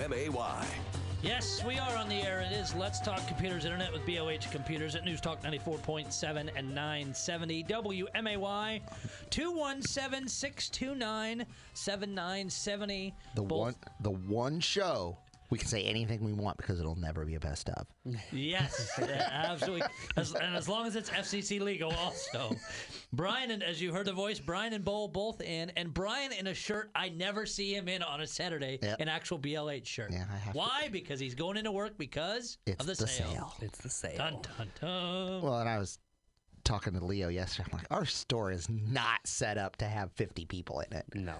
WMAY. 0.00 0.64
Yes, 1.22 1.62
we 1.62 1.78
are 1.78 1.94
on 1.96 2.08
the 2.08 2.22
air. 2.22 2.40
It 2.40 2.52
is 2.52 2.74
Let's 2.74 3.00
Talk 3.00 3.26
Computers 3.26 3.66
Internet 3.66 3.92
with 3.92 4.00
BLH 4.06 4.50
Computers 4.50 4.94
at 4.94 5.04
News 5.04 5.20
Talk 5.20 5.42
94.7 5.42 6.48
and 6.56 6.74
970 6.74 7.64
WMAY 7.64 8.80
217 9.28 10.26
629 10.26 11.44
7970. 11.74 13.14
The 13.34 13.42
one, 13.42 13.74
the 14.00 14.10
one 14.10 14.58
show 14.60 15.18
we 15.50 15.58
can 15.58 15.66
say 15.68 15.82
anything 15.82 16.22
we 16.24 16.32
want 16.32 16.56
because 16.56 16.78
it'll 16.80 16.94
never 16.96 17.24
be 17.24 17.34
a 17.34 17.40
best 17.40 17.68
of. 17.70 17.86
Yes, 18.32 18.98
uh, 19.00 19.04
absolutely. 19.30 19.82
As, 20.16 20.32
and 20.34 20.54
as 20.56 20.68
long 20.68 20.86
as 20.86 20.94
it's 20.96 21.10
FCC 21.10 21.60
legal, 21.60 21.92
also. 21.92 22.54
Brian, 23.12 23.50
and 23.50 23.62
as 23.62 23.82
you 23.82 23.92
heard 23.92 24.06
the 24.06 24.12
voice, 24.12 24.38
Brian 24.38 24.72
and 24.72 24.84
Bull 24.84 25.08
both 25.08 25.40
in, 25.40 25.70
and 25.76 25.92
Brian 25.92 26.32
in 26.32 26.46
a 26.46 26.54
shirt 26.54 26.90
I 26.94 27.08
never 27.08 27.46
see 27.46 27.74
him 27.74 27.88
in 27.88 28.02
on 28.02 28.20
a 28.20 28.26
Saturday, 28.26 28.78
Yep. 28.80 29.00
an 29.00 29.08
actual 29.08 29.38
BLH 29.38 29.86
shirt. 29.86 30.12
Yeah, 30.12 30.24
I 30.32 30.36
have 30.36 30.52
to- 30.52 30.58
Why? 30.58 30.88
Because 30.92 31.18
he's 31.18 31.34
going 31.34 31.56
into 31.56 31.72
work 31.72 31.98
because 31.98 32.58
It's 32.66 32.80
of 32.80 32.86
the, 32.86 32.94
the 32.94 33.06
sale. 33.08 33.28
sale. 33.30 33.54
It's 33.60 33.78
the 33.80 33.90
sale. 33.90 34.16
Dun 34.18 34.38
dun 34.56 34.68
dun. 34.80 35.42
Well, 35.42 35.58
and 35.58 35.68
I 35.68 35.78
was 35.78 35.98
talking 36.62 36.92
to 36.92 37.04
Leo 37.04 37.28
yesterday. 37.28 37.68
I'm 37.72 37.78
like, 37.78 37.86
our 37.90 38.04
store 38.06 38.52
is 38.52 38.68
not 38.68 39.20
set 39.26 39.58
up 39.58 39.76
to 39.78 39.86
have 39.86 40.12
50 40.12 40.44
people 40.46 40.80
in 40.80 40.96
it. 40.96 41.04
No. 41.14 41.34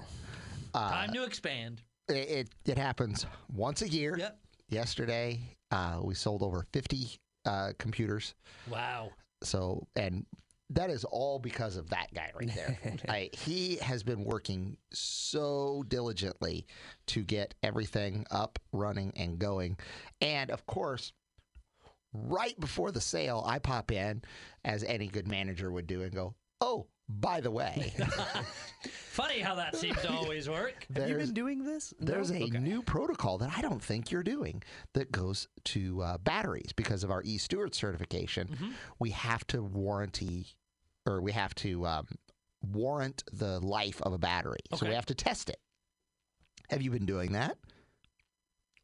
Time 0.74 1.10
uh, 1.10 1.12
to 1.12 1.24
expand. 1.24 1.82
It 2.16 2.50
it, 2.64 2.78
happens 2.78 3.26
once 3.52 3.82
a 3.82 3.88
year. 3.88 4.16
Yep. 4.18 4.38
Yesterday, 4.68 5.40
uh, 5.70 6.00
we 6.02 6.14
sold 6.14 6.42
over 6.42 6.64
50 6.72 7.18
uh, 7.44 7.72
computers. 7.78 8.34
Wow. 8.70 9.10
So, 9.42 9.86
and 9.96 10.24
that 10.70 10.90
is 10.90 11.04
all 11.04 11.38
because 11.38 11.76
of 11.76 11.90
that 11.90 12.12
guy 12.14 12.30
right 12.38 12.54
there. 12.54 12.78
I, 13.08 13.30
he 13.32 13.76
has 13.76 14.02
been 14.02 14.24
working 14.24 14.76
so 14.92 15.84
diligently 15.88 16.66
to 17.08 17.22
get 17.22 17.54
everything 17.62 18.24
up, 18.30 18.58
running, 18.72 19.12
and 19.16 19.38
going. 19.38 19.76
And 20.20 20.50
of 20.50 20.64
course, 20.66 21.12
right 22.12 22.58
before 22.60 22.92
the 22.92 23.00
sale, 23.00 23.42
I 23.46 23.58
pop 23.58 23.90
in, 23.90 24.22
as 24.64 24.84
any 24.84 25.08
good 25.08 25.26
manager 25.26 25.70
would 25.72 25.86
do, 25.86 26.02
and 26.02 26.14
go, 26.14 26.34
Oh, 26.60 26.86
by 27.20 27.40
the 27.40 27.50
way, 27.50 27.92
Funny 29.10 29.40
how 29.40 29.54
that 29.56 29.76
seems 29.76 30.00
to 30.02 30.10
always 30.12 30.48
work. 30.48 30.86
Have 30.94 31.08
you 31.08 31.14
there's, 31.16 31.26
been 31.28 31.34
doing 31.34 31.64
this? 31.64 31.92
there's 31.98 32.30
No? 32.30 32.38
a 32.38 32.44
Okay. 32.44 32.58
new 32.58 32.82
protocol 32.82 33.38
that 33.38 33.52
I 33.56 33.60
don't 33.60 33.82
think 33.82 34.10
you're 34.10 34.22
doing 34.22 34.62
that 34.94 35.10
goes 35.12 35.48
to 35.64 36.02
uh, 36.02 36.18
batteries 36.18 36.72
because 36.74 37.02
of 37.04 37.10
our 37.10 37.22
E 37.24 37.36
Stewart 37.36 37.74
certification. 37.74 38.48
Mm-hmm. 38.48 38.70
We 38.98 39.10
have 39.10 39.46
to 39.48 39.62
warranty 39.62 40.46
or 41.06 41.20
we 41.20 41.32
have 41.32 41.54
to 41.56 41.86
um, 41.86 42.06
warrant 42.62 43.24
the 43.32 43.58
life 43.60 44.00
of 44.02 44.12
a 44.12 44.18
battery. 44.18 44.60
So 44.76 44.86
we 44.86 44.94
have 44.94 45.06
to 45.06 45.14
test 45.14 45.50
it. 45.50 45.58
Have 46.70 46.80
you 46.82 46.90
been 46.90 47.06
doing 47.06 47.32
that? 47.32 47.58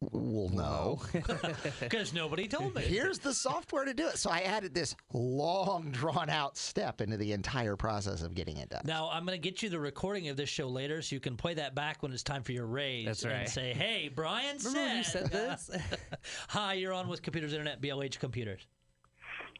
Well, 0.00 0.50
no. 0.50 1.00
Because 1.80 2.12
nobody 2.12 2.48
told 2.48 2.74
me. 2.74 2.82
Here's 2.82 3.18
the 3.18 3.32
software 3.32 3.84
to 3.84 3.94
do 3.94 4.06
it. 4.08 4.18
So 4.18 4.30
I 4.30 4.40
added 4.40 4.74
this 4.74 4.94
long, 5.12 5.90
drawn 5.90 6.28
out 6.28 6.56
step 6.56 7.00
into 7.00 7.16
the 7.16 7.32
entire 7.32 7.76
process 7.76 8.22
of 8.22 8.34
getting 8.34 8.58
it 8.58 8.68
done. 8.68 8.82
Now 8.84 9.08
I'm 9.10 9.24
going 9.24 9.40
to 9.40 9.42
get 9.42 9.62
you 9.62 9.68
the 9.68 9.80
recording 9.80 10.28
of 10.28 10.36
this 10.36 10.48
show 10.48 10.68
later, 10.68 11.00
so 11.02 11.14
you 11.14 11.20
can 11.20 11.36
play 11.36 11.54
that 11.54 11.74
back 11.74 12.02
when 12.02 12.12
it's 12.12 12.22
time 12.22 12.42
for 12.42 12.52
your 12.52 12.66
raise. 12.66 13.06
That's 13.06 13.24
And 13.24 13.48
say, 13.48 13.72
"Hey, 13.72 14.10
Brian 14.14 14.58
Remember 14.58 14.80
when 14.80 14.96
you 14.98 15.04
said 15.04 15.30
this? 15.30 15.70
Hi, 16.48 16.74
you're 16.74 16.92
on 16.92 17.08
with 17.08 17.22
Computers 17.22 17.52
Internet, 17.52 17.80
BLH 17.80 18.18
Computers. 18.18 18.66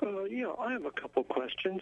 Uh, 0.03 0.25
yeah, 0.25 0.53
I 0.59 0.73
have 0.73 0.85
a 0.85 0.91
couple 1.01 1.25
questions. 1.25 1.81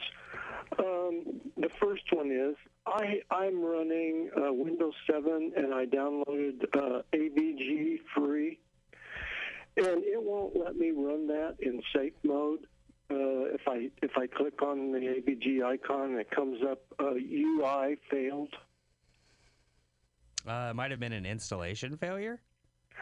Um, 0.78 1.40
the 1.56 1.70
first 1.80 2.04
one 2.12 2.30
is 2.30 2.56
I, 2.86 3.20
I'm 3.30 3.62
running 3.62 4.30
uh, 4.36 4.52
Windows 4.52 4.94
7 5.10 5.52
and 5.56 5.72
I 5.74 5.86
downloaded 5.86 6.64
uh, 6.76 7.02
AVG 7.14 7.98
free, 8.14 8.58
and 9.76 10.02
it 10.04 10.22
won't 10.22 10.54
let 10.56 10.76
me 10.76 10.90
run 10.90 11.26
that 11.28 11.56
in 11.60 11.82
safe 11.94 12.12
mode. 12.22 12.60
Uh, 13.10 13.52
if 13.54 13.60
I 13.68 13.90
if 14.02 14.12
I 14.16 14.26
click 14.26 14.62
on 14.62 14.92
the 14.92 14.98
AVG 14.98 15.62
icon, 15.64 16.18
it 16.18 16.30
comes 16.30 16.58
up 16.62 16.80
uh, 16.98 17.12
UI 17.14 17.96
failed. 18.10 18.52
Uh, 20.46 20.68
it 20.70 20.74
might 20.76 20.90
have 20.90 21.00
been 21.00 21.12
an 21.12 21.24
installation 21.26 21.96
failure. 21.96 22.40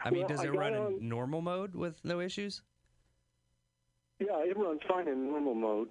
I 0.03 0.09
mean, 0.09 0.21
Well, 0.21 0.29
does 0.29 0.43
it 0.43 0.51
run 0.53 0.73
on- 0.75 0.93
in 0.93 1.09
normal 1.09 1.41
mode 1.41 1.75
with 1.75 2.03
no 2.03 2.19
issues? 2.19 2.61
Yeah, 4.19 4.39
it 4.45 4.57
runs 4.57 4.81
fine 4.87 5.07
in 5.07 5.25
normal 5.27 5.55
mode. 5.55 5.89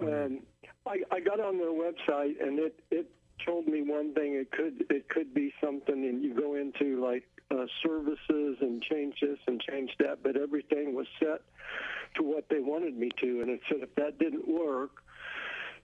Um, 0.00 0.40
I, 0.86 0.98
I 1.10 1.20
got 1.20 1.40
on 1.40 1.58
their 1.58 1.72
website 1.72 2.42
and 2.42 2.58
it, 2.58 2.80
it 2.90 3.10
told 3.44 3.66
me 3.66 3.82
one 3.82 4.14
thing. 4.14 4.34
It 4.34 4.50
could 4.50 4.84
it 4.90 5.08
could 5.08 5.34
be 5.34 5.52
something, 5.62 5.94
and 5.94 6.22
you 6.22 6.34
go 6.34 6.54
into 6.54 7.02
like 7.04 7.24
uh, 7.50 7.66
services 7.82 8.58
and 8.60 8.82
change 8.82 9.16
this 9.20 9.38
and 9.46 9.60
change 9.60 9.90
that, 9.98 10.22
but 10.22 10.36
everything 10.36 10.94
was 10.94 11.06
set 11.18 11.42
to 12.16 12.22
what 12.22 12.46
they 12.48 12.60
wanted 12.60 12.96
me 12.96 13.10
to, 13.20 13.40
and 13.40 13.50
it 13.50 13.60
said 13.68 13.78
if 13.82 13.94
that 13.96 14.18
didn't 14.18 14.46
work, 14.48 15.02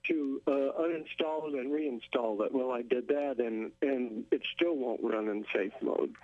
to 0.07 0.41
uh, 0.47 0.51
uninstall 0.51 1.47
it 1.49 1.55
and 1.55 1.71
reinstall 1.71 2.43
it. 2.45 2.53
Well, 2.53 2.71
I 2.71 2.81
did 2.81 3.07
that, 3.09 3.35
and 3.39 3.71
and 3.81 4.25
it 4.31 4.41
still 4.55 4.75
won't 4.75 5.03
run 5.03 5.27
in 5.27 5.45
safe 5.53 5.73
mode. 5.81 6.15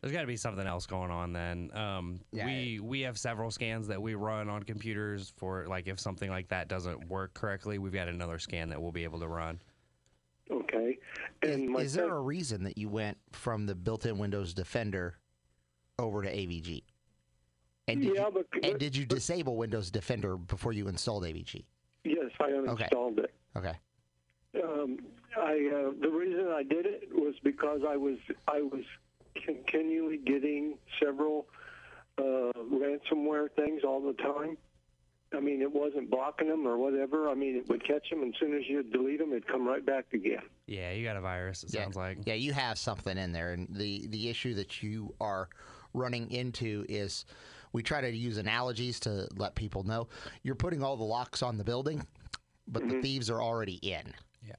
There's 0.00 0.12
got 0.12 0.20
to 0.22 0.26
be 0.26 0.36
something 0.36 0.66
else 0.66 0.86
going 0.86 1.10
on 1.10 1.32
then. 1.32 1.70
Um, 1.74 2.20
Yeah, 2.32 2.46
we 2.46 2.80
we 2.80 3.00
have 3.02 3.18
several 3.18 3.50
scans 3.50 3.86
that 3.88 4.00
we 4.00 4.14
run 4.14 4.48
on 4.48 4.62
computers 4.62 5.32
for 5.36 5.66
like 5.66 5.88
if 5.88 5.98
something 5.98 6.30
like 6.30 6.48
that 6.48 6.68
doesn't 6.68 7.08
work 7.08 7.34
correctly, 7.34 7.78
we've 7.78 7.92
got 7.92 8.08
another 8.08 8.38
scan 8.38 8.68
that 8.70 8.80
we'll 8.80 8.92
be 8.92 9.04
able 9.04 9.20
to 9.20 9.28
run. 9.28 9.60
Okay, 10.50 10.98
Is, 11.42 11.54
and 11.54 11.68
my 11.70 11.80
is 11.82 11.92
there 11.92 12.06
sec- 12.06 12.12
a 12.12 12.20
reason 12.20 12.64
that 12.64 12.76
you 12.76 12.88
went 12.88 13.16
from 13.30 13.66
the 13.66 13.74
built-in 13.74 14.18
Windows 14.18 14.52
Defender 14.52 15.14
over 15.98 16.22
to 16.22 16.28
AVG? 16.28 16.82
And 17.86 18.02
did, 18.02 18.14
Yeah, 18.16 18.26
you, 18.26 18.30
but- 18.52 18.64
and 18.64 18.78
did 18.78 18.96
you 18.96 19.06
disable 19.06 19.56
Windows 19.56 19.90
Defender 19.92 20.36
before 20.36 20.72
you 20.72 20.88
installed 20.88 21.22
AVG? 21.24 21.64
yes, 22.04 22.30
I 22.40 22.50
uninstalled 22.50 23.18
it. 23.18 23.32
Okay. 23.56 23.74
Um, 24.62 24.98
I 25.36 25.52
uh, 25.52 25.92
the 26.00 26.10
reason 26.10 26.48
I 26.48 26.64
did 26.64 26.84
it 26.84 27.08
was 27.14 27.34
because 27.44 27.82
I 27.88 27.96
was 27.96 28.16
I 28.48 28.60
was 28.60 28.82
continually 29.44 30.18
getting 30.18 30.78
several 31.02 31.46
uh, 32.18 32.52
ransomware 32.56 33.50
things 33.56 33.82
all 33.84 34.00
the 34.00 34.14
time. 34.22 34.56
I 35.32 35.38
mean, 35.38 35.62
it 35.62 35.72
wasn't 35.72 36.10
blocking 36.10 36.48
them 36.48 36.66
or 36.66 36.76
whatever. 36.76 37.28
I 37.30 37.34
mean, 37.34 37.54
it 37.56 37.68
would 37.68 37.86
catch 37.86 38.10
them, 38.10 38.22
and 38.22 38.34
as 38.34 38.40
soon 38.40 38.52
as 38.56 38.62
you 38.68 38.82
delete 38.82 39.20
them, 39.20 39.30
it'd 39.30 39.46
come 39.46 39.64
right 39.66 39.84
back 39.84 40.06
again. 40.12 40.42
Yeah, 40.66 40.90
you 40.90 41.04
got 41.04 41.16
a 41.16 41.20
virus. 41.20 41.62
It 41.62 41.72
Yeah. 41.72 41.84
sounds 41.84 41.94
like. 41.96 42.18
Yeah, 42.26 42.34
you 42.34 42.52
have 42.52 42.78
something 42.78 43.16
in 43.16 43.30
there, 43.30 43.52
and 43.52 43.68
the 43.70 44.06
the 44.08 44.28
issue 44.28 44.54
that 44.54 44.82
you 44.82 45.14
are 45.20 45.48
running 45.94 46.30
into 46.32 46.84
is 46.88 47.26
we 47.72 47.82
try 47.84 48.00
to 48.00 48.10
use 48.10 48.38
analogies 48.38 48.98
to 49.00 49.28
let 49.36 49.54
people 49.54 49.84
know 49.84 50.08
you're 50.42 50.56
putting 50.56 50.82
all 50.82 50.96
the 50.96 51.04
locks 51.04 51.42
on 51.42 51.56
the 51.58 51.64
building, 51.64 52.04
but 52.66 52.88
the 52.88 53.00
thieves 53.00 53.30
are 53.30 53.40
already 53.40 53.74
in. 53.76 54.12
Yeah. 54.44 54.54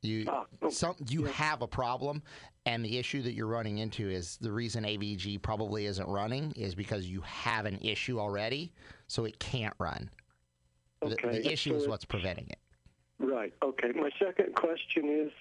You 0.00 0.24
Ah, 0.28 0.46
oh, 0.62 0.70
some 0.70 0.96
you 1.10 1.24
have 1.24 1.60
a 1.60 1.66
problem, 1.68 2.22
and 2.66 2.84
the 2.84 2.98
issue 2.98 3.22
that 3.22 3.32
you're 3.32 3.46
running 3.46 3.78
into 3.78 4.10
is 4.10 4.36
the 4.40 4.50
reason 4.50 4.84
AVG 4.84 5.40
probably 5.40 5.86
isn't 5.86 6.08
running 6.08 6.52
is 6.56 6.74
because 6.74 7.06
you 7.06 7.20
have 7.22 7.64
an 7.64 7.78
issue 7.80 8.18
already, 8.18 8.72
so 9.06 9.24
it 9.24 9.38
can't 9.38 9.74
run. 9.78 10.10
The, 11.00 11.12
Okay, 11.12 11.40
the 11.40 11.52
issue 11.52 11.70
so 11.70 11.76
is 11.76 11.88
what's 11.88 12.04
preventing 12.04 12.48
it. 12.50 12.58
Right. 13.18 13.54
Okay. 13.62 13.92
My 13.94 14.10
second 14.18 14.54
question 14.56 15.08
is, 15.08 15.32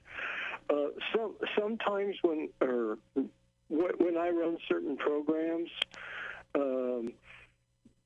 uh, 0.69 0.89
some 1.13 1.35
sometimes 1.57 2.15
when 2.21 2.49
or 2.61 2.97
when 3.67 4.17
I 4.17 4.29
run 4.29 4.57
certain 4.69 4.95
programs, 4.95 5.69
um, 6.53 7.13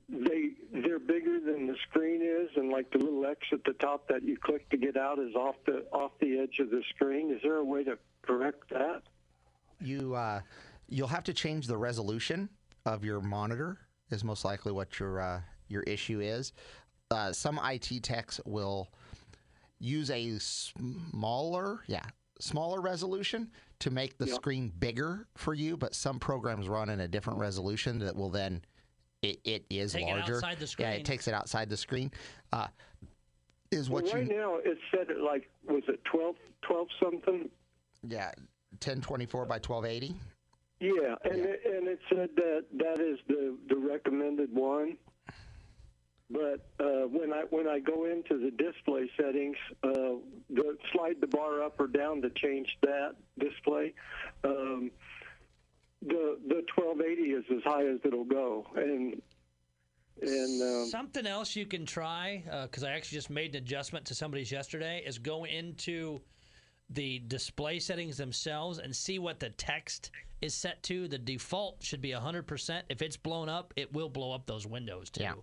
they 0.07 0.51
they're 0.74 0.97
bigger 0.97 1.40
than 1.40 1.68
the 1.68 1.75
screen 1.90 2.22
is, 2.22 2.50
and 2.56 2.72
like 2.72 2.90
the 2.91 2.97
little 2.97 3.25
X 3.25 3.40
at 3.51 3.63
the 3.66 3.74
top 3.74 4.07
that 4.07 4.24
you 4.24 4.38
click 4.38 4.69
to 4.69 4.78
get 4.78 4.97
out 4.97 5.19
is 5.19 5.36
off 5.36 5.56
the 5.66 5.86
off 5.91 6.12
the 6.19 6.40
edge 6.40 6.59
of 6.59 6.69
the 6.72 6.81
screen. 6.96 7.31
Is 7.31 7.41
there 7.44 7.57
a 7.57 7.63
way 7.63 7.84
to 7.84 7.97
correct 8.22 8.69
that? 8.69 9.02
You 9.80 10.16
uh, 10.16 10.41
you'll 10.88 11.07
have 11.07 11.24
to 11.25 11.34
change 11.34 11.68
the 11.68 11.78
resolution 11.78 12.50
of 12.86 13.04
your 13.04 13.21
monitor. 13.21 13.77
Is 14.12 14.24
most 14.24 14.44
likely 14.44 14.71
what 14.71 15.00
your 15.00 15.21
uh, 15.21 15.42
your 15.68 15.83
issue 15.83 16.19
is. 16.19 16.54
Uh, 17.12 17.31
some 17.31 17.60
IT 17.63 18.04
techs 18.04 18.39
will 18.45 18.88
use 19.80 20.12
a 20.12 20.38
smaller, 20.39 21.80
yeah, 21.88 22.04
smaller 22.39 22.81
resolution 22.81 23.50
to 23.80 23.89
make 23.89 24.18
the 24.18 24.25
Yeah. 24.27 24.33
screen 24.33 24.69
bigger 24.80 25.27
for 25.36 25.54
you. 25.54 25.77
But 25.77 25.95
some 25.95 26.19
programs 26.19 26.68
run 26.68 26.89
in 26.89 27.00
a 27.00 27.07
different 27.07 27.39
resolution 27.39 28.00
that 28.00 28.15
will 28.15 28.30
then 28.30 28.62
it, 29.22 29.39
it 29.44 29.65
is 29.69 29.94
Take 29.94 30.07
it 30.07 30.12
larger. 30.12 30.36
outside 30.38 30.60
the 30.60 30.75
Yeah, 30.80 30.92
it 30.92 31.06
takes 31.06 31.27
it 31.27 31.33
outside 31.33 31.69
the 31.69 31.77
screen. 31.77 32.12
Uh, 32.51 32.68
is 33.72 33.89
what 33.89 34.06
well, 34.06 34.13
right 34.15 34.27
you 34.27 34.36
now 34.36 34.57
it's 34.63 34.81
set 34.92 35.10
at 35.12 35.22
like 35.22 35.50
was 35.68 35.83
it 35.88 36.04
12, 36.06 36.36
12 36.62 36.88
something? 37.01 37.50
Yeah, 38.07 38.31
ten 38.80 39.01
twenty 39.01 39.25
four 39.25 39.46
by 39.46 39.60
twelve 39.60 39.86
eighty. 39.86 40.16
Yeah, 40.80 41.16
and 41.24 41.38
Yeah. 41.38 41.46
It, 41.46 41.62
and 41.66 41.88
it 41.88 42.00
said 42.10 42.30
that 42.36 42.66
that 42.78 43.00
is 43.00 43.19
the 43.28 43.57
the 43.68 43.78
recommended 43.78 44.54
one. 44.54 44.98
But 46.31 46.68
uh, 46.80 47.07
when 47.07 47.34
I 47.34 47.44
when 47.50 47.68
I 47.68 47.80
go 47.80 48.06
into 48.06 48.38
the 48.38 48.51
display 48.51 49.10
settings, 49.18 49.57
uh, 49.84 50.19
the 50.50 50.78
slide 50.94 51.16
the 51.22 51.28
bar 51.28 51.63
up 51.63 51.80
or 51.80 51.88
down 51.88 52.22
to 52.22 52.30
change 52.30 52.78
that 52.84 53.16
display. 53.40 53.96
Um, 54.44 54.92
the 56.01 56.63
twelve 56.74 57.01
eighty 57.01 57.31
is 57.31 57.44
as 57.51 57.63
high 57.63 57.86
as 57.88 58.00
it'll 58.06 58.25
go, 58.25 58.68
and 58.75 59.22
and 60.22 60.62
um, 60.62 60.86
Something 60.88 61.25
else 61.25 61.56
you 61.56 61.66
can 61.66 61.86
try, 61.86 62.44
because 62.63 62.84
I 62.84 62.92
actually 62.92 63.18
just 63.18 63.30
made 63.30 63.56
an 63.56 63.63
adjustment 63.63 64.06
to 64.06 64.16
somebody's 64.16 64.51
yesterday, 64.51 65.04
is 65.06 65.18
go 65.18 65.46
into 65.46 66.22
the 66.89 67.19
display 67.27 67.80
settings 67.80 68.18
themselves 68.18 68.80
and 68.80 68.95
see 68.95 69.19
what 69.19 69.39
the 69.39 69.50
text 69.51 70.12
is 70.41 70.53
set 70.53 70.81
to. 70.83 71.07
The 71.07 71.18
default 71.18 71.83
should 71.83 72.01
be 72.01 72.12
100%. 72.12 72.81
If 72.89 73.01
it's 73.01 73.18
blown 73.18 73.50
up, 73.50 73.74
it 73.75 73.94
will 73.94 74.09
blow 74.09 74.31
up 74.31 74.45
those 74.45 74.65
windows 74.65 75.09
too. 75.09 75.24
Yeah. 75.24 75.33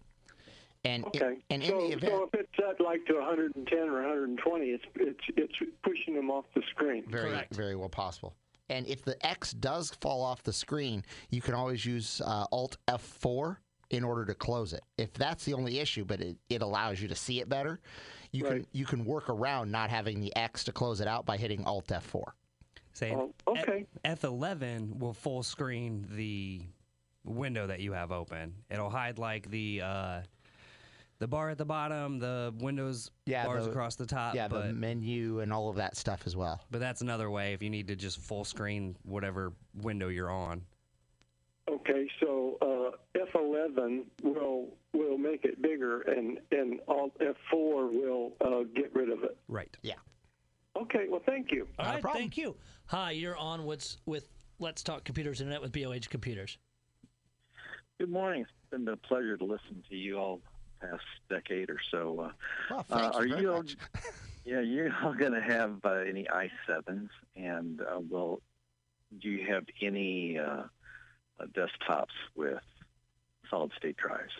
And 0.84 1.04
in- 1.14 1.22
okay. 1.22 1.38
and 1.50 1.62
in 1.62 1.68
so, 1.68 1.80
the 1.80 1.86
event, 1.94 2.12
so 2.12 2.30
if 2.32 2.40
it's 2.40 2.50
set 2.56 2.80
like 2.80 3.04
to 3.06 3.14
110 3.14 3.78
or 3.88 3.92
120, 3.94 4.66
it's 4.66 4.84
it's 4.94 5.18
it's 5.36 5.52
pushing 5.82 6.14
them 6.14 6.30
off 6.30 6.44
the 6.54 6.62
screen. 6.70 7.04
very 7.08 7.30
Correct. 7.30 7.54
very 7.54 7.74
well 7.74 7.88
possible. 7.88 8.34
And 8.68 8.86
if 8.86 9.04
the 9.04 9.24
X 9.26 9.52
does 9.52 9.90
fall 10.00 10.22
off 10.22 10.42
the 10.42 10.52
screen, 10.52 11.04
you 11.30 11.40
can 11.40 11.54
always 11.54 11.84
use 11.84 12.20
uh, 12.24 12.46
Alt 12.52 12.76
F4 12.88 13.56
in 13.90 14.02
order 14.04 14.24
to 14.24 14.34
close 14.34 14.72
it. 14.72 14.82
If 14.98 15.12
that's 15.12 15.44
the 15.44 15.54
only 15.54 15.78
issue, 15.78 16.04
but 16.04 16.20
it, 16.20 16.36
it 16.48 16.62
allows 16.62 17.00
you 17.00 17.08
to 17.08 17.14
see 17.14 17.40
it 17.40 17.48
better, 17.48 17.80
you 18.32 18.44
can 18.44 18.66
you 18.72 18.84
can 18.84 19.04
work 19.04 19.28
around 19.28 19.70
not 19.70 19.90
having 19.90 20.20
the 20.20 20.34
X 20.36 20.64
to 20.64 20.72
close 20.72 21.00
it 21.00 21.08
out 21.08 21.24
by 21.26 21.36
hitting 21.36 21.64
Alt 21.64 21.86
F4. 21.88 22.22
Saying 22.92 23.16
Oh, 23.46 23.52
okay. 23.52 23.86
F- 24.04 24.20
F11 24.20 24.98
will 24.98 25.12
full 25.12 25.42
screen 25.42 26.06
the 26.12 26.62
window 27.24 27.66
that 27.66 27.80
you 27.80 27.92
have 27.92 28.10
open. 28.12 28.54
It'll 28.70 28.88
hide 28.90 29.18
like 29.18 29.50
the 29.50 29.82
uh, 29.82 30.20
the 31.18 31.26
bar 31.28 31.50
at 31.50 31.58
the 31.58 31.64
bottom, 31.64 32.18
the 32.18 32.54
windows 32.58 33.10
Yeah, 33.26 33.46
bars 33.46 33.64
the- 33.64 33.70
across 33.70 33.96
the 33.96 34.06
top. 34.06 34.34
yeah, 34.34 34.48
but 34.48 34.66
the 34.68 34.72
menu 34.72 35.40
and 35.40 35.52
all 35.52 35.68
of 35.68 35.76
that 35.76 35.96
stuff 35.96 36.22
as 36.26 36.36
well. 36.36 36.60
but 36.70 36.78
that's 36.80 37.00
another 37.00 37.30
way 37.30 37.52
if 37.54 37.62
you 37.62 37.70
need 37.70 37.88
to 37.88 37.96
just 37.96 38.18
full 38.20 38.44
screen 38.44 38.96
whatever 39.02 39.52
window 39.82 40.08
you're 40.08 40.30
on. 40.30 40.62
Okay. 41.68 42.08
So 42.20 42.56
uh, 42.62 43.18
F11 43.34 44.04
will 44.22 44.68
will 44.92 45.18
make 45.18 45.44
it 45.44 45.60
bigger, 45.60 46.02
and 46.02 46.38
and 46.52 46.80
Alt 46.88 47.12
F4 47.20 47.92
will 47.92 48.32
uh, 48.40 48.64
get 48.74 48.94
rid 48.94 49.10
of 49.10 49.24
it. 49.24 49.36
Right. 49.48 49.76
Yeah. 49.82 49.94
Okay. 50.76 51.06
Well, 51.08 51.22
thank 51.26 51.50
you. 51.50 51.66
All 51.78 51.86
Not 51.86 52.00
problem. 52.00 52.22
thank 52.22 52.36
you. 52.36 52.56
Hi, 52.86 53.10
you're 53.10 53.36
on 53.36 53.64
with, 53.64 53.96
with 54.06 54.28
Let's 54.60 54.82
Talk 54.84 55.02
Computers 55.04 55.40
Internet 55.40 55.60
with 55.60 55.72
BLH 55.72 56.08
Computers. 56.08 56.56
Good 57.98 58.10
morning. 58.10 58.42
It's 58.42 58.50
been 58.70 58.86
a 58.86 58.96
pleasure 58.96 59.36
to 59.36 59.44
listen 59.44 59.82
to 59.88 59.96
you 59.96 60.18
all 60.18 60.40
past 60.80 61.02
decade 61.28 61.68
or 61.70 61.78
so. 61.90 62.20
Uh, 62.20 62.30
Well, 62.70 62.86
uh, 62.90 63.00
thank 63.00 63.14
are 63.16 63.26
you 63.26 63.30
very 63.30 63.42
you 63.42 63.50
all, 63.52 63.62
much. 63.62 63.76
yeah, 64.44 64.60
you 64.60 64.92
all 65.02 65.14
going 65.14 65.32
to 65.32 65.40
have 65.40 65.78
uh, 65.84 65.94
any 66.08 66.26
i7s, 66.32 67.08
and 67.34 67.80
uh, 67.80 68.00
will 68.08 68.40
do 69.20 69.30
you 69.30 69.46
have 69.52 69.64
any 69.80 70.38
uh, 70.38 70.64
desktops 71.44 72.14
with 72.34 72.58
solid 73.50 73.72
state 73.76 73.96
drives? 73.96 74.32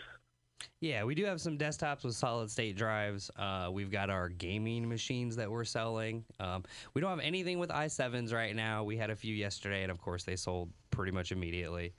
Yeah, 0.79 1.03
we 1.03 1.15
do 1.15 1.25
have 1.25 1.41
some 1.41 1.57
desktops 1.57 2.03
with 2.03 2.15
solid 2.15 2.51
state 2.51 2.75
drives. 2.75 3.31
Uh, 3.35 3.69
we've 3.71 3.91
got 3.91 4.09
our 4.09 4.29
gaming 4.29 4.87
machines 4.87 5.35
that 5.35 5.49
we're 5.49 5.63
selling. 5.63 6.23
Um, 6.39 6.63
we 6.93 7.01
don't 7.01 7.09
have 7.09 7.19
anything 7.19 7.57
with 7.57 7.69
i7s 7.69 8.33
right 8.33 8.55
now. 8.55 8.83
We 8.83 8.97
had 8.97 9.09
a 9.09 9.15
few 9.15 9.33
yesterday, 9.33 9.83
and 9.83 9.91
of 9.91 9.99
course, 9.99 10.23
they 10.23 10.35
sold 10.35 10.69
pretty 10.91 11.11
much 11.11 11.31
immediately. 11.31 11.93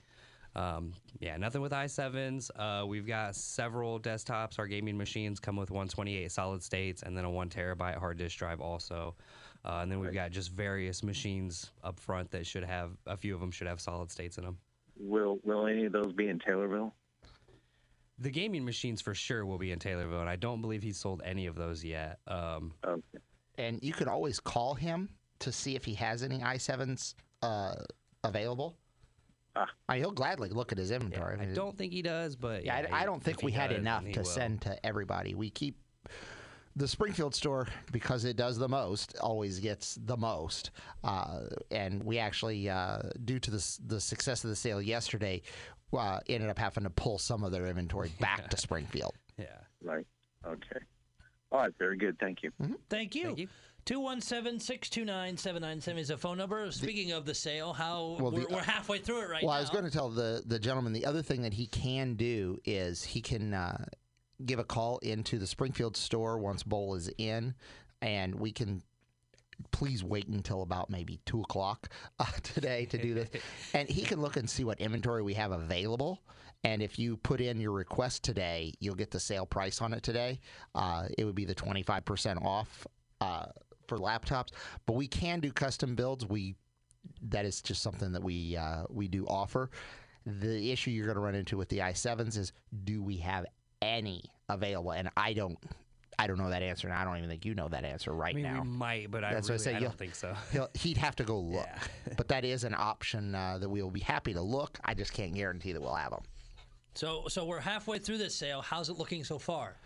Um, 0.55 0.93
yeah, 1.19 1.37
nothing 1.37 1.61
with 1.61 1.71
i7s. 1.71 2.49
Uh, 2.55 2.85
we've 2.85 3.05
got 3.05 3.35
several 3.35 3.99
desktops. 3.99 4.59
Our 4.59 4.67
gaming 4.67 4.97
machines 4.97 5.39
come 5.39 5.55
with 5.55 5.71
128 5.71 6.31
solid 6.31 6.63
states 6.63 7.03
and 7.03 7.15
then 7.15 7.25
a 7.25 7.29
one 7.29 7.49
terabyte 7.49 7.97
hard 7.97 8.17
disk 8.17 8.37
drive 8.37 8.59
also. 8.59 9.15
Uh, 9.63 9.79
and 9.81 9.91
then 9.91 9.99
we've 9.99 10.13
got 10.13 10.31
just 10.31 10.51
various 10.51 11.03
machines 11.03 11.71
up 11.83 11.99
front 11.99 12.31
that 12.31 12.45
should 12.45 12.63
have 12.63 12.91
a 13.05 13.17
few 13.17 13.35
of 13.35 13.41
them 13.41 13.51
should 13.51 13.67
have 13.67 13.79
solid 13.79 14.09
states 14.09 14.37
in 14.37 14.45
them. 14.45 14.57
Will 14.99 15.39
Will 15.43 15.67
any 15.67 15.85
of 15.85 15.93
those 15.93 16.13
be 16.13 16.27
in 16.27 16.39
Taylorville? 16.39 16.91
The 18.19 18.29
gaming 18.29 18.65
machines 18.65 19.01
for 19.01 19.13
sure 19.15 19.45
will 19.45 19.57
be 19.57 19.71
in 19.71 19.79
Taylorville, 19.79 20.19
and 20.19 20.29
I 20.29 20.35
don't 20.35 20.61
believe 20.61 20.83
he's 20.83 20.97
sold 20.99 21.21
any 21.23 21.45
of 21.47 21.55
those 21.55 21.83
yet. 21.85 22.19
Um, 22.27 22.73
Okay. 22.85 23.01
and 23.57 23.79
you 23.81 23.93
can 23.93 24.09
always 24.09 24.39
call 24.41 24.73
him 24.73 25.09
to 25.39 25.51
see 25.53 25.75
if 25.77 25.85
he 25.85 25.93
has 25.93 26.21
any 26.21 26.39
i7s 26.39 27.13
uh, 27.41 27.75
available. 28.25 28.77
Ah. 29.55 29.67
I 29.87 29.93
mean, 29.93 30.01
he'll 30.01 30.11
gladly 30.11 30.49
look 30.49 30.73
at 30.73 30.77
his 30.77 30.91
inventory. 30.91 31.35
I 31.35 31.45
mean, 31.45 31.53
don't 31.53 31.77
think 31.77 31.93
he 31.93 32.01
does, 32.01 32.35
but 32.35 32.65
Yeah, 32.65 32.81
yeah, 32.81 32.93
I, 32.93 33.03
I 33.03 33.05
don't 33.05 33.23
think 33.23 33.41
we 33.41 33.53
had 33.53 33.69
does, 33.69 33.79
enough 33.79 34.03
to 34.11 34.19
will. 34.19 34.25
send 34.25 34.61
to 34.63 34.85
everybody. 34.85 35.33
We 35.33 35.49
keep 35.49 35.77
the 36.75 36.87
Springfield 36.87 37.35
store 37.35 37.67
because 37.91 38.25
it 38.25 38.35
does 38.37 38.57
the 38.57 38.67
most, 38.67 39.17
always 39.19 39.59
gets 39.59 39.95
the 40.05 40.17
most. 40.17 40.71
Uh, 41.03 41.41
and 41.71 42.03
we 42.03 42.19
actually, 42.19 42.69
uh, 42.69 42.99
due 43.25 43.39
to 43.39 43.51
the, 43.51 43.79
the 43.87 43.99
success 43.99 44.43
of 44.43 44.49
the 44.49 44.55
sale 44.55 44.81
yesterday, 44.81 45.41
uh, 45.97 46.19
ended 46.27 46.49
up 46.49 46.59
having 46.59 46.83
to 46.83 46.89
pull 46.89 47.17
some 47.17 47.43
of 47.43 47.51
their 47.51 47.67
inventory 47.67 48.11
back 48.19 48.49
to 48.49 48.57
Springfield. 48.57 49.13
Yeah. 49.37 49.45
Right. 49.83 50.05
Okay. 50.45 50.79
All 51.51 51.59
right. 51.59 51.73
Very 51.79 51.97
good. 51.97 52.17
Thank 52.19 52.43
you. 52.43 52.51
Thank 52.89 53.15
you. 53.15 53.25
Thank 53.25 53.39
you. 53.39 53.47
217 53.85 54.59
629 54.59 55.37
797 55.37 55.99
is 55.99 56.09
a 56.11 56.17
phone 56.17 56.37
number. 56.37 56.71
Speaking 56.71 57.11
of 57.11 57.25
the 57.25 57.33
sale, 57.33 57.73
how 57.73 58.17
Well, 58.19 58.31
we're, 58.31 58.45
we're 58.47 58.61
halfway 58.61 58.99
through 58.99 59.21
it 59.21 59.29
right 59.29 59.41
well, 59.41 59.41
now. 59.41 59.47
Well, 59.47 59.57
I 59.57 59.61
was 59.61 59.69
going 59.69 59.85
to 59.85 59.89
tell 59.89 60.09
the, 60.09 60.43
the 60.45 60.59
gentleman 60.59 60.93
the 60.93 61.05
other 61.05 61.23
thing 61.23 61.41
that 61.41 61.53
he 61.53 61.65
can 61.65 62.13
do 62.13 62.59
is 62.65 63.03
he 63.03 63.21
can 63.21 63.53
uh, 63.53 63.85
give 64.45 64.59
a 64.59 64.63
call 64.63 64.97
into 64.99 65.37
the 65.37 65.47
Springfield 65.47 65.97
store 65.97 66.37
once 66.37 66.63
Bull 66.63 66.95
is 66.95 67.09
in, 67.17 67.55
and 68.01 68.35
we 68.35 68.51
can. 68.51 68.81
Please 69.71 70.05
wait 70.05 70.25
until 70.29 70.61
about 70.61 70.89
maybe 70.89 71.19
two 71.25 71.41
o'clock 71.41 71.89
uh, 72.17 72.25
today 72.43 72.85
to 72.85 72.97
do 72.97 73.13
this, 73.13 73.29
and 73.73 73.89
he 73.89 74.03
can 74.03 74.21
look 74.21 74.37
and 74.37 74.49
see 74.49 74.63
what 74.63 74.79
inventory 74.79 75.21
we 75.21 75.33
have 75.33 75.51
available. 75.51 76.21
And 76.63 76.81
if 76.81 76.97
you 76.97 77.17
put 77.17 77.41
in 77.41 77.59
your 77.59 77.71
request 77.71 78.23
today, 78.23 78.73
you'll 78.79 78.95
get 78.95 79.11
the 79.11 79.19
sale 79.19 79.45
price 79.45 79.81
on 79.81 79.93
it 79.93 80.03
today. 80.03 80.39
Uh, 80.75 81.07
it 81.17 81.25
would 81.25 81.35
be 81.35 81.45
the 81.45 81.55
twenty 81.55 81.83
five 81.83 82.05
percent 82.05 82.39
off 82.41 82.87
uh, 83.19 83.47
for 83.87 83.97
laptops, 83.97 84.49
but 84.85 84.93
we 84.93 85.07
can 85.07 85.41
do 85.41 85.51
custom 85.51 85.93
builds. 85.95 86.25
We 86.25 86.55
that 87.21 87.45
is 87.45 87.61
just 87.61 87.81
something 87.81 88.11
that 88.13 88.23
we 88.23 88.55
uh, 88.55 88.83
we 88.89 89.07
do 89.07 89.25
offer. 89.27 89.69
The 90.25 90.71
issue 90.71 90.91
you're 90.91 91.05
going 91.05 91.15
to 91.15 91.21
run 91.21 91.35
into 91.35 91.57
with 91.57 91.69
the 91.69 91.79
i7s 91.79 92.37
is 92.37 92.51
do 92.83 93.01
we 93.01 93.17
have 93.17 93.45
any 93.81 94.23
available? 94.49 94.91
And 94.91 95.09
I 95.17 95.33
don't 95.33 95.57
I 96.17 96.27
don't 96.27 96.37
know 96.37 96.49
that 96.49 96.61
answer, 96.61 96.89
and 96.89 96.97
I 96.97 97.05
don't 97.05 97.17
even 97.17 97.29
think 97.29 97.45
you 97.45 97.55
know 97.55 97.69
that 97.69 97.85
answer 97.85 98.11
right 98.11 98.33
I 98.33 98.35
mean, 98.35 98.43
now. 98.43 98.61
we 98.61 98.67
might, 98.67 99.09
but 99.09 99.23
I, 99.23 99.33
That's 99.33 99.49
I 99.49 99.53
really, 99.53 99.63
say, 99.63 99.75
I 99.75 99.79
don't 99.79 99.97
think 99.97 100.15
so. 100.15 100.35
He'll, 100.51 100.69
he'd 100.73 100.97
have 100.97 101.15
to 101.15 101.23
go 101.23 101.39
look, 101.39 101.65
Yeah. 101.65 102.13
but 102.17 102.27
that 102.27 102.43
is 102.43 102.65
an 102.65 102.75
option 102.77 103.33
uh, 103.33 103.57
that 103.57 103.69
we 103.69 103.81
will 103.81 103.89
be 103.89 104.01
happy 104.01 104.33
to 104.33 104.41
look. 104.41 104.77
I 104.83 104.93
just 104.95 105.13
can't 105.13 105.33
guarantee 105.33 105.71
that 105.71 105.81
we'll 105.81 105.95
have 105.95 106.11
them. 106.11 106.23
so, 106.93 107.23
so 107.29 107.45
we're 107.45 107.61
halfway 107.61 107.99
through 107.99 108.17
this 108.17 108.35
sale. 108.35 108.61
How's 108.61 108.89
it 108.89 108.97
looking 108.97 109.23
so 109.23 109.39
far? 109.39 109.77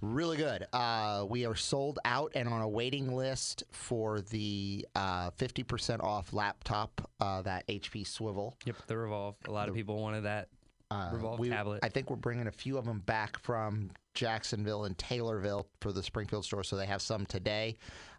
Really 0.00 0.38
good. 0.38 0.66
Uh, 0.72 1.26
we 1.28 1.44
are 1.44 1.54
sold 1.54 1.98
out 2.06 2.32
and 2.34 2.48
on 2.48 2.62
a 2.62 2.68
waiting 2.68 3.14
list 3.14 3.64
for 3.70 4.22
the 4.22 4.86
uh, 4.94 5.32
50% 5.32 6.02
off 6.02 6.32
laptop, 6.32 7.10
uh, 7.20 7.42
that 7.42 7.66
HP 7.68 8.06
Swivel. 8.06 8.56
Yep, 8.64 8.76
the 8.86 8.96
Revolve. 8.96 9.34
A 9.48 9.50
lot 9.50 9.68
of 9.68 9.74
people 9.74 10.00
wanted 10.00 10.22
that 10.22 10.48
Uh, 10.94 11.10
Revolve 11.12 11.38
we- 11.40 11.48
tablet. 11.48 11.80
I 11.82 11.88
think 11.88 12.08
we're 12.10 12.16
bringing 12.16 12.46
a 12.46 12.52
few 12.52 12.78
of 12.78 12.84
them 12.84 13.00
back 13.00 13.38
from 13.40 13.90
Jacksonville 14.14 14.84
and 14.84 14.96
Taylorville 14.96 15.66
for 15.80 15.92
the 15.92 16.02
Springfield 16.02 16.44
store, 16.44 16.62
so 16.62 16.76
they 16.76 16.86
have 16.86 17.02
some 17.02 17.26
today. 17.26 17.76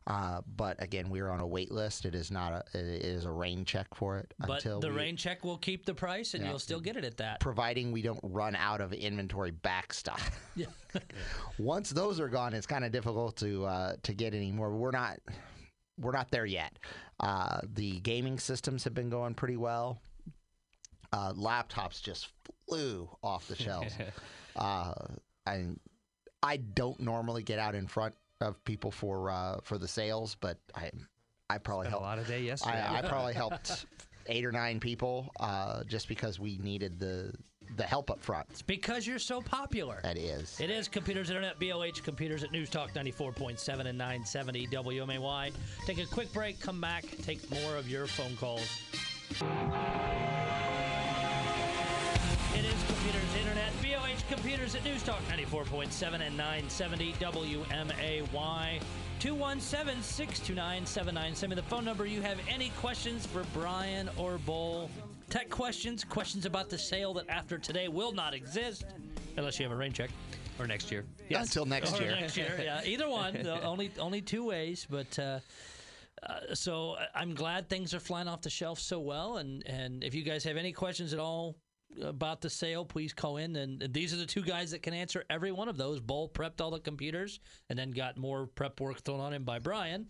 Uh, 0.08 0.42
but 0.56 0.80
again, 0.84 1.10
we're 1.10 1.30
on 1.30 1.40
a 1.40 1.48
wait 1.48 1.72
list. 1.72 2.06
It 2.06 2.14
is 2.14 2.30
not 2.30 2.52
a 2.54 2.64
it 2.78 3.04
is 3.06 3.26
a 3.26 3.32
rain 3.32 3.66
check 3.66 3.88
for 3.96 4.20
it 4.20 4.32
But 4.40 4.58
until 4.58 4.80
the 4.80 4.90
we, 4.90 4.96
rain 4.98 5.18
check 5.18 5.44
will 5.44 5.58
keep 5.58 5.86
the 5.86 5.96
price, 5.96 6.36
and 6.36 6.44
Yeah. 6.44 6.50
you'll 6.52 6.60
still 6.60 6.80
get 6.80 6.96
it 6.96 7.04
at 7.06 7.18
that. 7.18 7.40
providing 7.40 7.92
we 7.92 8.04
don't 8.04 8.20
run 8.22 8.56
out 8.56 8.82
of 8.82 8.94
inventory 8.94 9.52
backstock. 9.52 10.22
Yeah. 10.56 10.68
Once 11.58 11.90
those 11.90 12.20
are 12.20 12.30
gone, 12.30 12.54
it's 12.54 12.68
kind 12.68 12.86
of 12.86 12.92
difficult 12.92 13.36
to 13.38 13.66
uh, 13.66 13.96
to 14.04 14.14
get 14.14 14.34
any 14.34 14.52
more. 14.52 14.70
We're 14.76 14.92
not 14.92 15.20
we're 15.98 16.12
not 16.12 16.30
there 16.30 16.46
yet. 16.46 16.78
Uh, 17.20 17.62
the 17.74 18.00
gaming 18.02 18.38
systems 18.38 18.84
have 18.84 18.94
been 18.94 19.10
going 19.10 19.34
pretty 19.34 19.58
well. 19.58 20.00
Uh, 21.16 21.32
laptops 21.32 22.02
just 22.02 22.28
flew 22.68 23.10
off 23.24 23.48
the 23.48 23.56
shelves. 23.56 23.94
uh, 24.58 24.94
I 25.46 25.66
I 26.44 26.58
don't 26.58 27.00
normally 27.00 27.42
get 27.42 27.58
out 27.58 27.74
in 27.74 27.88
front 27.88 28.16
of 28.42 28.62
people 28.66 28.92
for 28.92 29.30
uh, 29.30 29.60
for 29.64 29.78
the 29.78 29.88
sales, 29.88 30.36
but 30.42 30.58
I 30.76 30.92
I 31.50 31.58
probably 31.58 31.86
Spent 31.86 31.88
a 31.88 31.90
helped. 31.92 32.04
lot 32.04 32.20
of 32.20 32.28
day 32.28 32.42
yesterday. 32.42 32.82
I, 32.82 33.00
I 33.00 33.02
probably 33.02 33.34
helped 33.44 33.86
eight 34.28 34.44
or 34.44 34.52
nine 34.52 34.82
people 34.82 35.32
uh, 35.40 35.86
just 35.86 36.10
because 36.10 36.38
we 36.38 36.58
needed 36.58 37.00
the 37.00 37.32
the 37.78 37.84
help 37.84 38.12
up 38.12 38.22
front. 38.22 38.48
It's 38.50 38.62
because 38.62 39.08
you're 39.08 39.18
so 39.18 39.40
popular. 39.40 40.02
That 40.04 40.18
is. 40.18 40.60
It 40.60 40.70
is 40.70 40.90
Computers 40.90 41.30
Internet, 41.30 41.62
BLH 41.62 42.04
Computers 42.04 42.44
at 42.44 42.52
News 42.52 42.70
Talk 42.70 42.94
94.7 42.94 43.86
and 43.86 43.98
970 43.98 44.68
WMAY. 44.68 45.54
Take 45.88 46.00
a 46.00 46.06
quick 46.06 46.32
break, 46.34 46.60
come 46.60 46.82
back, 46.82 47.06
take 47.24 47.50
more 47.50 47.78
of 47.78 47.90
your 47.90 48.06
phone 48.06 48.36
calls. 48.36 48.68
Computers 54.30 54.74
at 54.74 54.84
News 54.84 55.04
Talk 55.04 55.22
94.7 55.30 56.22
and 56.22 56.36
970 56.36 57.14
WMAY. 57.14 58.82
217 59.20 60.02
629 60.02 60.86
7970. 60.86 61.56
The 61.56 61.62
phone 61.68 61.86
number 61.86 62.06
you 62.08 62.22
have 62.22 62.40
any 62.50 62.70
questions 62.80 63.26
for 63.26 63.44
Brian 63.54 64.10
or 64.18 64.40
Bull 64.40 64.90
tech 65.30 65.50
questions, 65.50 66.04
questions 66.04 66.46
about 66.46 66.70
the 66.70 66.78
sale 66.78 67.14
that 67.14 67.30
after 67.30 67.58
today 67.58 67.88
will 67.88 68.12
not 68.12 68.34
exist, 68.34 68.86
unless 69.38 69.60
you 69.60 69.66
have 69.66 69.72
a 69.72 69.76
rain 69.76 69.94
check. 69.94 70.10
Or 70.58 70.66
next 70.66 70.92
year. 70.92 71.06
Until 71.30 71.66
next 71.66 72.00
Or 72.00 72.04
year. 72.04 72.12
next 72.16 72.38
year, 72.38 72.60
yeah. 72.64 72.82
Either 72.86 73.10
one. 73.10 73.34
The 73.34 73.62
only 73.64 73.92
only 74.00 74.22
two 74.22 74.46
ways, 74.46 74.88
but. 74.90 75.20
Uh, 75.20 75.40
uh, 76.24 76.56
so 76.56 76.96
I'm 77.14 77.36
glad 77.36 77.70
things 77.70 77.94
are 77.94 78.00
flying 78.00 78.28
off 78.28 78.42
the 78.42 78.50
shelf 78.50 78.80
so 78.80 79.00
well, 79.00 79.38
and 79.38 79.64
and 79.68 80.04
if 80.04 80.16
you 80.16 80.24
guys 80.24 80.44
have 80.46 80.58
any 80.58 80.72
questions 80.72 81.14
at 81.14 81.20
all 81.20 81.56
about 82.02 82.42
the 82.42 82.50
sale, 82.50 82.84
please 82.86 83.14
call 83.14 83.38
in. 83.38 83.56
And 83.56 83.82
these 83.94 84.14
are 84.14 84.18
the 84.18 84.26
two 84.26 84.42
guys 84.42 84.72
that 84.72 84.82
can 84.84 84.94
answer 84.94 85.24
every 85.30 85.52
one 85.52 85.68
of 85.70 85.78
those. 85.78 86.00
Bull 86.00 86.30
prepped 86.30 86.62
all 86.62 86.72
the 86.72 86.80
computers, 86.80 87.40
and 87.70 87.78
then 87.80 87.92
got 87.92 88.18
more 88.18 88.48
prep 88.48 88.80
work 88.80 89.02
thrown 89.02 89.20
on 89.20 89.34
him 89.34 89.44
by 89.44 89.60
Brian. 89.60 90.08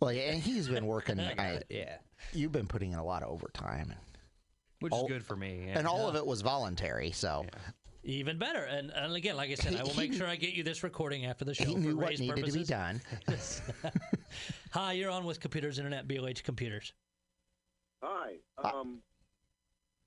Well, 0.00 0.12
yeah, 0.12 0.32
and 0.32 0.42
he's 0.42 0.68
been 0.68 0.86
working. 0.86 1.18
I, 1.20 1.62
Yeah. 1.70 1.96
you've 2.32 2.52
been 2.52 2.66
putting 2.66 2.92
in 2.92 2.98
a 2.98 3.04
lot 3.04 3.22
of 3.22 3.30
overtime, 3.30 3.94
Which 4.80 4.92
All- 4.92 5.06
is 5.06 5.12
good 5.12 5.24
for 5.24 5.36
me. 5.36 5.64
yeah. 5.68 5.78
and 5.78 5.86
all 5.86 6.08
of 6.08 6.16
it 6.16 6.26
was 6.26 6.42
voluntary. 6.42 7.12
So 7.12 7.46
Even 8.04 8.38
better. 8.38 8.64
And, 8.64 8.90
and 8.90 9.14
again, 9.14 9.36
like 9.36 9.50
I 9.50 9.54
said, 9.54 9.74
I 9.74 9.82
will 9.82 9.96
make 9.96 10.12
sure 10.18 10.26
I 10.26 10.36
get 10.36 10.52
you 10.52 10.62
this 10.62 10.82
recording 10.82 11.24
after 11.24 11.44
the 11.46 11.54
show. 11.54 11.64
he 11.64 11.72
for 11.74 11.78
knew 11.80 11.96
what 11.96 12.10
raise 12.10 12.20
needed 12.20 12.44
to 12.44 12.52
be 12.52 12.64
done. 12.64 13.00
Hi, 14.72 14.92
you're 14.92 15.10
on 15.10 15.24
with 15.24 15.40
Computers 15.40 15.78
Internet, 15.78 16.06
BLH 16.06 16.42
Computers. 16.42 16.92
Hi. 18.02 18.34
Um, 18.62 18.98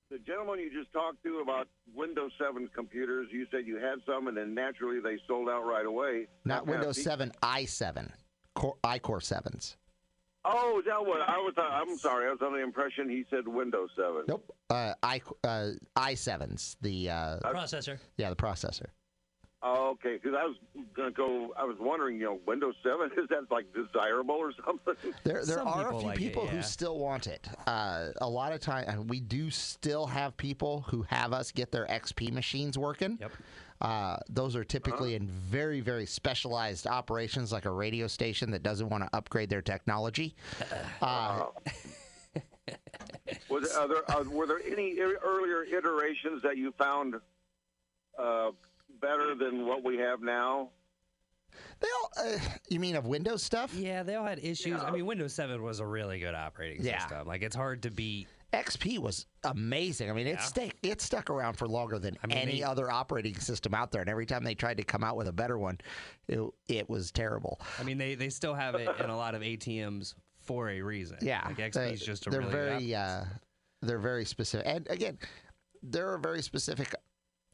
the 0.09 0.19
gentleman 0.19 0.59
you 0.59 0.71
just 0.71 0.91
talked 0.91 1.23
to 1.23 1.39
about 1.39 1.67
Windows 1.93 2.31
7 2.39 2.69
computers, 2.75 3.27
you 3.31 3.45
said 3.51 3.65
you 3.65 3.77
had 3.77 3.99
some, 4.05 4.27
and 4.27 4.35
then 4.35 4.53
naturally 4.53 4.99
they 4.99 5.17
sold 5.27 5.49
out 5.49 5.65
right 5.65 5.85
away. 5.85 6.27
Not 6.45 6.65
What 6.65 6.77
Windows 6.77 6.97
pe- 6.97 7.03
7, 7.03 7.31
i7, 7.43 8.09
Core, 8.55 8.75
iCore 8.83 9.21
7s. 9.21 9.75
Oh, 10.45 10.79
is 10.79 10.85
that 10.85 11.05
what 11.05 11.21
I 11.21 11.37
was? 11.37 11.53
I'm 11.57 11.97
sorry. 11.97 12.27
I 12.27 12.31
was 12.31 12.39
under 12.41 12.57
the 12.57 12.63
impression 12.63 13.09
he 13.09 13.25
said 13.29 13.47
Windows 13.47 13.89
7. 13.95 14.23
Nope. 14.27 14.55
Uh, 14.69 14.93
i 15.03 15.21
uh, 15.43 15.71
i7s. 15.97 16.77
The 16.81 17.09
uh, 17.09 17.39
Processor. 17.43 17.99
yeah, 18.17 18.29
the 18.29 18.35
processor. 18.35 18.85
Oh, 19.61 19.89
okay. 19.91 20.17
Because 20.21 20.37
I 20.39 20.45
was 20.45 20.55
gonna 20.95 21.11
go. 21.11 21.53
I 21.57 21.65
was 21.65 21.75
wondering, 21.79 22.17
you 22.17 22.25
know, 22.25 22.39
Windows 22.47 22.75
7 22.81 23.11
is 23.17 23.27
that 23.29 23.51
like 23.51 23.65
desirable 23.73 24.35
or 24.35 24.53
something? 24.65 24.95
There, 25.23 25.45
there 25.45 25.57
Some 25.57 25.67
are 25.67 25.93
a 25.93 25.99
few 25.99 26.07
like 26.07 26.17
it, 26.17 26.19
people 26.19 26.45
yeah. 26.45 26.51
who 26.51 26.61
still 26.61 26.97
want 26.97 27.27
it. 27.27 27.47
Uh, 27.67 28.07
a 28.21 28.29
lot 28.29 28.53
of 28.53 28.61
time, 28.61 29.07
we 29.07 29.19
do 29.19 29.49
still 29.49 30.05
have 30.05 30.37
people 30.37 30.85
who 30.87 31.01
have 31.03 31.33
us 31.33 31.51
get 31.51 31.71
their 31.71 31.85
XP 31.87 32.31
machines 32.31 32.77
working. 32.77 33.17
Yep. 33.19 33.31
Uh, 33.81 34.17
those 34.29 34.55
are 34.55 34.63
typically 34.63 35.15
in 35.15 35.27
very, 35.27 35.79
very 35.79 36.05
specialized 36.05 36.85
operations, 36.85 37.51
like 37.51 37.65
a 37.65 37.71
radio 37.71 38.07
station 38.07 38.51
that 38.51 38.61
doesn't 38.61 38.89
want 38.89 39.03
to 39.03 39.09
upgrade 39.15 39.49
their 39.49 39.61
technology. 39.61 40.35
Uh, 41.01 41.45
Was 43.49 43.75
are 43.75 43.87
there, 43.87 44.11
uh, 44.11 44.23
were 44.23 44.45
there 44.45 44.59
any 44.59 44.99
earlier 44.99 45.63
iterations 45.63 46.41
that 46.43 46.57
you 46.57 46.73
found 46.77 47.15
uh, 48.17 48.51
better 49.01 49.35
than 49.35 49.65
what 49.65 49.83
we 49.83 49.97
have 49.97 50.21
now? 50.21 50.69
they 51.79 51.87
all, 52.01 52.11
uh, 52.25 52.37
you 52.69 52.79
mean 52.79 52.95
of 52.95 53.07
Windows 53.07 53.41
stuff? 53.41 53.73
Yeah, 53.73 54.03
they 54.03 54.15
all 54.15 54.25
had 54.25 54.39
issues. 54.43 54.81
I 54.81 54.91
mean, 54.91 55.05
Windows 55.05 55.33
7 55.33 55.61
was 55.63 55.79
a 55.79 55.85
really 55.85 56.19
good 56.19 56.35
operating 56.35 56.83
Yeah. 56.85 56.99
system. 56.99 57.27
Like, 57.27 57.41
it's 57.41 57.55
hard 57.55 57.83
to 57.83 57.91
beat. 57.91 58.27
XP 58.53 58.97
was 58.99 59.25
amazing. 59.43 60.09
I 60.09 60.13
mean, 60.13 60.25
it 60.27 60.31
Yeah. 60.31 60.41
stuck 60.43 60.69
it 60.83 61.01
stuck 61.01 61.29
around 61.29 61.53
for 61.53 61.67
longer 61.67 61.99
than 61.99 62.17
I 62.23 62.27
mean, 62.27 62.37
any 62.37 62.51
they- 62.57 62.63
other 62.63 62.89
operating 62.91 63.35
system 63.35 63.73
out 63.75 63.91
there. 63.91 64.01
And 64.01 64.09
every 64.09 64.25
time 64.25 64.43
they 64.43 64.55
tried 64.55 64.77
to 64.77 64.83
come 64.83 65.03
out 65.03 65.15
with 65.17 65.27
a 65.27 65.31
better 65.31 65.57
one, 65.57 65.79
it, 66.27 66.39
it 66.67 66.89
was 66.89 67.11
terrible. 67.11 67.59
I 67.79 67.83
mean, 67.83 67.97
they, 67.97 68.15
they 68.15 68.29
still 68.29 68.53
have 68.55 68.75
it 68.75 68.89
in 68.99 69.09
a 69.09 69.15
lot 69.17 69.35
of 69.35 69.41
ATMs 69.43 70.15
for 70.41 70.69
a 70.69 70.81
reason. 70.81 71.17
Yeah, 71.21 71.43
Like, 71.45 71.57
XP 71.59 71.73
they- 71.73 71.93
is 71.93 72.03
just 72.05 72.25
a 72.27 72.31
they're 72.31 72.39
really 72.41 72.51
good 72.51 72.69
very 72.69 72.95
uh, 72.95 73.25
they're 73.81 73.99
very 73.99 74.25
specific. 74.25 74.67
And 74.67 74.87
again, 74.89 75.17
there 75.83 76.11
are 76.11 76.17
very 76.17 76.41
specific 76.41 76.93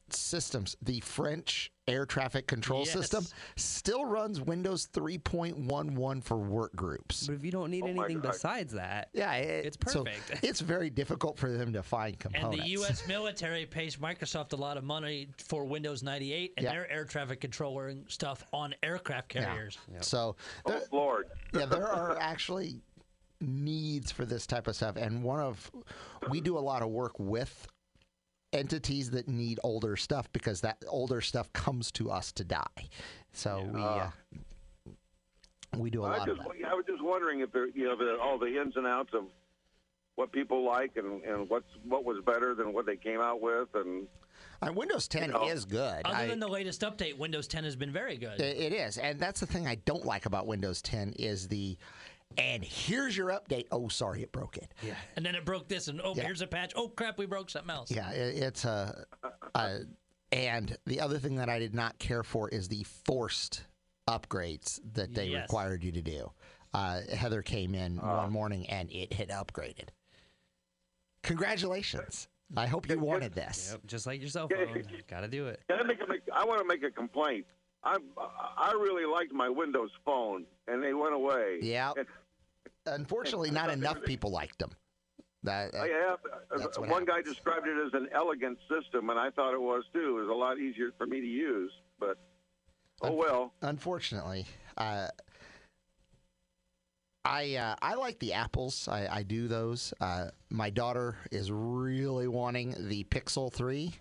systems. 0.09 0.75
The 0.81 0.99
French 1.01 1.71
air 1.87 2.05
traffic 2.05 2.47
control 2.47 2.81
Yes. 2.85 2.91
system 2.93 3.25
still 3.55 4.05
runs 4.05 4.41
Windows 4.41 4.87
3.11 4.87 6.21
for 6.23 6.37
work 6.37 6.75
groups. 6.75 7.27
But 7.27 7.35
if 7.35 7.45
you 7.45 7.51
don't 7.51 7.69
need 7.71 7.83
Oh 7.83 7.87
anything 7.87 8.19
besides 8.19 8.73
that, 8.73 9.09
Yeah, 9.13 9.33
it- 9.35 9.65
It's 9.65 9.77
so 9.93 10.03
perfect. 10.03 10.39
it's 10.43 10.61
very 10.61 10.89
difficult 10.89 11.37
for 11.37 11.51
them 11.51 11.73
to 11.73 11.83
find 11.83 12.17
components. 12.19 12.57
And 12.57 12.63
the 12.65 12.69
U.S. 12.71 13.07
military 13.07 13.65
pays 13.65 13.97
Microsoft 13.97 14.53
a 14.53 14.55
lot 14.55 14.77
of 14.77 14.83
money 14.83 15.27
for 15.37 15.65
Windows 15.65 16.01
98 16.03 16.53
and 16.57 16.63
Yeah. 16.63 16.71
their 16.71 16.91
air 16.91 17.05
traffic 17.05 17.39
controlling 17.41 18.05
stuff 18.07 18.43
on 18.51 18.73
aircraft 18.83 19.33
Yeah. 19.35 19.45
carriers. 19.45 19.77
So 20.01 20.35
Oh 20.65 20.81
Lord! 20.91 21.27
yeah, 21.53 21.65
there 21.65 21.87
are 21.87 22.17
actually 22.19 22.81
needs 23.41 24.11
for 24.11 24.25
this 24.25 24.47
type 24.47 24.67
of 24.67 24.75
stuff, 24.75 24.95
and 24.95 25.21
one 25.23 25.39
of 25.39 25.69
we 26.29 26.41
do 26.41 26.57
a 26.57 26.59
lot 26.59 26.81
of 26.81 26.89
work 26.89 27.19
with 27.19 27.67
entities 28.55 29.11
that 29.11 29.27
need 29.27 29.59
older 29.63 29.95
stuff 29.95 30.31
because 30.31 30.61
that 30.61 30.83
older 30.87 31.21
stuff 31.21 31.51
comes 31.53 31.91
to 31.93 32.09
us 32.09 32.31
to 32.33 32.43
die. 32.43 32.89
So 33.33 33.69
we 33.73 33.81
uh, 33.81 34.09
we 35.77 35.89
do 35.89 36.03
a 36.03 36.07
I 36.07 36.17
lot 36.17 36.29
of 36.29 36.37
just 36.37 36.47
that. 36.47 36.67
I 36.69 36.73
was 36.73 36.85
just 36.87 37.03
wondering 37.03 37.41
if 37.41 37.51
there, 37.51 37.67
you 37.67 37.85
know, 37.85 37.95
the, 37.97 38.17
all 38.21 38.37
the 38.37 38.59
ins 38.59 38.75
and 38.77 38.87
outs 38.87 39.13
of 39.13 39.25
what 40.15 40.31
people 40.31 40.63
like 40.63 40.95
and, 40.95 41.21
and 41.23 41.49
what's 41.49 41.67
what 41.83 42.05
was 42.05 42.23
better 42.25 42.55
than 42.55 42.73
what 42.73 42.85
they 42.85 42.95
came 42.95 43.19
out 43.19 43.41
with, 43.41 43.67
and 43.75 44.07
And 44.61 44.75
Windows 44.75 45.07
10 45.09 45.31
know, 45.31 45.47
is 45.49 45.65
good. 45.65 46.01
Other 46.05 46.15
I- 46.15 46.27
than 46.27 46.39
the 46.39 46.47
latest 46.47 46.81
update, 46.81 47.17
Windows 47.17 47.47
10 47.49 47.65
has 47.65 47.75
been 47.75 47.91
very 47.91 48.15
good. 48.17 48.39
It- 48.39 48.57
it 48.57 48.73
is, 48.73 48.97
and 48.97 49.19
that's 49.19 49.41
the 49.41 49.45
thing 49.45 49.67
I 49.67 49.75
don't 49.75 50.05
like 50.05 50.25
about 50.25 50.47
Windows 50.47 50.81
10 50.81 51.13
is 51.19 51.47
the. 51.49 51.77
And 52.37 52.63
here's 52.63 53.15
your 53.15 53.29
update. 53.29 53.67
Oh, 53.71 53.87
sorry, 53.87 54.21
it 54.23 54.31
broke 54.31 54.57
it. 54.57 54.73
yeah. 54.81 54.95
and 55.15 55.25
then 55.25 55.35
it 55.35 55.45
broke 55.45 55.67
this, 55.67 55.87
and 55.87 56.01
oh, 56.03 56.13
Yeah. 56.15 56.23
here's 56.23 56.41
a 56.41 56.47
patch. 56.47 56.73
Oh, 56.75 56.89
crap, 56.89 57.17
we 57.17 57.25
broke 57.25 57.49
something 57.49 57.69
else. 57.69 57.91
Yeah, 57.91 58.11
it, 58.11 58.35
it's 58.43 58.65
a, 58.65 59.05
a. 59.55 59.79
And 60.31 60.77
the 60.85 60.99
other 60.99 61.17
thing 61.17 61.35
that 61.35 61.49
I 61.49 61.59
did 61.59 61.73
not 61.73 61.97
care 61.99 62.23
for 62.23 62.49
is 62.49 62.67
the 62.67 62.83
forced 63.05 63.63
upgrades 64.07 64.79
that 64.93 65.13
they 65.13 65.27
Yes. 65.27 65.43
required 65.43 65.83
you 65.83 65.91
to 65.93 66.01
do. 66.01 66.31
Uh, 66.73 67.01
Heather 67.15 67.41
came 67.41 67.73
in 67.73 67.99
ah. 68.01 68.23
one 68.23 68.31
morning 68.31 68.69
and 68.69 68.91
it 68.91 69.13
had 69.13 69.29
upgraded. 69.29 69.89
Congratulations! 71.23 72.27
I 72.55 72.67
hope 72.67 72.87
you 72.89 72.99
wanted 72.99 73.33
this. 73.33 73.69
Yep, 73.71 73.81
just 73.87 74.05
like 74.05 74.19
your 74.19 74.29
cell 74.29 74.47
phone. 74.47 74.83
Got 75.09 75.21
to 75.21 75.27
do 75.27 75.47
it. 75.47 75.61
Can 75.69 75.79
I 75.79 75.83
make 75.83 76.01
a, 76.01 76.07
make, 76.07 76.21
I 76.33 76.45
want 76.45 76.59
to 76.59 76.67
make 76.67 76.83
a 76.83 76.91
complaint. 76.91 77.45
I 77.83 77.97
I 78.17 78.71
really 78.73 79.05
liked 79.05 79.31
my 79.31 79.49
Windows 79.49 79.91
phone, 80.03 80.45
and 80.67 80.83
they 80.83 80.93
went 80.93 81.13
away. 81.13 81.59
Yeah. 81.61 81.93
Unfortunately, 82.85 83.51
not 83.51 83.69
enough 83.69 84.01
people 84.03 84.31
liked 84.31 84.59
them. 84.59 84.71
That, 85.43 85.75
uh, 85.75 85.83
have, 85.83 86.19
That's 86.57 86.79
what 86.79 86.89
one 86.89 87.05
guy 87.05 87.21
described 87.21 87.67
it 87.67 87.77
as 87.85 87.93
an 87.93 88.09
elegant 88.13 88.57
system, 88.67 89.11
and 89.11 89.19
I 89.19 89.29
thought 89.29 89.53
it 89.53 89.61
was 89.61 89.83
too. 89.93 90.17
It 90.17 90.21
was 90.21 90.29
a 90.29 90.33
lot 90.33 90.57
easier 90.57 90.89
for 90.97 91.05
me 91.05 91.21
to 91.21 91.27
use, 91.27 91.71
but 91.99 92.17
oh 93.03 93.13
well. 93.13 93.53
unfortunately, 93.61 94.47
uh, 94.77 95.07
I 97.23 97.55
uh, 97.55 97.75
I 97.79 97.93
like 97.93 98.17
the 98.17 98.33
apples. 98.33 98.87
I, 98.87 99.07
I 99.07 99.23
do 99.23 99.47
those. 99.47 99.93
Uh, 100.01 100.29
my 100.49 100.71
daughter 100.71 101.15
is 101.31 101.51
really 101.51 102.27
wanting 102.27 102.73
the 102.79 103.03
Pixel 103.03 103.53
Three. 103.53 103.93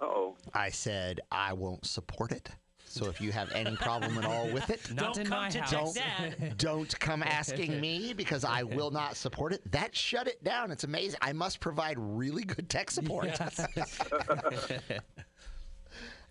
Oh, 0.00 0.36
I 0.54 0.70
said 0.70 1.20
I 1.32 1.54
won't 1.54 1.86
support 1.86 2.30
it. 2.30 2.50
So 2.92 3.08
if 3.08 3.22
you 3.22 3.32
have 3.32 3.50
any 3.52 3.74
problem 3.76 4.18
at 4.18 4.26
all 4.26 4.50
with 4.50 4.68
it, 4.68 4.80
Not 4.94 5.14
Don't 5.14 5.18
in 5.18 5.26
come 5.26 5.38
my 5.44 5.48
to 5.48 5.62
house. 5.62 5.94
Tech 5.94 6.38
Dad. 6.38 6.54
don't 6.58 7.00
come 7.00 7.22
asking 7.22 7.80
me 7.80 8.12
because 8.12 8.44
I 8.44 8.64
will 8.64 8.90
not 8.90 9.16
support 9.16 9.54
it. 9.54 9.62
That 9.72 9.96
shut 9.96 10.28
it 10.28 10.44
down. 10.44 10.70
It's 10.70 10.84
amazing. 10.84 11.18
I 11.22 11.32
must 11.32 11.58
provide 11.58 11.96
really 11.98 12.44
good 12.44 12.68
tech 12.68 12.90
support. 12.90 13.28
uh, 13.40 13.46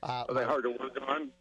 are 0.03 0.33
they 0.33 0.43
hard 0.43 0.63
to 0.63 0.69
work 0.69 0.95
on? 1.07 1.31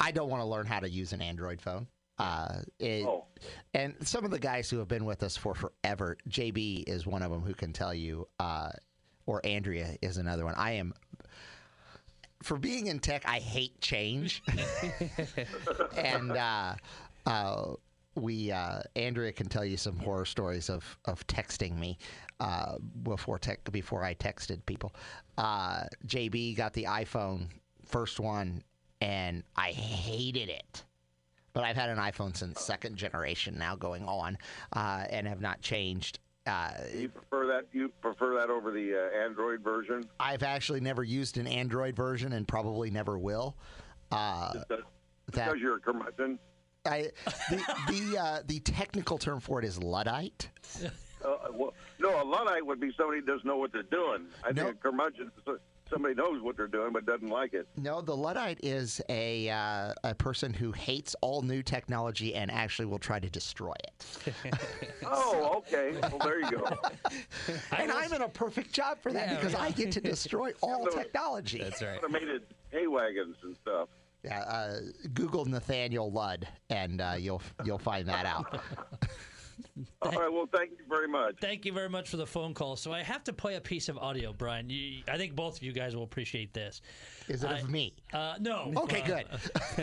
I 0.00 0.10
don't 0.10 0.28
want 0.28 0.40
to 0.40 0.46
learn 0.46 0.66
how 0.66 0.80
to 0.80 0.90
use 0.90 1.12
an 1.12 1.22
Android 1.22 1.60
phone. 1.60 1.86
Uh, 2.18 2.62
it, 2.80 3.04
Oh. 3.06 3.26
And 3.74 3.94
some 4.00 4.24
of 4.24 4.32
the 4.32 4.40
guys 4.40 4.68
who 4.68 4.78
have 4.78 4.88
been 4.88 5.04
with 5.04 5.22
us 5.22 5.36
for 5.36 5.54
forever, 5.54 6.16
JB 6.28 6.88
is 6.88 7.06
one 7.06 7.22
of 7.22 7.30
them 7.30 7.42
who 7.42 7.54
can 7.54 7.72
tell 7.72 7.94
you, 7.94 8.26
uh, 8.40 8.70
or 9.26 9.40
Andrea 9.44 9.96
is 10.02 10.16
another 10.16 10.44
one. 10.44 10.54
I 10.56 10.72
am, 10.72 10.94
for 12.44 12.58
being 12.58 12.88
in 12.88 12.98
tech, 12.98 13.22
I 13.26 13.38
hate 13.38 13.80
change. 13.80 14.42
and 15.96 16.32
uh, 16.32 16.74
uh, 17.24 17.72
we, 18.16 18.52
uh, 18.52 18.80
Andrea 18.94 19.32
can 19.32 19.48
tell 19.48 19.64
you 19.64 19.78
some 19.78 19.98
horror 19.98 20.26
stories 20.26 20.68
of, 20.68 20.98
of 21.06 21.26
texting 21.26 21.78
me 21.78 21.96
uh, 22.40 22.76
before 23.02 23.38
tech 23.38 23.72
before 23.72 24.04
I 24.04 24.14
texted 24.14 24.64
people. 24.66 24.94
Uh, 25.38 25.84
JB 26.06 26.54
got 26.56 26.74
the 26.74 26.84
iPhone 26.84 27.48
first 27.86 28.20
one, 28.20 28.62
and 29.00 29.42
I 29.56 29.70
hated 29.70 30.50
it 30.50 30.84
but 31.54 31.62
I've 31.62 31.76
had 31.76 31.88
an 31.88 31.98
iPhone 31.98 32.36
since 32.36 32.60
second 32.60 32.96
generation 32.96 33.56
now 33.56 33.76
going 33.76 34.04
on, 34.06 34.36
uh, 34.72 35.04
and 35.08 35.26
have 35.26 35.40
not 35.40 35.62
changed. 35.62 36.18
Uh, 36.46 36.72
You 36.94 37.08
prefer 37.08 37.46
that? 37.46 37.66
You 37.72 37.88
prefer 38.00 38.34
that 38.38 38.50
over 38.50 38.70
the 38.70 38.94
uh, 38.94 39.24
Android 39.24 39.62
version? 39.62 40.04
I've 40.20 40.42
actually 40.42 40.80
never 40.80 41.02
used 41.02 41.38
an 41.38 41.46
Android 41.46 41.96
version, 41.96 42.32
and 42.34 42.46
probably 42.46 42.90
never 42.90 43.18
will. 43.18 43.56
Uh, 44.12 44.52
That- 44.52 44.68
that 44.68 45.46
Because 45.46 45.60
you're 45.60 45.76
a 45.76 45.80
curmudgeon. 45.80 46.38
I, 46.84 47.10
the 47.48 47.56
the 47.88 48.18
uh, 48.18 48.42
the 48.44 48.60
technical 48.60 49.16
term 49.16 49.40
for 49.40 49.58
it 49.58 49.64
is 49.64 49.82
luddite. 49.82 50.50
Uh, 51.24 51.36
well, 51.54 51.72
No, 51.98 52.22
a 52.22 52.24
luddite 52.24 52.66
would 52.66 52.78
be 52.78 52.92
somebody 52.98 53.20
who 53.20 53.24
doesn't 53.26 53.46
know 53.46 53.56
what 53.56 53.72
they're 53.72 53.84
doing. 53.84 54.26
I 54.44 54.52
think 54.52 54.68
a 54.68 54.74
curmudgeon 54.74 55.30
is 55.34 55.58
somebody 55.90 56.14
knows 56.14 56.42
what 56.42 56.56
they're 56.56 56.66
doing 56.66 56.92
but 56.92 57.06
doesn't 57.06 57.28
like 57.28 57.54
it. 57.54 57.66
No, 57.76 58.00
the 58.00 58.16
Luddite 58.16 58.58
is 58.62 59.00
a 59.08 59.48
uh, 59.50 59.92
a 60.02 60.14
person 60.14 60.52
who 60.52 60.72
hates 60.72 61.14
all 61.20 61.42
new 61.42 61.62
technology 61.62 62.34
and 62.34 62.50
actually 62.50 62.86
will 62.86 62.98
try 62.98 63.18
to 63.18 63.30
destroy 63.30 63.74
it. 63.84 64.34
Oh, 65.06 65.56
okay. 65.58 65.96
Well, 66.00 66.18
there 66.24 66.40
you 66.40 66.50
go. 66.50 66.64
and 67.76 67.92
I'm 67.92 68.12
in 68.12 68.22
a 68.22 68.28
perfect 68.28 68.72
job 68.72 68.98
for 69.02 69.12
that 69.12 69.28
Yeah, 69.28 69.34
because 69.36 69.54
I 69.54 69.70
get 69.70 69.92
to 69.92 70.00
destroy 70.00 70.52
all 70.62 70.88
Yeah, 70.90 71.02
technology. 71.02 71.58
That's 71.58 71.82
right. 71.82 71.98
Automated 71.98 72.42
hay 72.70 72.86
wagons 72.86 73.36
and 73.42 73.54
stuff. 73.62 73.88
Yeah, 74.24 74.40
uh, 74.40 74.80
Google 75.12 75.44
Nathaniel 75.44 76.10
Ludd, 76.10 76.48
and 76.70 77.00
uh, 77.02 77.16
you'll 77.18 77.42
you'll 77.64 77.78
find 77.78 78.08
that 78.08 78.24
out. 78.24 78.60
All 80.02 80.10
right. 80.12 80.32
Well, 80.32 80.48
thank 80.54 80.70
you 80.72 80.84
very 80.88 81.08
much. 81.08 81.36
Thank 81.40 81.64
you 81.64 81.72
very 81.72 81.88
much 81.88 82.08
for 82.08 82.16
the 82.16 82.26
phone 82.26 82.54
call. 82.54 82.76
So 82.76 82.92
I 82.92 83.02
have 83.02 83.24
to 83.24 83.32
play 83.32 83.54
a 83.56 83.60
piece 83.60 83.88
of 83.88 83.98
audio, 83.98 84.32
Brian. 84.32 84.68
You, 84.70 85.02
I 85.08 85.16
think 85.16 85.34
both 85.34 85.56
of 85.56 85.62
you 85.62 85.72
guys 85.72 85.94
will 85.96 86.02
appreciate 86.04 86.52
this. 86.52 86.80
Is 87.28 87.42
it 87.44 87.50
of 87.50 87.70
me? 87.70 87.94
Uh, 88.12 88.34
no. 88.40 88.72
Okay, 88.84 89.02
Uh, 89.02 89.06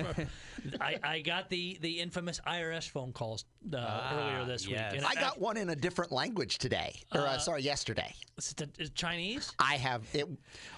good. 0.04 0.28
I, 0.82 1.00
I 1.04 1.20
got 1.22 1.50
the, 1.50 1.78
the 1.82 2.00
infamous 2.00 2.40
IRS 2.48 2.88
phone 2.90 3.12
calls 3.13 3.46
uh, 3.74 3.78
Ah, 3.80 4.13
earlier 4.36 4.46
this 4.46 4.68
yes. 4.68 4.94
week. 4.94 5.04
I 5.10 5.16
got 5.16 5.40
one 5.40 5.58
in 5.58 5.70
a 5.70 5.75
different 5.75 6.12
language 6.12 6.60
today, 6.60 7.01
or 7.13 7.22
uh, 7.22 7.38
sorry, 7.40 7.62
yesterday. 7.63 8.13
Is 8.38 8.54
it- 8.58 8.70
is 8.78 8.90
it 8.90 8.96
Chinese? 8.96 9.51
I 9.60 9.75
have 9.78 10.04
it 10.13 10.28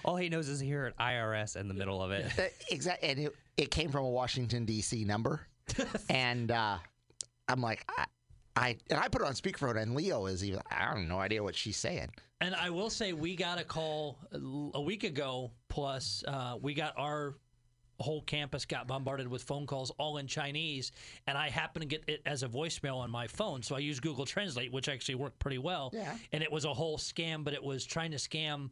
All 0.04 0.16
he 0.16 0.28
knows 0.30 0.48
is 0.48 0.58
he 0.60 0.70
heard 0.70 0.94
IRS 0.96 1.56
in 1.56 1.68
the 1.68 1.74
middle 1.74 2.02
of 2.02 2.10
it. 2.12 2.26
exactly, 2.70 3.08
and 3.10 3.18
it, 3.20 3.34
it 3.56 3.70
came 3.70 3.90
from 3.90 4.04
a 4.04 4.10
Washington 4.10 4.64
D.C. 4.64 5.04
number, 5.04 5.46
and 6.08 6.50
uh, 6.50 6.78
I'm 7.48 7.60
like, 7.60 7.84
I, 7.88 8.06
I 8.56 8.76
and 8.90 8.98
I 8.98 9.08
put 9.08 9.22
it 9.22 9.26
on 9.26 9.34
speakerphone, 9.34 9.80
and 9.80 9.94
Leo 9.94 10.26
is 10.26 10.44
even. 10.44 10.60
I 10.70 10.86
don't 10.86 11.00
have 11.00 11.08
no 11.08 11.18
idea 11.18 11.42
what 11.42 11.54
she's 11.54 11.76
saying. 11.76 12.10
And 12.40 12.54
I 12.54 12.70
will 12.70 12.90
say, 12.90 13.12
we 13.12 13.36
got 13.36 13.58
a 13.60 13.64
call 13.64 14.18
a 14.74 14.80
week 14.80 15.04
ago. 15.04 15.50
Plus, 15.68 16.22
uh, 16.28 16.56
we 16.60 16.74
got 16.74 16.94
our 16.96 17.36
whole 18.00 18.22
campus 18.22 18.64
got 18.64 18.86
bombarded 18.86 19.28
with 19.28 19.42
phone 19.42 19.66
calls, 19.66 19.90
all 19.98 20.18
in 20.18 20.26
Chinese. 20.26 20.92
And 21.26 21.38
I 21.38 21.48
happened 21.48 21.82
to 21.82 21.86
get 21.88 22.04
it 22.08 22.22
as 22.26 22.42
a 22.42 22.48
voicemail 22.48 22.96
on 22.96 23.10
my 23.10 23.26
phone, 23.26 23.62
so 23.62 23.76
I 23.76 23.78
used 23.78 24.02
Google 24.02 24.26
Translate, 24.26 24.72
which 24.72 24.88
actually 24.88 25.14
worked 25.14 25.38
pretty 25.38 25.58
well. 25.58 25.90
Yeah. 25.92 26.16
And 26.32 26.42
it 26.42 26.50
was 26.50 26.64
a 26.64 26.74
whole 26.74 26.98
scam, 26.98 27.44
but 27.44 27.54
it 27.54 27.62
was 27.62 27.84
trying 27.84 28.10
to 28.10 28.16
scam. 28.16 28.70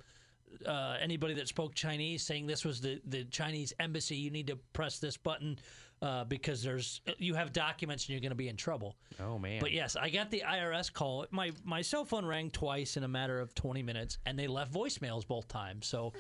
Uh, 0.67 0.97
anybody 1.01 1.33
that 1.35 1.49
spoke 1.49 1.75
Chinese, 1.75 2.23
saying 2.23 2.47
this 2.47 2.65
was 2.65 2.81
the, 2.81 3.01
the 3.07 3.25
Chinese 3.25 3.73
embassy, 3.81 4.17
you 4.17 4.31
need 4.31 4.47
to 4.49 4.57
press 4.75 4.99
this 4.99 5.17
button 5.17 5.59
uh, 6.03 6.25
because 6.25 6.63
there's 6.63 7.01
you 7.19 7.35
have 7.35 7.53
documents 7.53 8.05
and 8.05 8.11
you're 8.11 8.21
going 8.21 8.31
to 8.31 8.37
be 8.37 8.49
in 8.49 8.57
trouble. 8.57 8.97
Oh 9.21 9.39
man. 9.39 9.61
But 9.61 9.73
yes, 9.73 9.97
I 9.97 10.11
got 10.11 10.31
the 10.31 10.43
IRS 10.47 10.93
call. 10.93 11.27
My 11.31 11.53
my 11.65 11.81
cell 11.81 12.05
phone 12.05 12.27
rang 12.27 12.51
twice 12.51 12.97
in 12.97 13.05
a 13.05 13.09
matter 13.09 13.39
of 13.39 13.55
20 13.55 13.83
minutes, 13.83 14.19
and 14.27 14.37
they 14.37 14.49
left 14.49 14.73
voicemails 14.73 15.27
both 15.27 15.47
times. 15.47 15.87
So, 15.87 16.13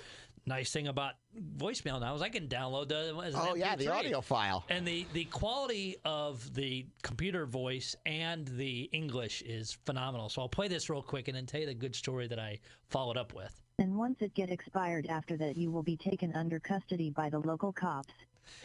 nice 0.46 0.70
thing 0.70 0.86
about 0.86 1.14
voicemail 1.56 2.00
now 2.00 2.14
is 2.14 2.22
I 2.22 2.28
can 2.28 2.46
download 2.46 2.88
the. 2.88 3.20
As 3.24 3.34
an 3.34 3.40
Oh 3.42 3.54
yeah, 3.56 3.74
the 3.74 3.88
audio 3.88 4.20
file. 4.20 4.64
And 4.68 4.86
the 4.86 5.04
the 5.14 5.24
quality 5.26 5.96
of 6.04 6.54
the 6.54 6.86
computer 7.02 7.44
voice 7.44 7.96
and 8.06 8.46
the 8.46 8.88
English 8.92 9.42
is 9.42 9.76
phenomenal. 9.84 10.28
So 10.28 10.42
I'll 10.42 10.48
play 10.48 10.68
this 10.68 10.88
real 10.88 11.02
quick 11.02 11.26
and 11.26 11.36
then 11.36 11.44
tell 11.44 11.60
you 11.60 11.66
the 11.66 11.74
good 11.74 11.96
story 11.96 12.28
that 12.28 12.38
I 12.38 12.60
followed 12.88 13.16
up 13.16 13.34
with. 13.34 13.60
And 13.80 13.96
once 13.96 14.18
it 14.20 14.32
get 14.34 14.48
expired 14.48 15.06
after 15.08 15.36
that 15.38 15.56
you 15.56 15.72
will 15.72 15.82
be 15.82 15.96
taken 15.96 16.32
under 16.36 16.60
custody 16.60 17.10
by 17.10 17.30
the 17.30 17.40
local 17.40 17.72
cops, 17.72 18.12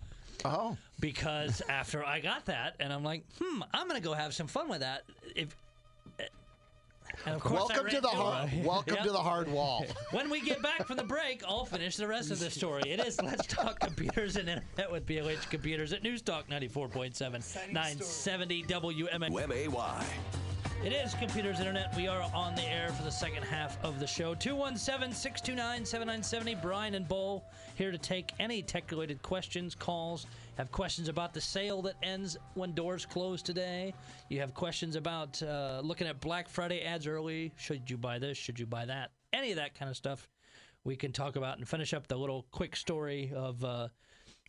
Oh, 0.44 0.76
because 1.00 1.62
after 1.68 2.04
I 2.04 2.20
got 2.20 2.44
that, 2.46 2.76
and 2.78 2.92
I'm 2.92 3.02
like, 3.02 3.24
hmm, 3.40 3.62
I'm 3.72 3.88
gonna 3.88 4.00
go 4.00 4.12
have 4.12 4.34
some 4.34 4.46
fun 4.46 4.68
with 4.68 4.80
that. 4.80 5.04
If 5.34 5.56
welcome 7.26 7.88
to 7.88 8.00
the 8.00 8.08
hard. 8.08 8.52
it. 8.52 8.64
Welcome 8.64 8.94
Yep. 8.96 9.04
to 9.04 9.10
the 9.12 9.18
hard 9.18 9.48
wall. 9.48 9.84
When 10.12 10.30
we 10.30 10.40
get 10.40 10.62
back 10.62 10.86
from 10.86 10.96
the 10.96 11.04
break, 11.04 11.42
I'll 11.46 11.64
finish 11.64 11.96
the 11.96 12.06
rest 12.06 12.30
of 12.30 12.38
the 12.38 12.50
story. 12.50 12.82
It 12.86 13.00
is 13.00 13.20
Let's 13.20 13.46
Talk 13.46 13.80
Computers 13.80 14.36
and 14.36 14.48
Internet 14.48 14.90
with 14.92 15.06
BLH 15.06 15.50
Computers 15.50 15.92
at 15.92 16.02
News 16.02 16.22
Talk 16.22 16.48
94.7, 16.48 17.72
970 17.72 18.62
WMN. 18.64 19.30
WMAY. 19.30 20.45
It 20.84 20.92
is 20.92 21.14
Computers 21.14 21.58
Internet. 21.58 21.96
We 21.96 22.06
are 22.06 22.22
on 22.32 22.54
the 22.54 22.62
air 22.62 22.90
for 22.90 23.02
the 23.02 23.10
second 23.10 23.42
half 23.42 23.82
of 23.82 23.98
the 23.98 24.06
show. 24.06 24.34
217 24.34 25.12
629 25.12 25.84
7970. 25.84 26.54
Brian 26.62 26.94
and 26.94 27.08
Bull 27.08 27.44
here 27.74 27.90
to 27.90 27.98
take 27.98 28.32
any 28.38 28.62
tech 28.62 28.90
related 28.90 29.20
questions, 29.22 29.74
calls. 29.74 30.26
Have 30.58 30.70
questions 30.70 31.08
about 31.08 31.34
the 31.34 31.40
sale 31.40 31.82
that 31.82 31.94
ends 32.02 32.36
when 32.54 32.72
doors 32.72 33.04
close 33.04 33.42
today. 33.42 33.94
You 34.28 34.38
have 34.40 34.54
questions 34.54 34.94
about 34.94 35.42
uh, 35.42 35.80
looking 35.82 36.06
at 36.06 36.20
Black 36.20 36.48
Friday 36.48 36.82
ads 36.82 37.06
early. 37.06 37.52
Should 37.56 37.90
you 37.90 37.96
buy 37.96 38.18
this? 38.20 38.38
Should 38.38 38.60
you 38.60 38.66
buy 38.66 38.84
that? 38.84 39.10
Any 39.32 39.50
of 39.50 39.56
that 39.56 39.74
kind 39.74 39.90
of 39.90 39.96
stuff 39.96 40.28
we 40.84 40.94
can 40.94 41.10
talk 41.10 41.34
about 41.34 41.58
and 41.58 41.66
finish 41.66 41.94
up 41.94 42.06
the 42.06 42.16
little 42.16 42.46
quick 42.52 42.76
story 42.76 43.32
of. 43.34 43.64
Uh, 43.64 43.88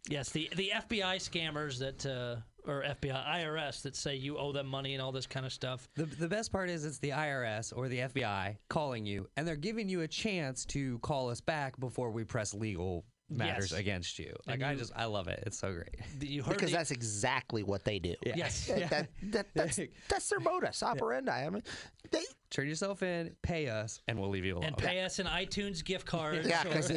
Yes, 0.09 0.29
the 0.29 0.49
the 0.55 0.71
FBI 0.73 1.17
scammers 1.17 1.79
that 1.79 2.05
uh, 2.05 2.37
or 2.67 2.83
FBI 2.83 3.25
IRS 3.27 3.81
that 3.83 3.95
say 3.95 4.15
you 4.15 4.37
owe 4.37 4.51
them 4.51 4.67
money 4.67 4.93
and 4.93 5.01
all 5.01 5.11
this 5.11 5.27
kind 5.27 5.45
of 5.45 5.53
stuff. 5.53 5.87
The, 5.95 6.05
the 6.05 6.27
best 6.27 6.51
part 6.51 6.69
is 6.69 6.85
it's 6.85 6.99
the 6.99 7.11
IRS 7.11 7.75
or 7.75 7.87
the 7.87 7.99
FBI 7.99 8.57
calling 8.69 9.05
you, 9.05 9.27
and 9.37 9.47
they're 9.47 9.55
giving 9.55 9.89
you 9.89 10.01
a 10.01 10.07
chance 10.07 10.65
to 10.67 10.99
call 10.99 11.29
us 11.29 11.41
back 11.41 11.79
before 11.79 12.11
we 12.11 12.23
press 12.23 12.53
legal 12.53 13.05
matters 13.29 13.71
Yes. 13.71 13.79
against 13.79 14.19
you. 14.19 14.33
Like 14.45 14.55
And 14.55 14.65
I 14.65 14.75
just 14.75 14.91
I 14.95 15.05
love 15.05 15.27
it. 15.27 15.43
It's 15.45 15.59
so 15.59 15.73
great. 15.73 15.95
You 16.21 16.43
heard 16.43 16.55
because 16.55 16.71
the- 16.71 16.77
that's 16.77 16.91
exactly 16.91 17.63
what 17.63 17.83
they 17.83 17.99
do. 17.99 18.15
yes. 18.25 18.67
That, 18.67 18.89
that, 18.89 19.09
that, 19.31 19.47
that's, 19.55 19.79
that's 20.09 20.29
their 20.29 20.39
modus 20.39 20.81
operandi. 20.83 21.31
I 21.45 21.49
mean, 21.49 21.63
they, 22.11 22.23
Turn 22.49 22.69
yourself 22.69 23.03
in, 23.03 23.35
pay 23.41 23.67
us, 23.67 23.99
and 24.07 24.17
we'll 24.17 24.29
leave 24.29 24.45
you 24.45 24.53
alone. 24.53 24.63
and 24.67 24.77
pay 24.77 25.01
us 25.03 25.19
an 25.19 25.25
iTunes 25.27 25.83
gift 25.83 26.05
card. 26.05 26.45
yeah, 26.45 26.61
or- 26.61 26.69
because 26.69 26.89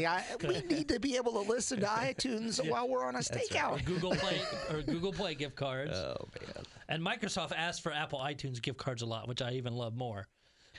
we 0.46 0.60
need 0.68 0.88
to 0.88 1.00
be 1.00 1.16
able 1.16 1.32
to 1.32 1.40
listen 1.50 1.80
to 1.80 1.86
iTunes 1.86 2.64
while 2.70 2.88
we're 2.88 3.04
on 3.04 3.16
a 3.16 3.18
or 3.18 3.22
stakeout. 3.22 3.84
Google 3.84 4.12
Play 4.12 4.40
or 4.70 4.82
Google 4.82 5.12
Play 5.12 5.34
gift 5.34 5.56
cards. 5.56 5.90
oh 5.96 6.28
man. 6.40 6.64
And 6.88 7.04
Microsoft 7.04 7.52
asks 7.56 7.80
for 7.80 7.92
Apple 7.92 8.20
iTunes 8.20 8.62
gift 8.62 8.78
cards 8.78 9.02
a 9.02 9.06
lot, 9.06 9.26
which 9.26 9.42
I 9.42 9.52
even 9.52 9.72
love 9.74 9.96
more. 9.96 10.28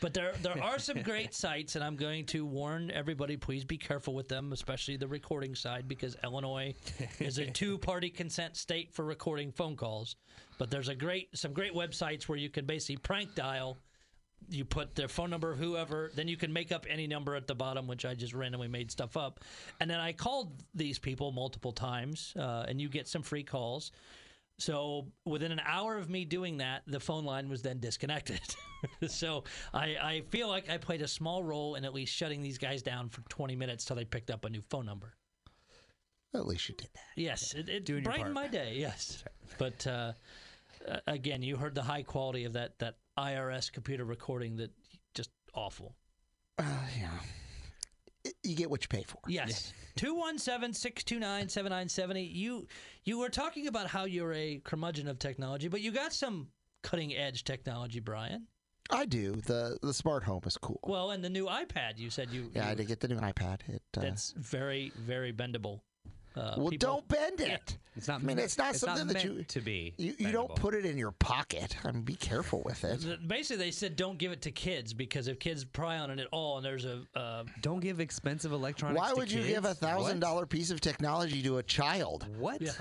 But 0.01 0.15
there 0.15 0.33
there 0.41 0.61
are 0.61 0.79
some 0.79 1.01
great 1.03 1.33
sites, 1.33 1.75
and 1.75 1.83
I'm 1.83 1.95
going 1.95 2.25
to 2.27 2.45
warn 2.45 2.91
everybody: 2.91 3.37
please 3.37 3.63
be 3.63 3.77
careful 3.77 4.13
with 4.13 4.27
them, 4.27 4.51
especially 4.51 4.97
the 4.97 5.07
recording 5.07 5.55
side, 5.55 5.87
because 5.87 6.17
Illinois 6.23 6.73
is 7.19 7.37
a 7.37 7.45
two-party 7.51 8.09
consent 8.09 8.57
state 8.57 8.91
for 8.91 9.05
recording 9.05 9.51
phone 9.51 9.77
calls. 9.77 10.17
But 10.57 10.69
there's 10.69 10.89
a 10.89 10.95
great 10.95 11.29
some 11.37 11.53
great 11.53 11.73
websites 11.73 12.23
where 12.23 12.37
you 12.37 12.49
can 12.49 12.65
basically 12.65 12.97
prank 12.97 13.35
dial. 13.35 13.77
You 14.49 14.65
put 14.65 14.95
their 14.95 15.07
phone 15.07 15.29
number, 15.29 15.51
of 15.51 15.59
whoever, 15.59 16.11
then 16.15 16.27
you 16.27 16.35
can 16.35 16.51
make 16.51 16.71
up 16.71 16.87
any 16.89 17.05
number 17.05 17.35
at 17.35 17.45
the 17.45 17.53
bottom, 17.53 17.85
which 17.87 18.05
I 18.05 18.15
just 18.15 18.33
randomly 18.33 18.67
made 18.67 18.89
stuff 18.89 19.15
up. 19.15 19.39
And 19.79 19.89
then 19.89 19.99
I 19.99 20.13
called 20.13 20.63
these 20.73 20.97
people 20.97 21.31
multiple 21.31 21.71
times, 21.71 22.33
uh, 22.35 22.65
and 22.67 22.81
you 22.81 22.89
get 22.89 23.07
some 23.07 23.21
free 23.21 23.43
calls. 23.43 23.91
So 24.59 25.07
within 25.25 25.51
an 25.51 25.61
hour 25.65 25.97
of 25.97 26.09
me 26.09 26.23
doing 26.25 26.57
that, 26.57 26.83
the 26.85 26.99
phone 26.99 27.25
line 27.25 27.49
was 27.49 27.61
then 27.61 27.79
disconnected. 27.79 28.41
so 29.07 29.43
I, 29.73 29.95
I 30.01 30.21
feel 30.29 30.47
like 30.47 30.69
I 30.69 30.77
played 30.77 31.01
a 31.01 31.07
small 31.07 31.43
role 31.43 31.75
in 31.75 31.85
at 31.85 31.93
least 31.93 32.13
shutting 32.13 32.41
these 32.41 32.57
guys 32.57 32.83
down 32.83 33.09
for 33.09 33.21
20 33.21 33.55
minutes 33.55 33.85
till 33.85 33.95
they 33.95 34.05
picked 34.05 34.29
up 34.29 34.45
a 34.45 34.49
new 34.49 34.61
phone 34.69 34.85
number. 34.85 35.15
At 36.33 36.45
least 36.45 36.69
you 36.69 36.75
did 36.75 36.89
that. 36.93 37.21
Yes, 37.21 37.53
it, 37.53 37.67
it 37.67 37.85
Doing 37.85 38.03
brightened 38.03 38.33
my 38.33 38.47
day. 38.47 38.75
Yes, 38.77 39.23
but 39.57 39.85
uh, 39.85 40.13
uh, 40.87 40.99
again, 41.07 41.41
you 41.41 41.57
heard 41.57 41.75
the 41.75 41.83
high 41.83 42.03
quality 42.03 42.45
of 42.45 42.53
that 42.53 42.79
that 42.79 42.95
IRS 43.17 43.71
computer 43.71 44.05
recording 44.05 44.55
that 44.57 44.71
just 45.13 45.29
awful. 45.53 45.95
Uh, 46.57 46.63
yeah. 46.97 47.09
You 48.51 48.57
get 48.57 48.69
what 48.69 48.83
you 48.83 48.89
pay 48.89 49.03
for. 49.03 49.19
Yes. 49.27 49.73
217-629-7970. 49.97 52.33
You 52.33 52.67
you 53.03 53.19
were 53.19 53.29
talking 53.29 53.67
about 53.67 53.87
how 53.87 54.05
you're 54.05 54.33
a 54.33 54.59
curmudgeon 54.63 55.07
of 55.07 55.19
technology, 55.19 55.67
but 55.67 55.81
you 55.81 55.91
got 55.91 56.13
some 56.13 56.47
cutting 56.83 57.15
edge 57.15 57.43
technology, 57.43 57.99
Brian. 57.99 58.47
I 58.89 59.05
do. 59.05 59.35
the 59.45 59.77
The 59.81 59.93
smart 59.93 60.23
home 60.23 60.41
is 60.45 60.57
cool. 60.57 60.79
Well, 60.83 61.11
and 61.11 61.23
the 61.23 61.29
new 61.29 61.45
iPad, 61.45 61.97
you 61.97 62.09
said 62.09 62.29
you. 62.31 62.51
yeah, 62.53 62.67
I 62.67 62.75
did 62.75 62.87
get 62.87 62.99
the 62.99 63.07
new 63.07 63.19
iPad. 63.19 63.59
It. 63.69 63.81
Uh, 63.95 64.01
That's 64.01 64.33
very, 64.37 64.91
very 64.97 65.31
bendable. 65.31 65.79
Uh, 66.35 66.55
well, 66.57 66.69
people- 66.69 66.77
don't 66.89 67.07
bend 67.07 67.41
it. 67.41 67.77
It's 67.95 68.07
not. 68.07 68.21
I 68.21 68.23
mean, 68.23 68.39
it's 68.39 68.57
not 68.57 68.75
something 68.77 69.07
that 69.07 69.13
meant 69.15 69.25
you 69.25 69.43
to 69.43 69.59
be. 69.59 69.93
You, 69.97 70.13
you 70.17 70.31
don't 70.31 70.55
put 70.55 70.73
it 70.73 70.85
in 70.85 70.97
your 70.97 71.11
pocket. 71.11 71.75
I 71.83 71.91
mean, 71.91 72.03
be 72.03 72.15
careful 72.15 72.61
with 72.63 72.85
it. 72.85 73.27
Basically, 73.27 73.65
they 73.65 73.71
said 73.71 73.97
don't 73.97 74.17
give 74.17 74.31
it 74.31 74.41
to 74.43 74.51
kids 74.51 74.93
because 74.93 75.27
if 75.27 75.39
kids 75.39 75.65
pry 75.65 75.97
on 75.97 76.09
it 76.09 76.19
at 76.19 76.27
all, 76.31 76.55
and 76.55 76.65
there's 76.65 76.85
a 76.85 77.01
uh, 77.15 77.43
Don't 77.61 77.81
give 77.81 77.99
expensive 77.99 78.53
electronics. 78.53 78.97
Why 78.97 79.09
to 79.09 79.15
would 79.17 79.29
you 79.31 79.43
give 79.43 79.65
a 79.65 79.73
thousand 79.73 80.21
dollar 80.21 80.45
piece 80.45 80.71
of 80.71 80.79
technology 80.79 81.41
to 81.43 81.57
a 81.57 81.63
child? 81.63 82.25
What? 82.37 82.61
Yeah. 82.61 82.71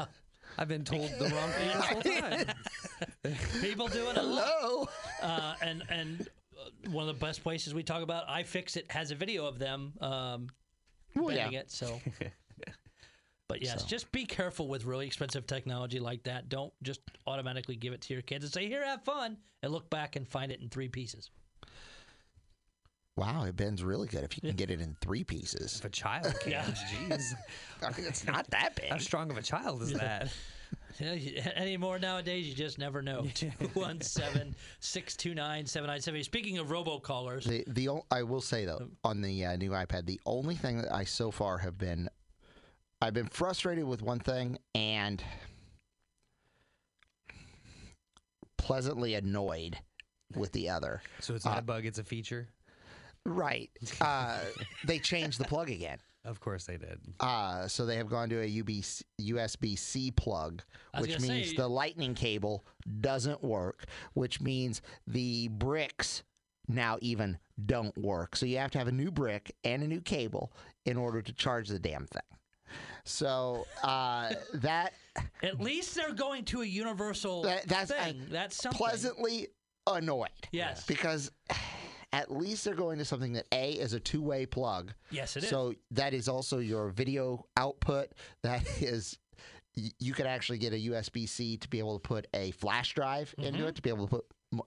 I've 0.58 0.68
been 0.68 0.84
told 0.84 1.10
the 1.18 1.28
wrong 1.28 1.50
thing 1.50 1.66
this 1.68 1.86
whole 1.86 2.02
time. 2.02 3.36
people 3.60 3.88
doing 3.88 4.10
it 4.10 4.16
a 4.16 4.22
lot. 4.22 4.44
Hello. 4.60 4.88
Uh, 5.22 5.54
and 5.62 5.82
and 5.88 6.28
uh, 6.56 6.90
one 6.90 7.08
of 7.08 7.18
the 7.18 7.24
best 7.24 7.42
places 7.42 7.74
we 7.74 7.82
talk 7.82 8.02
about, 8.02 8.28
iFixit 8.28 8.90
has 8.90 9.10
a 9.10 9.14
video 9.14 9.46
of 9.46 9.58
them 9.58 9.92
um, 10.00 10.48
Well, 11.16 11.34
yeah. 11.34 11.44
bending 11.44 11.60
it. 11.60 11.70
So, 11.70 12.00
but 13.50 13.62
yes, 13.62 13.84
just 13.84 14.10
be 14.12 14.24
careful 14.24 14.66
with 14.68 14.84
really 14.84 15.06
expensive 15.06 15.46
technology 15.46 16.00
like 16.00 16.22
that. 16.24 16.48
Don't 16.48 16.72
just 16.82 17.00
automatically 17.26 17.76
give 17.76 17.92
it 17.92 18.00
to 18.02 18.12
your 18.14 18.22
kids 18.22 18.44
and 18.44 18.52
say, 18.52 18.66
"Here, 18.66 18.84
have 18.84 19.02
fun," 19.04 19.36
and 19.62 19.72
look 19.72 19.90
back 19.90 20.16
and 20.16 20.26
find 20.26 20.50
it 20.52 20.60
in 20.60 20.68
three 20.68 20.88
pieces. 20.88 21.30
Wow, 23.16 23.44
it 23.44 23.56
bends 23.56 23.82
really 23.84 24.08
good 24.08 24.24
if 24.24 24.36
you 24.36 24.40
can 24.40 24.56
get 24.56 24.70
it 24.70 24.80
in 24.80 24.96
three 25.02 25.24
pieces. 25.24 25.76
If 25.80 25.84
a 25.84 25.88
child 25.90 26.38
can, 26.40 26.52
Yeah. 26.52 26.62
jeez, 26.64 27.34
I 27.82 27.90
mean, 27.96 28.06
it's 28.06 28.24
not 28.24 28.48
that 28.50 28.78
how 28.88 28.96
strong 28.98 29.30
of 29.30 29.36
a 29.36 29.42
child 29.42 29.82
is 29.82 29.92
that? 29.94 30.32
Anymore 31.56 31.98
nowadays, 31.98 32.46
you 32.48 32.54
just 32.54 32.78
never 32.78 33.02
know. 33.02 33.26
217 33.34 34.54
629 34.80 35.66
7970. 35.66 36.22
Speaking 36.22 36.58
of 36.58 36.68
robocallers, 36.68 37.44
The 37.44 37.64
the 37.66 37.88
o- 37.88 38.06
I 38.10 38.22
will 38.22 38.40
say 38.40 38.64
though 38.64 38.88
on 39.04 39.20
the 39.20 39.44
uh, 39.44 39.56
new 39.56 39.70
iPad, 39.70 40.06
the 40.06 40.20
only 40.26 40.54
thing 40.54 40.78
that 40.80 40.92
I 40.94 41.04
so 41.04 41.30
far 41.30 41.58
have 41.58 41.76
been, 41.78 42.08
I've 43.02 43.14
been 43.14 43.28
frustrated 43.28 43.84
with 43.84 44.02
one 44.02 44.18
thing 44.18 44.58
and 44.74 45.22
pleasantly 48.58 49.14
annoyed 49.14 49.78
with 50.36 50.52
the 50.52 50.68
other. 50.68 51.00
So 51.20 51.34
it's 51.34 51.46
not 51.46 51.58
a 51.58 51.62
bug; 51.62 51.86
it's 51.86 51.98
a 51.98 52.04
feature. 52.04 52.48
Right. 53.24 53.70
Uh, 54.00 54.38
they 54.86 54.98
changed 54.98 55.38
the 55.38 55.44
plug 55.44 55.70
again. 55.70 55.98
Of 56.26 56.40
course 56.40 56.66
they 56.66 56.76
did. 56.76 57.00
Uh, 57.20 57.66
so 57.66 57.86
they 57.86 57.96
have 57.96 58.10
gone 58.10 58.28
to 58.28 58.40
a 58.40 58.60
UB, 58.60 58.68
USB 59.22 59.78
C 59.78 60.10
plug, 60.10 60.62
which 60.98 61.18
means 61.20 61.50
say- 61.50 61.56
the 61.56 61.68
lightning 61.68 62.14
cable 62.14 62.66
doesn't 63.00 63.42
work, 63.42 63.86
which 64.12 64.42
means 64.42 64.82
the 65.06 65.48
bricks 65.48 66.22
now 66.68 66.98
even 67.00 67.38
don't 67.64 67.96
work. 67.96 68.36
So 68.36 68.44
you 68.44 68.58
have 68.58 68.70
to 68.72 68.78
have 68.78 68.88
a 68.88 68.92
new 68.92 69.10
brick 69.10 69.56
and 69.64 69.82
a 69.82 69.86
new 69.88 70.02
cable 70.02 70.52
in 70.84 70.98
order 70.98 71.22
to 71.22 71.32
charge 71.32 71.68
the 71.68 71.78
damn 71.78 72.06
thing. 72.06 72.20
So 73.04 73.66
uh, 73.82 74.32
that 74.54 74.92
at 75.42 75.60
least 75.60 75.94
they're 75.94 76.12
going 76.12 76.44
to 76.46 76.62
a 76.62 76.66
universal 76.66 77.42
That- 77.42 77.66
that's- 77.66 77.88
thing. 78.04 78.26
That's 78.30 78.56
something. 78.56 78.78
pleasantly 78.78 79.48
annoyed. 79.86 80.28
Yes. 80.52 80.84
Because 80.86 81.30
at 82.12 82.30
least 82.30 82.64
they're 82.64 82.74
going 82.74 82.98
to 82.98 83.04
something 83.04 83.32
that 83.34 83.46
A 83.52 83.72
is 83.72 83.92
a 83.92 84.00
two 84.00 84.22
way 84.22 84.46
plug. 84.46 84.92
Yes, 85.10 85.36
it 85.36 85.44
is. 85.44 85.50
So 85.50 85.74
that 85.92 86.12
is 86.14 86.28
also 86.28 86.58
your 86.58 86.88
video 86.90 87.46
output. 87.56 88.08
That 88.42 88.62
is, 88.80 89.16
you 89.74 90.12
could 90.12 90.26
actually 90.26 90.58
get 90.58 90.72
a 90.72 90.76
USB 90.90 91.28
C 91.28 91.56
to 91.56 91.68
be 91.68 91.78
able 91.78 91.98
to 91.98 92.02
put 92.02 92.26
a 92.34 92.50
flash 92.52 92.94
drive 92.94 93.34
Mm-hmm. 93.38 93.46
into 93.54 93.66
it 93.66 93.76
to 93.76 93.82
be 93.82 93.90
able 93.90 94.06
to 94.06 94.10
put. 94.16 94.24
Mo- 94.52 94.66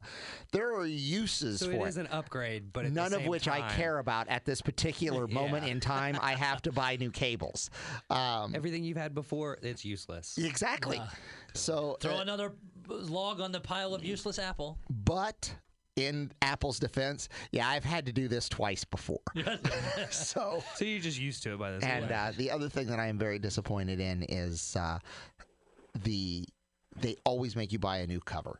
There 0.52 0.76
are 0.76 0.86
uses 0.86 1.60
So 1.60 1.67
for 1.67 1.72
it 1.74 1.82
it. 1.82 1.88
is 1.88 1.98
an 1.98 2.08
upgrade, 2.08 2.72
but 2.74 2.86
at 2.86 2.93
the 2.93 2.96
None 3.02 3.13
of 3.13 3.19
same 3.22 3.30
which 3.30 3.48
I 3.48 3.67
care 3.76 4.00
about 4.00 4.28
at 4.30 4.46
this 4.46 4.62
particular 4.62 5.28
moment 5.39 5.67
in 5.67 5.80
time. 5.80 6.17
I 6.22 6.34
have 6.36 6.62
to 6.63 6.72
buy 6.72 6.96
new 6.98 7.12
cables. 7.12 7.69
Um, 8.10 8.54
Everything 8.56 8.84
you've 8.84 8.98
had 8.98 9.13
before, 9.13 9.58
it's 9.62 9.84
useless. 9.86 10.38
exactly. 10.38 11.02
So, 11.54 11.98
Throw 12.00 12.17
uh, 12.17 12.22
another 12.22 12.54
log 12.88 13.39
on 13.41 13.52
the 13.52 13.60
pile 13.62 13.93
of 13.93 14.04
useless 14.04 14.39
Apple. 14.39 14.78
but 14.89 15.54
in 15.96 16.32
Apple's 16.41 16.80
defense, 16.80 17.30
yeah, 17.52 17.67
I've 17.69 17.84
had 17.84 18.08
to 18.08 18.12
do 18.13 18.28
this 18.28 18.50
twice 18.50 18.84
before. 18.84 19.19
so. 20.10 20.63
So 20.76 20.86
you're 20.86 21.00
just 21.00 21.19
used 21.19 21.43
to 21.43 21.54
it 21.54 21.60
by 21.60 21.72
this 21.72 21.84
And 21.84 22.06
point. 22.08 22.12
uh, 22.12 22.32
the 22.36 22.50
other 22.52 22.67
thing 22.69 22.88
that 22.88 23.00
I 23.00 23.08
am 23.08 23.17
very 23.19 23.38
disappointed 23.38 24.00
in 24.00 24.24
is 24.24 24.76
uh, 24.76 24.98
the 26.04 26.46
they 27.00 27.15
always 27.26 27.56
make 27.56 27.72
you 27.72 27.80
buy 27.80 27.98
a 27.98 28.08
new 28.08 28.19
cover. 28.19 28.60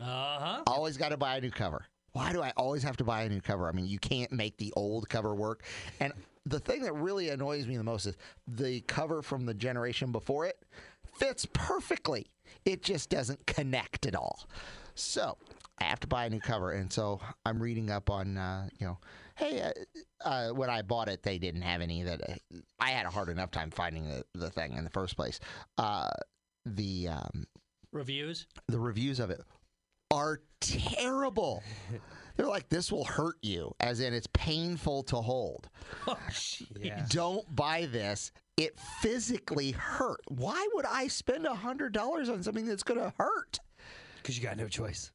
Uh 0.00 0.38
huh. 0.38 0.62
Always 0.66 0.96
got 0.96 1.10
to 1.10 1.16
buy 1.16 1.36
a 1.36 1.40
new 1.40 1.50
cover. 1.50 1.84
Why 2.12 2.32
do 2.32 2.42
I 2.42 2.52
always 2.56 2.82
have 2.82 2.96
to 2.98 3.04
buy 3.04 3.22
a 3.22 3.28
new 3.28 3.40
cover? 3.40 3.68
I 3.68 3.72
mean, 3.72 3.86
you 3.86 3.98
can't 3.98 4.32
make 4.32 4.56
the 4.56 4.72
old 4.76 5.08
cover 5.08 5.34
work. 5.34 5.62
And 6.00 6.12
the 6.46 6.58
thing 6.58 6.82
that 6.82 6.94
really 6.94 7.28
annoys 7.28 7.66
me 7.66 7.76
the 7.76 7.84
most 7.84 8.06
is 8.06 8.16
the 8.46 8.80
cover 8.82 9.22
from 9.22 9.44
the 9.44 9.54
generation 9.54 10.10
before 10.12 10.46
it 10.46 10.64
fits 11.18 11.46
perfectly. 11.52 12.26
It 12.64 12.82
just 12.82 13.10
doesn't 13.10 13.46
connect 13.46 14.06
at 14.06 14.14
all. 14.14 14.48
So 14.94 15.36
I 15.78 15.84
have 15.84 16.00
to 16.00 16.06
buy 16.06 16.24
a 16.24 16.30
new 16.30 16.40
cover, 16.40 16.72
and 16.72 16.92
so 16.92 17.20
I'm 17.44 17.62
reading 17.62 17.90
up 17.90 18.10
on, 18.10 18.36
uh, 18.36 18.68
you 18.78 18.86
know, 18.86 18.98
hey, 19.36 19.60
uh, 20.24 20.28
uh, 20.28 20.48
when 20.50 20.70
I 20.70 20.82
bought 20.82 21.08
it, 21.08 21.22
they 21.22 21.38
didn't 21.38 21.62
have 21.62 21.80
any 21.80 22.02
that 22.02 22.20
uh, 22.28 22.34
I 22.80 22.90
had 22.90 23.06
a 23.06 23.10
hard 23.10 23.28
enough 23.28 23.50
time 23.50 23.70
finding 23.70 24.08
the, 24.08 24.24
the 24.34 24.50
thing 24.50 24.72
in 24.72 24.82
the 24.82 24.90
first 24.90 25.14
place. 25.14 25.38
Uh, 25.76 26.08
the 26.66 27.08
um, 27.08 27.46
Reviews. 27.92 28.46
the 28.66 28.78
reviews 28.78 29.20
of 29.20 29.30
it 29.30 29.40
are 30.10 30.40
terrible. 30.60 31.62
They're 32.36 32.46
like, 32.46 32.68
this 32.68 32.92
will 32.92 33.04
hurt 33.04 33.36
you, 33.42 33.74
as 33.80 34.00
in 34.00 34.14
it's 34.14 34.28
painful 34.32 35.02
to 35.04 35.16
hold. 35.16 35.68
Oh, 36.06 36.16
yeah. 36.80 37.04
Don't 37.08 37.54
buy 37.54 37.86
this. 37.90 38.32
It 38.56 38.78
physically 39.00 39.72
hurt. 39.72 40.20
Why 40.28 40.66
would 40.74 40.86
I 40.86 41.08
spend 41.08 41.46
a 41.46 41.54
hundred 41.54 41.92
dollars 41.92 42.28
on 42.28 42.42
something 42.42 42.66
that's 42.66 42.82
going 42.82 43.00
to 43.00 43.12
hurt? 43.18 43.58
Because 44.22 44.36
you 44.36 44.42
got 44.42 44.56
no 44.56 44.68
choice. 44.68 45.10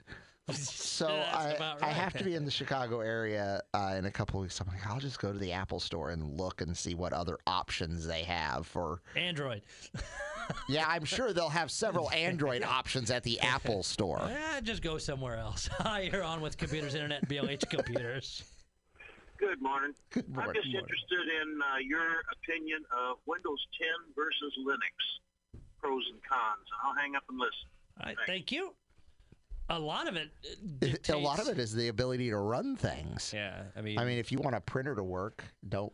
So 0.51 1.08
That's 1.08 1.36
I, 1.36 1.49
about 1.51 1.82
I 1.82 1.88
have 1.88 2.13
to 2.17 2.23
be 2.23 2.36
in 2.36 2.43
the 2.43 2.51
Chicago 2.51 2.99
area 2.99 3.62
uh, 3.73 3.95
in 3.97 4.06
a 4.06 4.12
couple 4.12 4.39
of 4.39 4.43
weeks. 4.43 4.60
I'm 4.60 4.67
like, 4.67 4.86
I'll 4.86 4.99
just 4.99 5.19
go 5.19 5.32
to 5.32 5.39
the 5.39 5.53
Apple 5.53 5.79
store 5.79 6.10
and 6.10 6.38
look 6.38 6.60
and 6.60 6.75
see 6.75 6.95
what 6.95 7.13
other 7.13 7.38
options 7.47 8.06
they 8.06 8.23
have 8.23 8.67
for. 8.67 9.01
Android. 9.15 9.62
Yeah, 10.67 10.86
I'm 10.86 11.06
sure 11.06 11.32
they'll 11.32 11.47
have 11.47 11.71
several 11.71 12.12
Android 12.12 12.63
options 12.67 13.10
at 13.10 13.23
the 13.23 13.39
Apple 13.39 13.84
store. 13.84 14.21
Eh, 14.29 14.60
just 14.62 14.82
go 14.82 14.97
somewhere 14.97 15.38
else. 15.38 15.67
Hi, 15.79 16.10
you're 16.12 16.23
on 16.23 16.41
with 16.41 16.58
Computers 16.58 16.95
Internet, 16.95 17.29
BLH 17.29 17.69
Computers. 17.69 18.43
Good 19.38 19.62
morning. 19.62 19.93
Good 20.10 20.25
I'm 20.27 20.43
morning. 20.43 20.62
just 20.62 20.75
interested 20.75 21.41
in 21.41 21.60
uh, 21.62 21.77
your 21.77 22.03
opinion 22.34 22.79
of 22.91 23.17
Windows 23.25 23.65
10 23.79 24.13
versus 24.13 24.53
Linux, 24.67 25.62
pros 25.82 26.03
and 26.12 26.19
cons. 26.29 26.67
I'll 26.84 26.95
hang 26.95 27.15
up 27.15 27.23
and 27.29 27.39
listen. 27.39 27.69
All 28.01 28.08
right, 28.08 28.17
thank 28.27 28.51
you. 28.51 28.75
A 29.69 29.80
lot 29.80 30.08
of 30.08 30.15
it. 30.15 30.30
uh, 31.10 31.13
A 31.15 31.17
lot 31.17 31.39
of 31.39 31.47
it 31.47 31.58
is 31.58 31.73
the 31.73 31.88
ability 31.88 32.30
to 32.30 32.38
run 32.38 32.76
things. 32.76 33.32
Yeah. 33.34 33.63
I 33.76 33.82
mean, 33.82 33.97
I 33.97 34.06
mean, 34.06 34.17
if 34.19 34.32
you 34.32 34.39
want 34.39 34.56
a 34.56 34.62
printer 34.62 34.95
to 34.95 35.04
work, 35.04 35.43
don't 35.67 35.93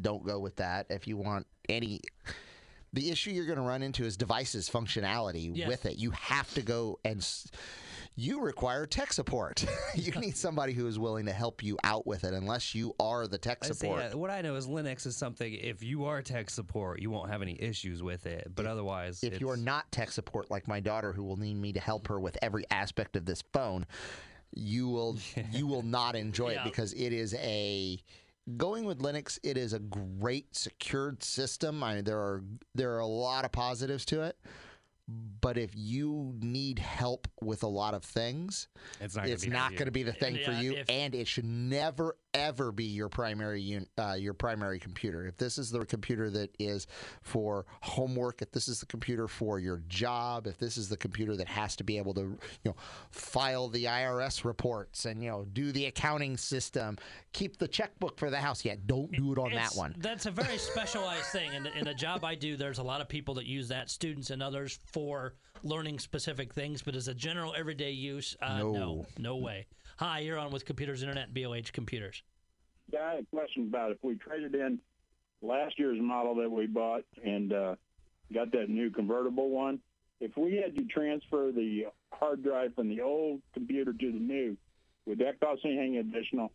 don't 0.00 0.24
go 0.24 0.38
with 0.38 0.56
that. 0.56 0.86
If 0.90 1.06
you 1.06 1.16
want 1.16 1.46
any, 1.68 2.00
the 2.92 3.10
issue 3.10 3.30
you're 3.30 3.46
going 3.46 3.56
to 3.58 3.62
run 3.64 3.82
into 3.82 4.04
is 4.04 4.16
devices 4.16 4.68
functionality 4.68 5.50
Yes. 5.54 5.68
with 5.68 5.86
it. 5.86 5.96
You 5.98 6.10
have 6.12 6.52
to 6.54 6.62
go 6.62 6.98
and 7.04 7.26
you 8.14 8.40
require 8.40 8.86
tech 8.86 9.12
support. 9.12 9.64
you 9.94 10.12
need 10.20 10.36
somebody 10.36 10.72
who 10.72 10.86
is 10.86 10.98
willing 10.98 11.26
to 11.26 11.32
help 11.32 11.62
you 11.62 11.78
out 11.84 12.06
with 12.06 12.24
it, 12.24 12.34
unless 12.34 12.74
you 12.74 12.94
are 13.00 13.26
the 13.26 13.38
tech 13.38 13.58
I 13.62 13.66
say, 13.68 13.72
support. 13.72 14.00
yeah, 14.00 14.14
what 14.14 14.30
I 14.30 14.42
know 14.42 14.56
is 14.56 14.66
Linux 14.66 15.06
is 15.06 15.16
something. 15.16 15.52
If 15.52 15.82
you 15.82 16.04
are 16.04 16.20
tech 16.22 16.50
support, 16.50 17.00
you 17.00 17.10
won't 17.10 17.30
have 17.30 17.42
any 17.42 17.60
issues 17.60 18.02
with 18.02 18.26
it. 18.26 18.48
But 18.54 18.66
otherwise, 18.66 19.22
if 19.22 19.40
you 19.40 19.48
are 19.50 19.56
not 19.56 19.90
tech 19.92 20.10
support, 20.12 20.50
like 20.50 20.68
my 20.68 20.80
daughter, 20.80 21.12
who 21.12 21.24
will 21.24 21.36
need 21.38 21.54
me 21.56 21.72
to 21.72 21.80
help 21.80 22.08
her 22.08 22.20
with 22.20 22.36
every 22.42 22.64
aspect 22.70 23.16
of 23.16 23.24
this 23.24 23.42
phone, 23.52 23.86
you 24.54 24.88
will 24.88 25.16
you 25.52 25.66
will 25.66 25.82
not 25.82 26.14
enjoy 26.14 26.50
Yeah. 26.52 26.62
it 26.62 26.64
because 26.64 26.92
it 26.92 27.12
is 27.12 27.34
a 27.34 27.98
going 28.56 28.84
with 28.84 28.98
Linux. 29.00 29.38
It 29.42 29.56
is 29.56 29.72
a 29.72 29.78
great 29.78 30.54
secured 30.54 31.22
system. 31.22 31.82
I 31.82 31.94
mean, 31.96 32.04
there 32.04 32.18
are 32.18 32.42
there 32.74 32.92
are 32.94 33.00
a 33.00 33.06
lot 33.06 33.44
of 33.46 33.52
positives 33.52 34.04
to 34.06 34.22
it. 34.22 34.36
But 35.40 35.58
if 35.58 35.70
you 35.74 36.34
need 36.40 36.78
help 36.78 37.26
with 37.40 37.64
a 37.64 37.68
lot 37.68 37.94
of 37.94 38.04
things, 38.04 38.68
it's 39.00 39.16
not. 39.16 39.22
Gonna 39.22 39.34
it's 39.34 39.44
be 39.44 39.50
not 39.50 39.72
going 39.72 39.86
to 39.86 39.90
be 39.92 40.04
the 40.04 40.12
thing 40.12 40.38
for 40.44 40.52
you, 40.52 40.76
if- 40.76 40.88
and 40.88 41.14
it 41.14 41.26
should 41.26 41.44
never 41.44 42.16
ever 42.34 42.72
be 42.72 42.84
your 42.84 43.08
primary 43.10 43.60
un, 43.62 43.86
uh, 43.98 44.14
your 44.14 44.32
primary 44.32 44.78
computer. 44.78 45.26
If 45.26 45.36
this 45.36 45.58
is 45.58 45.70
the 45.70 45.84
computer 45.84 46.30
that 46.30 46.54
is 46.58 46.86
for 47.20 47.66
homework, 47.82 48.40
if 48.40 48.50
this 48.52 48.68
is 48.68 48.80
the 48.80 48.86
computer 48.86 49.28
for 49.28 49.58
your 49.58 49.82
job, 49.88 50.46
if 50.46 50.58
this 50.58 50.76
is 50.78 50.88
the 50.88 50.96
computer 50.96 51.36
that 51.36 51.48
has 51.48 51.76
to 51.76 51.84
be 51.84 51.98
able 51.98 52.14
to 52.14 52.20
you 52.20 52.38
know 52.64 52.76
file 53.10 53.68
the 53.68 53.84
IRS 53.84 54.44
reports 54.44 55.04
and 55.04 55.22
you 55.22 55.28
know 55.28 55.44
do 55.52 55.72
the 55.72 55.86
accounting 55.86 56.36
system, 56.36 56.96
keep 57.32 57.58
the 57.58 57.68
checkbook 57.68 58.18
for 58.18 58.30
the 58.30 58.38
house, 58.38 58.64
yeah, 58.64 58.76
don't 58.86 59.10
do 59.12 59.32
it 59.32 59.38
on 59.38 59.52
that 59.52 59.72
one. 59.74 59.94
That's 59.98 60.26
a 60.26 60.30
very 60.30 60.58
specialized 60.58 61.26
thing. 61.26 61.52
In 61.52 61.64
the, 61.64 61.76
in 61.76 61.84
the 61.84 61.94
job 61.94 62.24
I 62.24 62.34
do, 62.34 62.56
there's 62.56 62.78
a 62.78 62.82
lot 62.82 63.00
of 63.00 63.08
people 63.08 63.34
that 63.34 63.46
use 63.46 63.68
that, 63.68 63.90
students 63.90 64.30
and 64.30 64.42
others, 64.42 64.78
for 64.86 65.01
learning 65.62 65.98
specific 65.98 66.52
things. 66.54 66.82
But 66.82 66.94
as 66.94 67.08
a 67.08 67.14
general 67.14 67.54
everyday 67.56 67.90
use, 67.92 68.36
uh, 68.40 68.58
no, 68.58 68.72
No. 68.72 69.06
no 69.18 69.36
way. 69.36 69.66
Hi, 69.98 70.20
you're 70.20 70.38
on 70.38 70.50
with 70.50 70.64
Computers 70.64 71.02
Internet 71.02 71.32
BLH 71.34 71.72
Computers. 71.72 72.22
Yeah, 72.92 73.00
I 73.04 73.10
had 73.16 73.20
a 73.20 73.36
question 73.36 73.68
about 73.68 73.92
if 73.92 73.98
we 74.02 74.16
traded 74.16 74.54
in 74.54 74.80
last 75.40 75.78
year's 75.78 76.00
model 76.00 76.34
that 76.36 76.50
we 76.50 76.66
bought 76.66 77.04
and 77.24 77.52
uh, 77.52 77.74
got 78.32 78.50
that 78.52 78.68
new 78.68 78.90
convertible 78.90 79.50
one. 79.50 79.80
If 80.20 80.36
we 80.36 80.56
had 80.56 80.74
to 80.76 80.84
transfer 80.84 81.50
the 81.52 81.86
hard 82.12 82.42
drive 82.42 82.74
from 82.74 82.88
the 82.88 83.00
old 83.00 83.40
computer 83.54 83.92
to 83.92 84.12
the 84.12 84.18
new, 84.18 84.56
would 85.06 85.18
that 85.18 85.40
cost 85.40 85.62
anything 85.64 85.96
additional? 85.98 86.52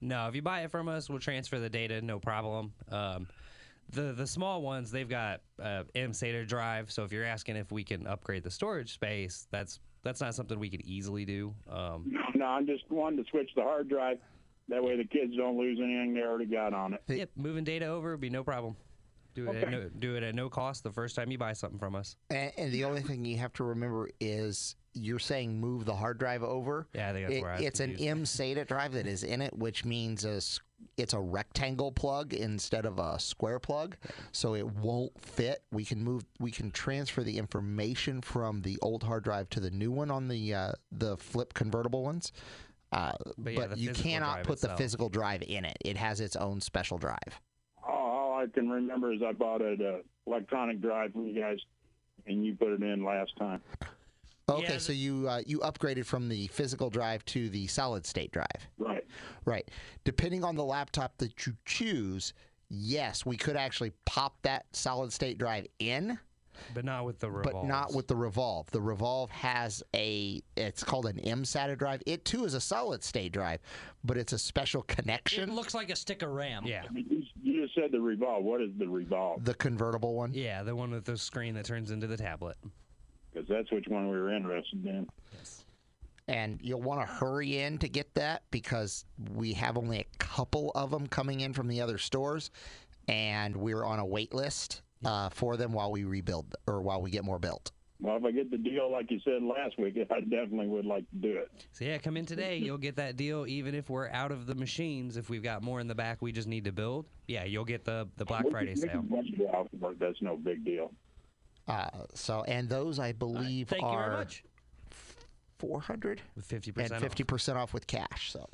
No, 0.00 0.26
if 0.28 0.34
you 0.34 0.42
buy 0.42 0.62
it 0.62 0.70
from 0.70 0.88
us, 0.88 1.08
we'll 1.10 1.18
transfer 1.18 1.58
the 1.58 1.68
data, 1.70 2.00
no 2.02 2.18
problem. 2.18 2.72
Um, 2.90 3.26
the 3.94 4.12
the 4.12 4.26
small 4.26 4.62
ones, 4.62 4.90
they've 4.90 5.08
got 5.08 5.40
uh, 5.62 5.84
M 5.94 6.12
SATA 6.12 6.46
drive. 6.46 6.90
So 6.90 7.04
if 7.04 7.12
you're 7.12 7.24
asking 7.24 7.56
if 7.56 7.72
we 7.72 7.84
can 7.84 8.06
upgrade 8.06 8.42
the 8.42 8.50
storage 8.50 8.92
space, 8.92 9.46
that's 9.50 9.80
that's 10.02 10.20
not 10.20 10.34
something 10.34 10.58
we 10.58 10.68
could 10.68 10.82
easily 10.82 11.24
do. 11.24 11.54
Um, 11.70 12.04
No, 12.06 12.20
no, 12.34 12.44
I'm 12.44 12.66
just 12.66 12.84
wanting 12.90 13.22
to 13.24 13.30
switch 13.30 13.50
the 13.56 13.62
hard 13.62 13.88
drive. 13.88 14.18
That 14.68 14.82
way 14.82 14.96
the 14.96 15.04
kids 15.04 15.34
don't 15.36 15.58
lose 15.58 15.78
anything 15.82 16.14
they 16.14 16.22
already 16.22 16.46
got 16.46 16.72
on 16.72 16.94
it. 16.94 17.02
yep, 17.08 17.30
moving 17.36 17.64
data 17.64 17.86
over 17.86 18.12
would 18.12 18.20
be 18.20 18.30
no 18.30 18.42
problem. 18.44 18.76
Do 19.34 19.50
it, 19.50 19.56
at 19.64 19.70
no, 19.70 19.88
do 19.98 20.16
it 20.16 20.22
at 20.22 20.34
no 20.34 20.48
cost 20.48 20.84
the 20.84 20.92
first 20.92 21.16
time 21.16 21.30
you 21.30 21.38
buy 21.38 21.52
something 21.54 21.78
from 21.78 21.94
us. 21.96 22.16
And, 22.30 22.52
and 22.56 22.72
the 22.72 22.84
only 22.84 23.02
thing 23.02 23.24
you 23.24 23.36
have 23.38 23.52
to 23.54 23.64
remember 23.64 24.08
is 24.20 24.76
you're 24.92 25.18
saying 25.18 25.60
move 25.60 25.84
the 25.84 25.94
hard 25.94 26.18
drive 26.18 26.42
over. 26.44 26.86
Yeah, 26.94 27.10
I 27.10 27.12
think 27.12 27.26
that's 27.26 27.38
It- 27.38 27.42
where 27.42 27.52
I 27.52 27.56
it's 27.58 27.80
an. 27.80 27.96
M 27.96 28.22
SATA 28.24 28.66
drive 28.66 28.92
that 28.92 29.06
is 29.08 29.24
in 29.24 29.42
it, 29.42 29.56
which 29.58 29.84
means 29.84 30.24
a, 30.24 30.40
it's 30.96 31.14
a 31.14 31.18
rectangle 31.20 31.90
plug 31.90 32.32
instead 32.32 32.86
of 32.86 32.98
a 33.00 33.18
square 33.18 33.58
plug, 33.58 33.96
so 34.30 34.54
it 34.54 34.66
won't 34.66 35.20
fit. 35.20 35.64
We 35.72 35.84
can 35.84 36.04
move, 36.04 36.24
we 36.38 36.52
can 36.52 36.70
transfer 36.70 37.24
the 37.24 37.36
information 37.36 38.20
from 38.20 38.62
the 38.62 38.78
old 38.82 39.02
hard 39.02 39.24
drive 39.24 39.50
to 39.50 39.60
the 39.60 39.70
new 39.70 39.90
one 39.90 40.12
on 40.12 40.28
the 40.28 40.54
uh, 40.54 40.72
the 40.92 41.16
flip 41.16 41.54
convertible 41.54 42.04
ones. 42.04 42.30
Uh, 42.92 43.12
But 43.24 43.34
but 43.38 43.52
yeah, 43.54 43.66
the 43.66 43.78
you 43.78 43.92
cannot 43.92 44.44
put 44.44 44.60
the 44.60 44.76
physical 44.76 45.08
drive 45.08 45.42
in 45.42 45.64
it. 45.64 45.76
It 45.84 45.96
has 45.96 46.20
its 46.20 46.36
own 46.36 46.60
special 46.60 46.98
drive. 46.98 47.40
All, 48.44 48.50
all 48.50 48.50
I 48.50 48.58
can 48.58 48.68
remember 48.68 49.12
is 49.12 49.20
I 49.22 49.32
bought 49.32 49.62
an 49.62 49.80
uh, 49.80 49.98
electronic 50.26 50.80
drive 50.80 51.12
from 51.12 51.26
you 51.26 51.40
guys, 51.40 51.58
and 52.26 52.44
you 52.44 52.54
put 52.54 52.68
it 52.68 52.82
in 52.82 53.04
last 53.04 53.36
time. 53.38 53.60
Okay, 54.48 54.74
Yeah, 54.74 54.78
so 54.78 54.92
you 54.92 55.28
uh, 55.28 55.40
you 55.46 55.58
upgraded 55.60 56.04
from 56.04 56.28
the 56.28 56.48
physical 56.48 56.90
drive 56.90 57.24
to 57.26 57.48
the 57.48 57.66
solid 57.66 58.04
state 58.04 58.30
drive. 58.30 58.68
Right. 58.78 59.04
Right. 59.44 59.70
Depending 60.04 60.44
on 60.44 60.54
the 60.54 60.64
laptop 60.64 61.16
that 61.18 61.46
you 61.46 61.54
choose, 61.64 62.34
yes, 62.68 63.24
we 63.24 63.36
could 63.36 63.56
actually 63.56 63.92
pop 64.04 64.36
that 64.42 64.66
solid 64.72 65.12
state 65.12 65.38
drive 65.38 65.66
in, 65.78 66.18
but 66.74 66.84
not 66.84 67.04
with 67.04 67.18
the 67.18 67.30
revolves. 67.30 67.52
but 67.52 67.66
not 67.66 67.94
with 67.94 68.06
the 68.06 68.16
Revolve. 68.16 68.70
The 68.70 68.80
Revolve 68.80 69.30
has 69.30 69.82
a 69.94 70.42
it's 70.56 70.82
called 70.84 71.06
an 71.06 71.18
M 71.20 71.42
SATA 71.42 71.76
drive. 71.78 72.02
It 72.06 72.24
too 72.24 72.44
is 72.44 72.54
a 72.54 72.60
solid 72.60 73.02
state 73.02 73.32
drive, 73.32 73.60
but 74.04 74.16
it's 74.16 74.32
a 74.32 74.38
special 74.38 74.82
connection. 74.82 75.48
It 75.48 75.54
looks 75.54 75.74
like 75.74 75.90
a 75.90 75.96
stick 75.96 76.22
of 76.22 76.30
RAM. 76.30 76.64
Yeah. 76.66 76.84
You, 76.92 77.22
you 77.42 77.62
just 77.62 77.74
said 77.74 77.92
the 77.92 78.00
revolve. 78.00 78.44
What 78.44 78.60
is 78.60 78.70
the 78.78 78.88
revolve? 78.88 79.44
The 79.44 79.54
convertible 79.54 80.14
one. 80.14 80.32
Yeah, 80.34 80.62
the 80.62 80.74
one 80.74 80.90
with 80.90 81.04
the 81.04 81.18
screen 81.18 81.54
that 81.54 81.64
turns 81.64 81.90
into 81.90 82.06
the 82.06 82.16
tablet. 82.16 82.56
Because 83.32 83.48
that's 83.48 83.70
which 83.72 83.86
one 83.88 84.08
we 84.08 84.16
were 84.16 84.32
interested 84.32 84.84
in. 84.86 85.06
Yes. 85.36 85.64
And 86.28 86.58
you'll 86.62 86.80
want 86.80 87.00
to 87.00 87.06
hurry 87.06 87.58
in 87.58 87.76
to 87.78 87.88
get 87.88 88.14
that 88.14 88.44
because 88.50 89.04
we 89.34 89.52
have 89.54 89.76
only 89.76 89.98
a 89.98 90.06
couple 90.18 90.72
of 90.74 90.90
them 90.90 91.06
coming 91.06 91.40
in 91.40 91.52
from 91.52 91.68
the 91.68 91.82
other 91.82 91.98
stores, 91.98 92.50
and 93.08 93.54
we're 93.54 93.84
on 93.84 93.98
a 93.98 94.06
wait 94.06 94.32
list 94.32 94.80
uh, 95.04 95.28
for 95.30 95.56
them 95.56 95.72
while 95.72 95.90
we 95.92 96.04
rebuild 96.04 96.54
or 96.66 96.82
while 96.82 97.00
we 97.02 97.10
get 97.10 97.24
more 97.24 97.38
built. 97.38 97.70
Well, 98.00 98.16
if 98.16 98.24
I 98.24 98.32
get 98.32 98.50
the 98.50 98.58
deal 98.58 98.90
like 98.90 99.10
you 99.10 99.20
said 99.24 99.42
last 99.42 99.78
week, 99.78 99.96
I 100.10 100.20
definitely 100.20 100.66
would 100.66 100.84
like 100.84 101.08
to 101.10 101.16
do 101.16 101.36
it. 101.36 101.50
So 101.72 101.84
yeah, 101.84 101.96
come 101.98 102.16
in 102.16 102.26
today. 102.26 102.56
You'll 102.56 102.76
get 102.76 102.96
that 102.96 103.16
deal, 103.16 103.46
even 103.46 103.74
if 103.74 103.88
we're 103.88 104.08
out 104.10 104.32
of 104.32 104.46
the 104.46 104.54
machines. 104.54 105.16
If 105.16 105.30
we've 105.30 105.42
got 105.42 105.62
more 105.62 105.80
in 105.80 105.86
the 105.86 105.94
back, 105.94 106.20
we 106.20 106.32
just 106.32 106.48
need 106.48 106.64
to 106.64 106.72
build. 106.72 107.06
Yeah, 107.28 107.44
you'll 107.44 107.64
get 107.64 107.84
the 107.84 108.08
the 108.16 108.24
Black 108.24 108.44
We 108.44 108.50
Friday 108.50 108.74
sale. 108.74 108.90
can 108.90 109.02
budget 109.02 109.40
it 109.40 109.54
out 109.54 109.68
for 109.80 109.92
it. 109.92 109.98
That's 110.00 110.20
no 110.20 110.36
big 110.36 110.64
deal. 110.64 110.92
Uh, 111.66 111.88
so, 112.12 112.42
and 112.46 112.68
those 112.68 112.98
I 112.98 113.12
believe 113.12 113.68
Thank 113.68 113.82
you 113.82 113.88
are 113.88 114.06
very 114.10 114.18
much. 114.18 114.44
400 115.58 116.20
With 116.36 116.44
fifty 116.44 116.72
and 116.76 116.90
percent. 116.90 117.16
50% 117.16 117.56
off 117.56 117.72
with 117.72 117.86
cash. 117.86 118.32
So, 118.32 118.46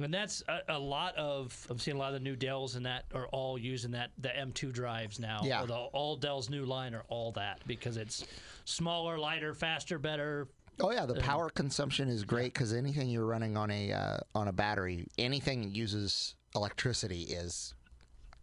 And 0.00 0.14
that's 0.14 0.42
a, 0.48 0.60
a 0.68 0.78
lot 0.78 1.16
of. 1.16 1.66
I'm 1.68 1.78
seeing 1.78 1.96
a 1.96 2.00
lot 2.00 2.08
of 2.08 2.14
the 2.14 2.20
new 2.20 2.36
Dells 2.36 2.76
and 2.76 2.86
that 2.86 3.04
are 3.14 3.26
all 3.28 3.58
using 3.58 3.90
that 3.92 4.10
the 4.18 4.28
M2 4.28 4.72
drives 4.72 5.18
now. 5.18 5.40
Yeah. 5.44 5.64
The, 5.66 5.74
all 5.74 6.16
Dell's 6.16 6.48
new 6.48 6.64
line 6.64 6.94
are 6.94 7.04
all 7.08 7.32
that 7.32 7.60
because 7.66 7.96
it's 7.96 8.24
smaller, 8.64 9.18
lighter, 9.18 9.54
faster, 9.54 9.98
better. 9.98 10.46
oh 10.80 10.92
yeah, 10.92 11.04
the 11.04 11.14
power 11.16 11.50
consumption 11.50 12.08
is 12.08 12.22
great 12.24 12.52
because 12.54 12.72
anything 12.72 13.08
you're 13.08 13.26
running 13.26 13.56
on 13.56 13.70
a 13.72 13.92
uh, 13.92 14.18
on 14.36 14.46
a 14.46 14.52
battery, 14.52 15.06
anything 15.18 15.62
that 15.62 15.74
uses 15.74 16.36
electricity 16.54 17.22
is 17.22 17.74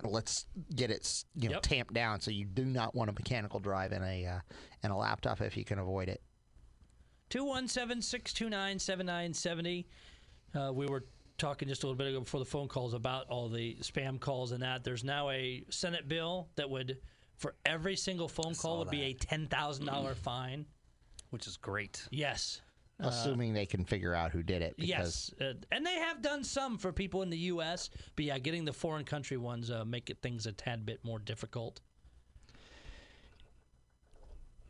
let's 0.03 0.45
get 0.75 0.91
it 0.91 1.23
you 1.35 1.47
know 1.47 1.53
Yep. 1.55 1.61
tamped 1.63 1.93
down. 1.93 2.19
So 2.19 2.31
you 2.31 2.43
do 2.45 2.65
not 2.65 2.93
want 2.93 3.09
a 3.09 3.13
mechanical 3.13 3.61
drive 3.61 3.93
in 3.93 4.03
a 4.03 4.25
uh, 4.25 4.39
in 4.83 4.91
a 4.91 4.97
laptop 4.97 5.39
if 5.39 5.55
you 5.55 5.63
can 5.63 5.79
avoid 5.79 6.09
it. 6.09 6.21
217 7.29 8.01
629 8.01 8.79
7970. 8.79 9.87
Uh, 10.53 10.71
We 10.73 10.85
were 10.87 11.05
talking 11.37 11.67
just 11.67 11.83
a 11.83 11.87
little 11.87 11.97
bit 11.97 12.07
ago 12.07 12.19
before 12.19 12.39
the 12.39 12.45
phone 12.45 12.67
calls 12.67 12.93
about 12.93 13.27
all 13.29 13.49
the 13.49 13.75
spam 13.81 14.19
calls 14.19 14.51
and 14.51 14.63
that. 14.63 14.83
There's 14.83 15.03
now 15.03 15.29
a 15.29 15.63
Senate 15.69 16.07
bill 16.07 16.49
that 16.55 16.69
would, 16.69 16.97
for 17.37 17.55
every 17.65 17.95
single 17.95 18.27
phone 18.27 18.55
call, 18.55 18.55
saw 18.55 18.79
would 18.79 18.89
be 18.89 19.03
a 19.03 19.13
$10,000 19.13 20.15
fine. 20.23 20.65
which 21.29 21.47
is 21.47 21.57
great. 21.57 22.07
Yes. 22.11 22.61
assuming 22.99 23.53
they 23.53 23.65
can 23.65 23.83
figure 23.83 24.13
out 24.13 24.31
who 24.31 24.41
did 24.41 24.61
it. 24.61 24.75
Because 24.77 25.33
Yes, 25.37 25.49
uh, 25.49 25.53
and 25.71 25.85
they 25.85 25.95
have 25.95 26.21
done 26.21 26.43
some 26.43 26.77
for 26.77 26.93
people 26.93 27.23
in 27.23 27.29
the 27.29 27.37
U.S. 27.37 27.89
But 28.15 28.25
yeah, 28.25 28.39
getting 28.39 28.63
the 28.63 28.71
foreign 28.73 29.03
country 29.03 29.35
ones 29.35 29.69
uh, 29.69 29.83
make 29.83 30.09
it 30.09 30.21
things 30.21 30.45
a 30.45 30.53
tad 30.53 30.85
bit 30.85 31.03
more 31.03 31.19
difficult. 31.19 31.81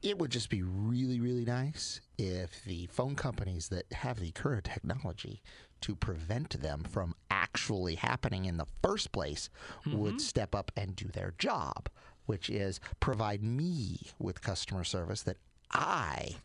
It 0.01 0.17
would 0.19 0.31
just 0.31 0.49
be 0.49 0.61
really, 0.61 1.19
really 1.19 1.45
nice 1.45 2.01
if 2.17 2.63
the 2.63 2.87
phone 2.87 3.15
companies 3.15 3.69
that 3.69 3.91
have 3.91 4.19
the 4.19 4.31
current 4.31 4.65
technology 4.65 5.41
to 5.81 5.95
prevent 5.95 6.61
them 6.61 6.83
from 6.83 7.15
actually 7.29 7.95
happening 7.95 8.45
in 8.45 8.57
the 8.57 8.65
first 8.81 9.11
place 9.11 9.49
would 9.85 10.15
mm-hmm. 10.15 10.17
step 10.17 10.55
up 10.55 10.71
and 10.75 10.95
do 10.95 11.07
their 11.07 11.33
job, 11.37 11.89
which 12.25 12.49
is 12.49 12.79
provide 12.99 13.43
me 13.43 13.99
with 14.19 14.41
customer 14.41 14.83
service 14.83 15.21
that 15.23 15.37
I 15.71 16.35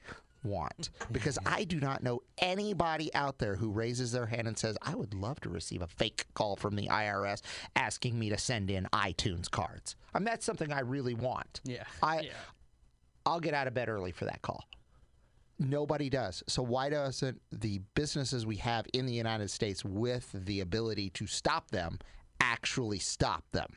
want. 0.43 0.91
Because 1.13 1.39
I 1.47 1.65
do 1.65 1.81
not 1.81 2.03
know 2.03 2.23
anybody 2.39 3.15
out 3.15 3.39
there 3.39 3.57
who 3.57 3.71
raises 3.71 4.13
their 4.13 4.27
hand 4.27 4.49
and 4.49 4.59
says, 4.59 4.77
I 4.83 4.95
would 4.95 5.15
love 5.15 5.41
to 5.41 5.49
receive 5.49 5.83
a 5.83 5.87
fake 5.87 6.27
call 6.35 6.57
from 6.57 6.77
the 6.77 6.89
IRS 6.89 7.43
asking 7.77 8.19
me 8.19 8.31
to 8.31 8.39
send 8.39 8.71
in 8.71 8.89
iTunes 8.93 9.51
cards. 9.51 9.97
I 10.15 10.19
mean, 10.19 10.25
that's 10.25 10.47
something 10.47 10.73
I 10.73 10.81
really 10.81 11.15
want. 11.15 11.61
Yeah. 11.65 11.85
I, 12.03 12.21
Yeah. 12.21 12.33
I'll 13.27 13.41
get 13.41 13.55
out 13.55 13.67
of 13.67 13.75
bed 13.75 13.89
early 13.89 14.13
for 14.13 14.25
that 14.25 14.43
call. 14.43 14.65
Nobody 15.59 16.09
does. 16.09 16.43
So 16.47 16.63
why 16.63 16.89
doesn't 16.89 17.41
the 17.53 17.81
businesses 17.95 18.47
we 18.47 18.57
have 18.57 18.87
in 18.95 19.05
the 19.05 19.13
United 19.13 19.51
States 19.51 19.85
with 19.85 20.31
the 20.33 20.61
ability 20.61 21.11
to 21.11 21.27
stop 21.27 21.71
them 21.71 21.99
actually 22.41 22.99
stop 22.99 23.45
them? 23.53 23.77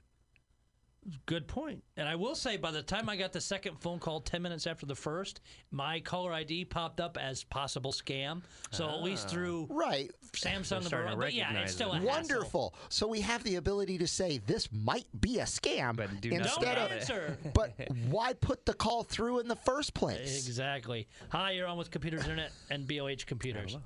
Good 1.26 1.48
point. 1.48 1.84
And 1.98 2.08
I 2.08 2.16
will 2.16 2.36
say, 2.36 2.58
by 2.58 2.72
the 2.72 2.82
time 2.82 3.10
I 3.10 3.16
got 3.18 3.34
the 3.34 3.42
second 3.42 3.78
phone 3.82 4.00
call, 4.00 4.22
10 4.22 4.42
minutes 4.42 4.66
after 4.68 4.86
the 4.86 4.96
first, 4.96 5.42
my 5.72 6.00
caller 6.00 6.32
ID 6.34 6.66
popped 6.66 7.00
up 7.00 7.18
as 7.20 7.44
possible 7.44 7.92
scam. 7.92 8.42
So 8.72 8.88
at 8.90 9.02
least 9.04 9.30
through 9.30 9.68
Right. 9.70 10.12
Samsung, 10.34 10.90
They're 10.90 11.02
and 11.04 11.12
to 11.12 11.18
but 11.18 11.34
yeah, 11.34 11.54
it's 11.60 11.74
still 11.74 11.92
it. 11.94 11.98
a 11.98 12.00
hassle. 12.00 12.10
Wonderful. 12.10 12.76
So 12.90 13.08
we 13.08 13.22
have 13.22 13.44
the 13.44 13.56
ability 13.56 13.98
to 14.00 14.08
say 14.08 14.40
this 14.46 14.70
might 14.72 15.06
be 15.20 15.40
a 15.40 15.44
scam 15.44 15.96
But 15.96 16.22
do 16.22 16.30
nothing 16.32 16.40
Don't 16.40 16.48
instead 16.48 16.78
of 16.78 16.92
it. 16.92 17.02
answer. 17.02 17.38
but 17.54 17.74
why 18.10 18.34
put 18.34 18.66
the 18.66 18.74
call 18.74 19.04
through 19.04 19.40
in 19.40 19.48
the 19.48 19.56
first 19.58 19.94
place? 19.94 20.48
Exactly. 20.48 21.08
Hi, 21.30 21.52
you're 21.52 21.68
on 21.68 21.78
with 21.78 21.92
Computers 21.92 22.22
Internet 22.24 22.52
and 22.70 22.88
BLH 22.88 23.26
Computers. 23.26 23.78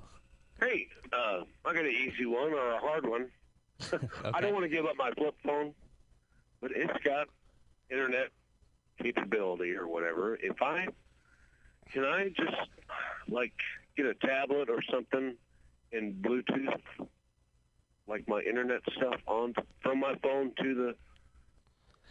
Hey, 0.60 0.88
uh, 1.12 1.40
I 1.64 1.72
got 1.74 1.84
an 1.84 1.90
easy 1.90 2.26
one 2.26 2.52
or 2.52 2.70
a 2.72 2.78
hard 2.78 3.06
one. 3.08 3.26
I 4.34 4.40
don't 4.40 4.52
want 4.52 4.64
to 4.64 4.68
give 4.68 4.86
up 4.86 4.96
my 4.96 5.10
flip 5.12 5.34
phone, 5.44 5.72
but 6.60 6.70
it's 6.74 7.04
got 7.04 7.28
internet 7.90 8.28
capability 9.02 9.74
or 9.74 9.88
whatever. 9.88 10.36
If 10.36 10.60
I 10.62 10.88
can, 11.92 12.04
I 12.04 12.28
just 12.28 12.56
like 13.28 13.52
get 13.96 14.06
a 14.06 14.14
tablet 14.14 14.68
or 14.68 14.80
something 14.90 15.34
and 15.92 16.22
Bluetooth 16.22 16.80
like 18.06 18.26
my 18.28 18.40
internet 18.40 18.80
stuff 18.96 19.20
on 19.26 19.54
from 19.82 20.00
my 20.00 20.14
phone 20.22 20.52
to 20.62 20.74
the 20.74 20.94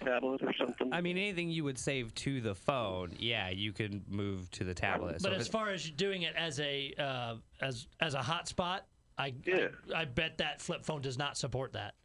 tablet 0.06 0.42
or 0.44 0.54
something. 0.54 0.94
I 0.94 1.02
mean, 1.02 1.18
anything 1.18 1.50
you 1.50 1.64
would 1.64 1.80
save 1.80 2.14
to 2.16 2.40
the 2.40 2.54
phone, 2.54 3.14
yeah, 3.20 3.50
you 3.50 3.74
can 3.74 4.04
move 4.08 4.50
to 4.52 4.64
the 4.64 4.74
tablet. 4.74 5.22
But 5.22 5.34
if 5.34 5.40
as 5.40 5.48
far 5.48 5.70
as 5.70 5.90
doing 5.90 6.22
it 6.22 6.36
as 6.36 6.60
a 6.60 6.94
uh, 6.98 7.36
as 7.62 7.88
as 8.00 8.14
a 8.14 8.20
hotspot, 8.20 8.82
I, 9.18 9.34
Yeah. 9.46 9.70
I 9.94 10.02
I 10.02 10.06
bet 10.06 10.38
that 10.38 10.62
flip 10.62 10.86
phone 10.86 11.02
does 11.02 11.18
not 11.18 11.38
support 11.38 11.74
that. 11.74 11.96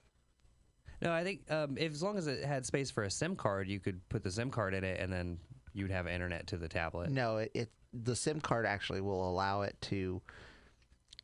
No, 1.03 1.13
I 1.13 1.25
think 1.25 1.51
um, 1.51 1.77
if, 1.77 1.93
as 1.93 2.03
long 2.03 2.17
as 2.17 2.27
it 2.27 2.45
had 2.45 2.65
space 2.65 2.91
for 2.91 3.03
a 3.05 3.11
SIM 3.11 3.37
card, 3.37 3.69
you 3.69 3.81
could 3.81 4.07
put 4.09 4.23
the 4.23 4.31
SIM 4.31 4.51
card 4.51 4.73
in 4.75 4.85
it, 4.85 5.01
and 5.01 5.13
then 5.13 5.39
you'd 5.75 5.91
have 5.91 6.07
internet 6.07 6.47
to 6.49 6.57
the 6.57 6.69
tablet. 6.69 7.11
No, 7.11 7.39
it, 7.39 7.51
it 7.55 7.71
the 7.93 8.17
SIM 8.17 8.41
card 8.41 8.65
actually 8.65 9.01
will 9.03 9.29
allow 9.29 9.63
it 9.63 9.77
to 9.83 10.23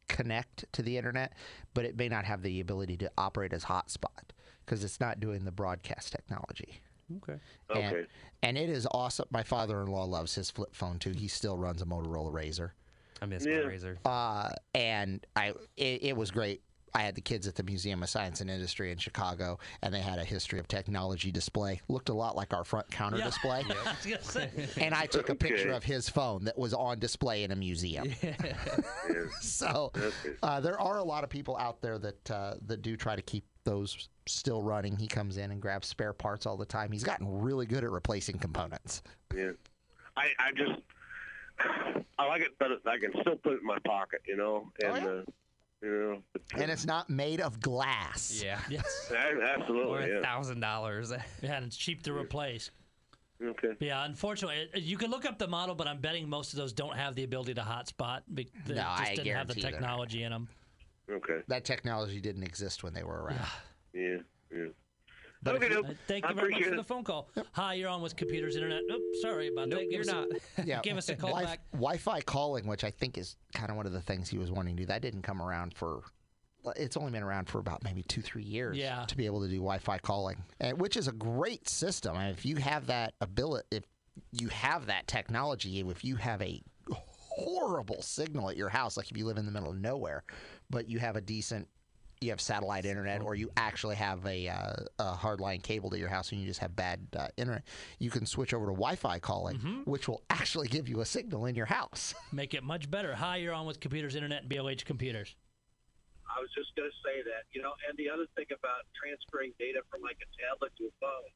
connect 0.08 0.64
to 0.72 0.82
the 0.82 0.96
internet, 0.96 1.32
but 1.74 1.84
it 1.84 1.96
may 1.96 2.08
not 2.08 2.24
have 2.24 2.42
the 2.42 2.60
ability 2.60 2.96
to 2.98 3.10
operate 3.16 3.52
as 3.52 3.64
hotspot 3.64 4.32
because 4.64 4.82
it's 4.84 5.00
not 5.00 5.20
doing 5.20 5.44
the 5.44 5.52
broadcast 5.52 6.12
technology. 6.12 6.80
Okay. 7.18 7.38
And, 7.74 7.94
Okay. 7.96 8.06
and 8.42 8.58
it 8.58 8.68
is 8.68 8.86
awesome. 8.90 9.26
My 9.30 9.42
father-in-law 9.42 10.04
loves 10.04 10.34
his 10.34 10.50
flip 10.50 10.74
phone 10.74 10.98
too. 10.98 11.10
He 11.12 11.28
still 11.28 11.56
runs 11.56 11.80
a 11.80 11.86
Motorola 11.86 12.32
Razor. 12.32 12.74
I 13.22 13.26
miss 13.26 13.46
Yeah. 13.46 13.60
my 13.62 13.66
razor. 13.66 13.98
Uh, 14.04 14.50
and 14.74 15.26
I, 15.34 15.54
it, 15.76 16.02
it 16.04 16.16
was 16.16 16.30
great. 16.30 16.62
I 16.94 17.00
had 17.02 17.14
the 17.14 17.20
kids 17.20 17.46
at 17.46 17.54
the 17.54 17.62
Museum 17.62 18.02
of 18.02 18.08
Science 18.08 18.40
and 18.40 18.50
Industry 18.50 18.90
in 18.92 18.98
Chicago, 18.98 19.58
and 19.82 19.92
they 19.92 20.00
had 20.00 20.18
a 20.18 20.24
history 20.24 20.58
of 20.58 20.68
technology 20.68 21.30
display. 21.30 21.80
Looked 21.88 22.08
a 22.08 22.14
lot 22.14 22.36
like 22.36 22.52
our 22.54 22.64
front 22.64 22.90
counter 22.90 23.18
Yeah. 23.18 23.24
display. 23.26 23.62
I 23.68 23.92
was 23.92 24.06
gonna 24.06 24.22
say. 24.22 24.50
And 24.80 24.94
I 24.94 25.06
took 25.06 25.28
a 25.28 25.34
picture 25.34 25.68
Okay. 25.68 25.76
of 25.76 25.84
his 25.84 26.08
phone 26.08 26.44
that 26.44 26.58
was 26.58 26.72
on 26.74 26.98
display 26.98 27.44
in 27.44 27.50
a 27.50 27.56
museum. 27.56 28.12
Yeah. 28.22 28.34
So 29.40 29.92
uh, 30.42 30.60
there 30.60 30.80
are 30.80 30.98
a 30.98 31.04
lot 31.04 31.24
of 31.24 31.30
people 31.30 31.56
out 31.56 31.80
there 31.80 31.98
that 31.98 32.30
uh, 32.30 32.54
that 32.66 32.82
do 32.82 32.96
try 32.96 33.16
to 33.16 33.22
keep 33.22 33.44
those 33.64 34.08
still 34.26 34.62
running. 34.62 34.96
He 34.96 35.06
comes 35.06 35.36
in 35.36 35.50
and 35.50 35.60
grabs 35.60 35.88
spare 35.88 36.12
parts 36.12 36.46
all 36.46 36.56
the 36.56 36.64
time. 36.66 36.90
He's 36.92 37.04
gotten 37.04 37.26
really 37.40 37.66
good 37.66 37.84
at 37.84 37.90
replacing 37.90 38.38
components. 38.38 39.02
Yeah. 39.34 39.52
I, 40.16 40.28
I 40.38 40.52
just, 40.52 40.80
I 42.18 42.26
like 42.26 42.42
it, 42.42 42.52
but 42.58 42.68
I 42.86 42.98
can 42.98 43.12
still 43.20 43.36
put 43.36 43.54
it 43.54 43.60
in 43.60 43.66
my 43.66 43.78
pocket, 43.86 44.20
you 44.26 44.36
know, 44.36 44.70
Oh, 44.84 44.94
yeah. 44.96 45.06
uh, 45.06 45.22
you 45.82 45.88
know, 45.90 46.22
but, 46.32 46.42
And 46.60 46.70
it's 46.70 46.86
not 46.86 47.08
made 47.10 47.40
of 47.40 47.60
glass. 47.60 48.40
Yeah. 48.44 48.60
Yes. 48.68 49.10
a- 49.12 49.14
Or 49.36 49.42
absolutely, 49.42 50.12
a 50.12 50.22
thousand 50.22 50.60
dollars. 50.60 51.12
Yeah, 51.42 51.56
and 51.56 51.66
it's 51.66 51.76
cheap 51.76 52.02
to 52.04 52.12
replace. 52.12 52.70
Okay. 53.40 53.74
Yeah, 53.78 54.04
unfortunately, 54.04 54.68
you 54.74 54.96
can 54.96 55.10
look 55.12 55.24
up 55.24 55.38
the 55.38 55.46
model, 55.46 55.76
but 55.76 55.86
I'm 55.86 56.00
betting 56.00 56.28
most 56.28 56.52
of 56.52 56.56
those 56.58 56.72
don't 56.72 56.96
have 56.96 57.14
the 57.14 57.22
ability 57.22 57.54
to 57.54 57.60
hotspot. 57.60 58.22
They 58.28 58.46
No, 58.66 58.74
just 58.74 58.78
I 59.02 59.14
didn't 59.14 59.26
have 59.36 59.46
the 59.46 59.54
guarantee 59.54 59.60
that. 59.62 59.70
technology 59.72 60.22
in 60.24 60.32
them. 60.32 60.48
Okay. 61.08 61.38
That 61.46 61.64
technology 61.64 62.20
didn't 62.20 62.42
exist 62.42 62.82
when 62.82 62.94
they 62.94 63.04
were 63.04 63.22
around. 63.22 63.46
Yeah. 63.94 64.16
Yeah. 64.52 64.66
But 65.42 65.56
okay, 65.56 65.68
you- 65.68 65.74
Nope. 65.74 65.86
Uh, 65.90 65.92
thank 66.06 66.24
I 66.24 66.30
you 66.30 66.34
very 66.34 66.50
much 66.50 66.62
for 66.64 66.72
it. 66.74 66.76
the 66.76 66.84
phone 66.84 67.04
call. 67.04 67.28
Hi, 67.52 67.74
you're 67.74 67.88
on 67.88 68.02
with 68.02 68.16
Computers 68.16 68.56
Internet. 68.56 68.82
Oops, 68.90 69.20
sorry 69.22 69.48
about 69.48 69.68
Nope, 69.68 69.80
that. 69.80 69.84
Give 69.90 69.92
you're 69.92 70.00
us 70.00 70.08
a- 70.08 70.12
not. 70.12 70.28
yeah, 70.66 70.80
Give 70.82 70.96
us 70.96 71.08
a 71.08 71.16
call 71.16 71.30
Wi- 71.30 71.44
back. 71.48 71.60
Wi-Fi 71.72 72.20
calling, 72.22 72.66
which 72.66 72.82
I 72.84 72.90
think 72.90 73.16
is 73.18 73.36
kind 73.54 73.70
of 73.70 73.76
one 73.76 73.86
of 73.86 73.92
the 73.92 74.00
things 74.02 74.28
he 74.28 74.38
was 74.38 74.50
wanting 74.50 74.76
to 74.76 74.82
do. 74.82 74.86
That 74.86 75.02
didn't 75.02 75.22
come 75.22 75.40
around 75.40 75.74
for. 75.74 76.02
It's 76.76 76.96
only 76.96 77.12
been 77.12 77.22
around 77.22 77.48
for 77.48 77.60
about 77.60 77.84
maybe 77.84 78.02
two, 78.02 78.20
three 78.20 78.42
years. 78.42 78.76
Yeah. 78.76 79.04
To 79.06 79.16
be 79.16 79.26
able 79.26 79.40
to 79.42 79.48
do 79.48 79.56
Wi-Fi 79.56 79.98
calling, 79.98 80.42
and, 80.60 80.78
which 80.80 80.96
is 80.96 81.06
a 81.08 81.12
great 81.12 81.68
system. 81.68 82.16
I 82.16 82.24
mean, 82.24 82.32
if 82.32 82.44
you 82.44 82.56
have 82.56 82.86
that 82.88 83.14
ability, 83.20 83.66
if 83.70 83.84
you 84.32 84.48
have 84.48 84.86
that 84.86 85.06
technology, 85.06 85.78
if 85.80 86.04
you 86.04 86.16
have 86.16 86.42
a 86.42 86.60
horrible 86.90 88.02
signal 88.02 88.50
at 88.50 88.56
your 88.56 88.68
house, 88.68 88.96
like 88.96 89.10
if 89.10 89.16
you 89.16 89.24
live 89.24 89.38
in 89.38 89.46
the 89.46 89.52
middle 89.52 89.70
of 89.70 89.76
nowhere, 89.78 90.24
but 90.68 90.88
you 90.88 90.98
have 90.98 91.14
a 91.16 91.20
decent 91.20 91.68
you 92.20 92.30
have 92.30 92.40
satellite 92.40 92.84
internet 92.84 93.22
or 93.22 93.34
you 93.34 93.50
actually 93.56 93.96
have 93.96 94.24
a, 94.26 94.48
uh, 94.48 94.72
a 94.98 95.14
hardline 95.14 95.62
cable 95.62 95.90
to 95.90 95.98
your 95.98 96.08
house 96.08 96.32
and 96.32 96.40
you 96.40 96.46
just 96.46 96.60
have 96.60 96.74
bad 96.74 97.00
uh, 97.16 97.28
internet, 97.36 97.62
you 97.98 98.10
can 98.10 98.26
switch 98.26 98.52
over 98.52 98.66
to 98.66 98.72
Wi-Fi 98.72 99.18
calling, 99.20 99.82
which 99.84 100.08
will 100.08 100.22
actually 100.30 100.68
give 100.68 100.88
you 100.88 101.00
a 101.00 101.06
signal 101.06 101.46
in 101.46 101.54
your 101.54 101.66
house. 101.66 102.14
Make 102.32 102.54
it 102.54 102.62
much 102.62 102.90
better. 102.90 103.14
Hi, 103.14 103.36
you're 103.36 103.54
on 103.54 103.66
with 103.66 103.80
Computers 103.80 104.14
Internet 104.14 104.42
and 104.42 104.50
BLH 104.50 104.84
Computers. 104.84 105.34
I 106.28 106.40
was 106.40 106.50
just 106.54 106.74
going 106.76 106.90
to 106.90 106.96
say 107.02 107.22
that, 107.22 107.48
you 107.52 107.62
know, 107.62 107.72
and 107.88 107.96
the 107.96 108.10
other 108.10 108.26
thing 108.36 108.46
about 108.52 108.84
transferring 108.92 109.52
data 109.58 109.80
from 109.90 110.02
like 110.02 110.18
a 110.20 110.28
tablet 110.36 110.72
to 110.78 110.90
a 110.90 110.94
phone, 111.00 111.30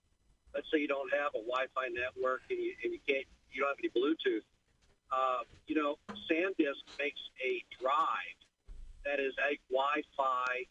let's 0.55 0.67
say 0.73 0.79
you 0.79 0.89
don't 0.89 1.11
have 1.15 1.33
a 1.35 1.43
Wi-Fi 1.43 1.89
network 1.95 2.43
and 2.51 2.59
you, 2.59 2.75
and 2.85 2.93
you 2.93 3.01
can't, 3.07 3.25
you 3.51 3.63
don't 3.63 3.71
have 3.71 3.81
any 3.81 3.91
Bluetooth. 3.91 4.45
Uh, 5.13 5.45
you 5.67 5.77
know, 5.77 5.97
SanDisk 6.29 6.85
makes 6.99 7.21
a 7.45 7.65
drive 7.81 8.37
that 9.05 9.21
is 9.21 9.35
a 9.39 9.59
Wi-Fi 9.71 10.67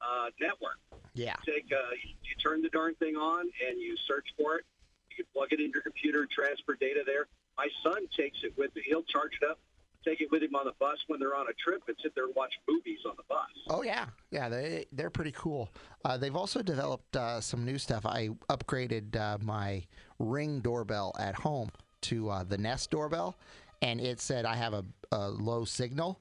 uh, 0.00 0.30
network. 0.40 0.78
Yeah. 1.14 1.34
Take, 1.44 1.72
uh, 1.72 1.90
you, 2.04 2.14
you 2.22 2.34
turn 2.42 2.62
the 2.62 2.68
darn 2.68 2.94
thing 2.96 3.16
on 3.16 3.40
and 3.40 3.80
you 3.80 3.96
search 4.06 4.26
for 4.36 4.56
it. 4.56 4.64
You 5.10 5.24
can 5.24 5.26
plug 5.34 5.48
it 5.52 5.60
into 5.60 5.72
your 5.74 5.82
computer, 5.82 6.20
and 6.20 6.30
transfer 6.30 6.76
data 6.78 7.02
there. 7.04 7.26
My 7.56 7.68
son 7.82 8.06
takes 8.16 8.38
it 8.44 8.52
with 8.56 8.76
him. 8.76 8.84
He'll 8.86 9.02
charge 9.02 9.32
it 9.42 9.50
up, 9.50 9.58
take 10.04 10.20
it 10.20 10.30
with 10.30 10.42
him 10.42 10.54
on 10.54 10.64
the 10.64 10.74
bus 10.78 10.98
when 11.08 11.18
they're 11.18 11.34
on 11.34 11.46
a 11.48 11.52
trip, 11.54 11.82
and 11.88 11.96
sit 12.00 12.14
there 12.14 12.26
and 12.26 12.34
watch 12.36 12.54
movies 12.68 13.00
on 13.04 13.14
the 13.16 13.24
bus. 13.28 13.48
Oh 13.68 13.82
yeah, 13.82 14.06
yeah. 14.30 14.48
They 14.48 14.86
they're 14.92 15.10
pretty 15.10 15.32
cool. 15.32 15.70
Uh, 16.04 16.16
they've 16.16 16.36
also 16.36 16.62
developed 16.62 17.16
uh, 17.16 17.40
some 17.40 17.64
new 17.64 17.78
stuff. 17.78 18.06
I 18.06 18.28
upgraded 18.48 19.16
uh, 19.16 19.38
my 19.40 19.82
Ring 20.20 20.60
doorbell 20.60 21.16
at 21.18 21.34
home 21.34 21.70
to 22.02 22.30
uh, 22.30 22.44
the 22.44 22.58
Nest 22.58 22.92
doorbell, 22.92 23.36
and 23.82 24.00
it 24.00 24.20
said 24.20 24.44
I 24.44 24.54
have 24.54 24.72
a, 24.72 24.84
a 25.10 25.30
low 25.30 25.64
signal. 25.64 26.20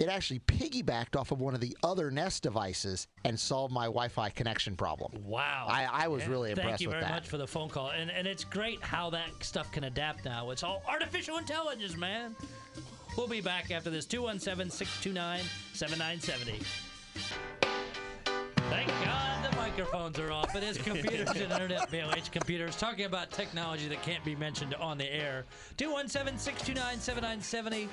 It 0.00 0.08
actually 0.08 0.38
piggybacked 0.40 1.14
off 1.14 1.30
of 1.30 1.42
one 1.42 1.52
of 1.52 1.60
the 1.60 1.76
other 1.84 2.10
Nest 2.10 2.42
devices 2.42 3.06
and 3.24 3.38
solved 3.38 3.74
my 3.74 3.84
Wi-Fi 3.84 4.30
connection 4.30 4.74
problem. 4.74 5.12
Wow. 5.22 5.66
I, 5.68 5.86
I 5.92 6.08
was 6.08 6.26
really 6.26 6.52
impressed 6.52 6.68
Thank 6.68 6.80
you 6.80 6.88
with 6.88 6.94
very 6.94 7.04
that. 7.04 7.12
much 7.12 7.28
for 7.28 7.36
the 7.36 7.46
phone 7.46 7.68
call. 7.68 7.90
And, 7.90 8.10
and 8.10 8.26
it's 8.26 8.42
great 8.42 8.82
how 8.82 9.10
that 9.10 9.28
stuff 9.40 9.70
can 9.70 9.84
adapt 9.84 10.24
now. 10.24 10.48
It's 10.50 10.62
all 10.62 10.82
artificial 10.88 11.36
intelligence, 11.36 11.98
man. 11.98 12.34
We'll 13.14 13.28
be 13.28 13.42
back 13.42 13.70
after 13.70 13.90
this 13.90 14.06
217 14.06 14.70
629 14.70 15.44
7970. 15.74 16.64
Thank 18.70 18.88
God 19.04 19.50
the 19.50 19.56
microphones 19.56 20.18
are 20.18 20.32
off. 20.32 20.56
It 20.56 20.62
is 20.62 20.78
Computers 20.78 21.28
and 21.28 21.52
Internet, 21.52 21.90
BLH 21.90 22.30
Computers, 22.30 22.74
talking 22.74 23.04
about 23.04 23.30
technology 23.32 23.86
that 23.88 24.02
can't 24.02 24.24
be 24.24 24.34
mentioned 24.34 24.74
on 24.76 24.96
the 24.96 25.12
air. 25.12 25.44
217 25.76 26.38
629 26.38 27.00
7970. 27.00 27.88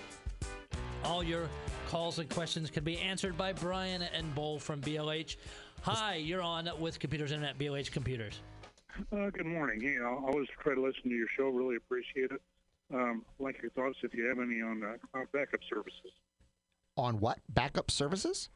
All 1.03 1.21
your 1.23 1.49
calls 1.87 2.19
and 2.19 2.29
questions 2.29 2.69
can 2.69 2.83
be 2.83 2.99
answered 2.99 3.37
by 3.37 3.53
Brian 3.53 4.01
and 4.01 4.35
Bull 4.35 4.59
from 4.59 4.81
BLH. 4.81 5.37
Hi, 5.83 6.15
you're 6.15 6.41
on 6.41 6.69
with 6.79 6.99
Computers 6.99 7.31
Internet, 7.31 7.57
BLH 7.57 7.91
Computers. 7.91 8.41
Uh, 9.13 9.29
good 9.29 9.45
morning. 9.45 9.79
Hey, 9.79 9.95
I 10.01 10.07
always 10.07 10.47
try 10.61 10.75
to 10.75 10.81
listen 10.81 11.03
to 11.03 11.15
your 11.15 11.27
show. 11.37 11.47
Really 11.47 11.77
appreciate 11.77 12.31
it. 12.31 12.41
Um, 12.93 13.23
like 13.39 13.61
your 13.61 13.71
thoughts 13.71 13.97
if 14.03 14.13
you 14.13 14.25
have 14.27 14.37
any 14.39 14.61
on 14.61 14.83
uh, 14.83 14.97
cloud 15.11 15.27
backup 15.33 15.59
services, 15.69 16.11
On 16.97 17.19
what 17.19 17.39
backup 17.49 17.89
services? 17.89 18.49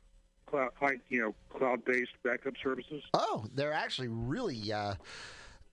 Cloud, 0.47 0.71
you 1.09 1.21
know, 1.21 1.35
cloud-based 1.57 2.11
backup 2.23 2.53
services. 2.61 3.01
Oh, 3.13 3.45
they're 3.53 3.71
actually 3.73 4.07
really, 4.09 4.73
uh, 4.73 4.95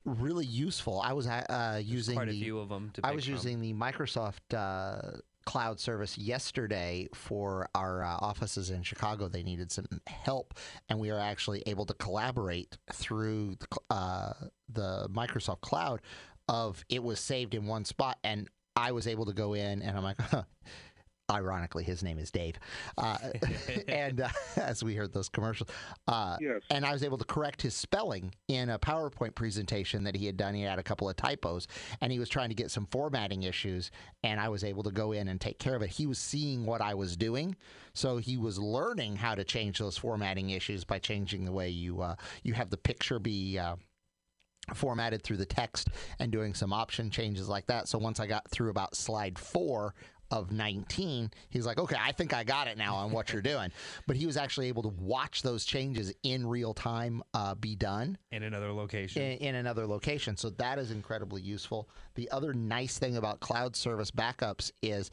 really 0.05 0.47
useful. 0.47 1.01
I 1.01 1.12
was 1.12 1.27
uh, 1.27 1.81
using 1.85 2.14
Quite 2.14 2.29
a 2.29 2.33
the, 2.33 2.40
few 2.40 2.59
of 2.61 2.68
them. 2.68 2.90
To 2.94 3.01
I 3.05 3.12
was 3.12 3.25
from. 3.25 3.35
using 3.35 3.61
the 3.61 3.73
Microsoft 3.75 4.55
uh, 4.55 5.18
cloud 5.48 5.80
service 5.80 6.18
yesterday 6.18 7.08
for 7.14 7.70
our 7.74 8.04
uh, 8.04 8.18
offices 8.20 8.68
in 8.68 8.82
Chicago. 8.82 9.28
They 9.28 9.42
needed 9.42 9.72
some 9.72 9.87
help, 10.06 10.52
and 10.90 10.98
we 10.98 11.08
are 11.08 11.18
actually 11.18 11.62
able 11.64 11.87
to 11.87 11.94
collaborate 11.94 12.76
through 12.92 13.56
the, 13.58 13.78
uh, 13.88 14.32
the 14.70 15.08
Microsoft 15.11 15.62
Cloud. 15.62 16.02
Of 16.50 16.84
it 16.90 17.02
was 17.02 17.18
saved 17.18 17.54
in 17.54 17.66
one 17.66 17.87
spot, 17.87 18.18
and 18.22 18.46
I 18.76 18.92
was 18.92 19.06
able 19.06 19.24
to 19.24 19.32
go 19.32 19.54
in, 19.54 19.80
and 19.80 19.96
I'm 19.96 20.04
like. 20.04 20.18
Ironically, 21.38 21.85
his 21.85 22.03
name 22.03 22.19
is 22.19 22.31
Dave, 22.31 22.55
uh, 22.97 23.19
and 23.88 24.23
uh, 24.23 24.29
as 24.57 24.83
we 24.83 24.95
heard 24.95 25.12
those 25.12 25.29
commercials, 25.29 25.69
uh, 26.07 26.38
Yes. 26.41 26.62
and 26.71 26.87
I 26.87 26.93
was 26.93 27.03
able 27.03 27.19
to 27.19 27.25
correct 27.27 27.61
his 27.61 27.75
spelling 27.75 28.35
in 28.49 28.71
a 28.71 28.79
PowerPoint 28.79 29.35
presentation 29.35 30.05
that 30.05 30.17
he 30.17 30.25
had 30.25 30.38
done. 30.38 30.55
He 30.55 30.62
had 30.62 30.79
a 30.79 30.83
couple 30.83 31.07
of 31.07 31.17
typos, 31.17 31.67
and 32.01 32.11
he 32.11 32.19
was 32.19 32.31
trying 32.31 32.49
to 32.49 32.55
get 32.55 32.71
some 32.71 32.87
formatting 32.87 33.43
issues, 33.43 33.91
and 34.25 34.41
I 34.41 34.49
was 34.49 34.64
able 34.64 34.83
to 34.85 34.91
go 34.91 35.12
in 35.12 35.29
and 35.29 35.38
take 35.38 35.59
care 35.59 35.77
of 35.77 35.83
it. 35.83 35.91
He 35.91 36.07
was 36.07 36.19
seeing 36.19 36.64
what 36.64 36.81
I 36.81 36.95
was 36.95 37.14
doing, 37.14 37.57
so 37.93 38.17
he 38.17 38.38
was 38.38 38.59
learning 38.59 39.17
how 39.17 39.35
to 39.35 39.45
change 39.45 39.79
those 39.81 39.99
formatting 39.99 40.49
issues 40.49 40.85
by 40.85 40.99
changing 40.99 41.45
the 41.45 41.53
way 41.53 41.69
you 41.69 42.01
uh, 42.01 42.14
you 42.43 42.55
have 42.55 42.71
the 42.71 42.79
picture 42.79 43.19
be. 43.19 43.59
Uh, 43.59 43.77
formatted 44.75 45.23
through 45.23 45.38
the 45.38 45.47
text 45.47 45.88
and 46.19 46.31
doing 46.31 46.53
some 46.53 46.75
option 46.75 47.09
changes 47.09 47.49
like 47.49 47.64
that. 47.69 47.88
So 47.88 47.97
once 47.97 48.21
I 48.21 48.27
got 48.27 48.51
through 48.51 48.69
about 48.69 48.95
slide 48.95 49.38
four 49.38 49.95
of 50.31 50.53
19, 50.53 51.31
he's 51.51 51.67
like, 51.67 51.79
okay, 51.79 51.97
I 51.99 52.12
think 52.12 52.35
I 52.35 52.45
got 52.45 52.67
it 52.69 52.77
now 52.77 52.95
on 52.97 53.11
what 53.11 53.33
you're 53.33 53.43
doing. 53.55 53.70
But 54.07 54.16
he 54.16 54.26
was 54.26 54.37
actually 54.37 54.68
able 54.68 54.83
to 54.83 54.89
watch 55.01 55.43
those 55.43 55.64
changes 55.64 56.12
in 56.22 56.47
real 56.47 56.74
time 56.74 57.22
uh, 57.35 57.55
be 57.55 57.74
done 57.74 58.18
in 58.31 58.43
another 58.43 58.72
location. 58.72 59.22
in, 59.22 59.39
in 59.39 59.55
another 59.55 59.87
location. 59.87 60.37
So 60.37 60.51
that 60.51 60.79
is 60.79 60.91
incredibly 60.91 61.41
useful. 61.43 61.89
The 62.14 62.31
other 62.31 62.53
nice 62.53 62.99
thing 62.99 63.16
about 63.16 63.41
cloud 63.41 63.74
service 63.76 64.11
backups 64.11 64.70
is 64.83 65.11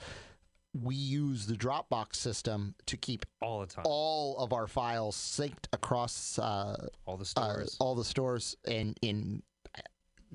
we 0.84 0.96
use 0.96 1.46
the 1.46 1.56
Dropbox 1.56 2.16
system 2.18 2.76
to 2.88 2.98
keep 2.98 3.26
all 3.42 3.62
the 3.62 3.66
time. 3.68 3.86
all 3.88 4.38
of 4.38 4.52
our 4.52 4.68
files 4.68 5.16
synced 5.16 5.68
across 5.72 6.38
uh, 6.38 6.88
all 7.06 7.16
the 7.16 7.22
uh, 7.22 7.26
stores. 7.26 7.78
all 7.80 7.96
the 7.96 8.04
stores 8.04 8.58
and 8.68 8.98
in 9.02 9.42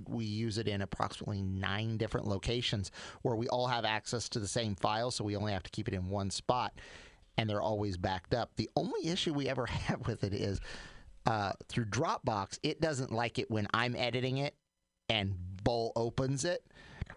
we 0.08 0.24
use 0.24 0.58
it 0.58 0.68
in 0.68 0.82
approximately 0.82 1.42
nine 1.42 1.96
different 1.96 2.26
locations 2.26 2.90
where 3.22 3.36
we 3.36 3.48
all 3.48 3.66
have 3.66 3.84
access 3.84 4.28
to 4.28 4.38
the 4.38 4.48
same 4.48 4.74
file 4.74 5.10
so 5.10 5.24
we 5.24 5.36
only 5.36 5.52
have 5.52 5.62
to 5.62 5.70
keep 5.70 5.88
it 5.88 5.94
in 5.94 6.08
one 6.08 6.30
spot 6.30 6.72
and 7.38 7.48
they're 7.48 7.62
always 7.62 7.96
backed 7.96 8.34
up 8.34 8.50
the 8.56 8.68
only 8.76 9.08
issue 9.08 9.32
we 9.32 9.48
ever 9.48 9.66
have 9.66 10.06
with 10.06 10.24
it 10.24 10.34
is 10.34 10.60
uh, 11.26 11.52
through 11.68 11.84
dropbox 11.84 12.58
it 12.62 12.80
doesn't 12.80 13.12
like 13.12 13.38
it 13.38 13.50
when 13.50 13.66
i'm 13.74 13.94
editing 13.96 14.38
it 14.38 14.54
and 15.08 15.34
bull 15.62 15.92
opens 15.96 16.44
it 16.44 16.64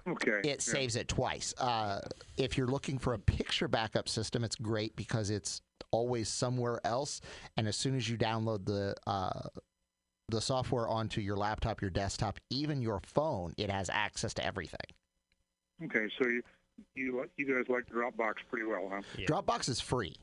Okay. 0.05 0.41
it 0.43 0.61
saves 0.61 0.97
it 0.97 1.07
twice. 1.07 1.53
Uh, 1.57 2.01
if 2.35 2.57
you're 2.57 2.67
looking 2.67 2.97
for 2.97 3.13
a 3.13 3.19
picture 3.19 3.69
backup 3.69 4.09
system, 4.09 4.43
it's 4.43 4.57
great 4.57 4.95
because 4.97 5.29
it's 5.29 5.61
always 5.91 6.27
somewhere 6.27 6.81
else, 6.83 7.21
and 7.55 7.67
as 7.67 7.77
soon 7.77 7.95
as 7.95 8.09
you 8.09 8.17
download 8.17 8.65
the 8.65 8.95
uh, 9.07 9.47
the 10.33 10.41
software 10.41 10.87
onto 10.87 11.21
your 11.21 11.37
laptop, 11.37 11.81
your 11.81 11.89
desktop, 11.91 12.39
even 12.49 12.81
your 12.81 12.99
phone, 13.05 13.53
it 13.57 13.69
has 13.69 13.89
access 13.89 14.33
to 14.35 14.45
everything. 14.45 14.79
Okay, 15.85 16.07
so 16.21 16.27
you 16.29 16.41
you 16.95 17.25
you 17.37 17.45
guys 17.55 17.65
like 17.69 17.85
Dropbox 17.87 18.33
pretty 18.49 18.65
well, 18.65 18.89
huh? 18.91 19.01
Dropbox 19.27 19.69
is 19.69 19.79
free. 19.79 20.15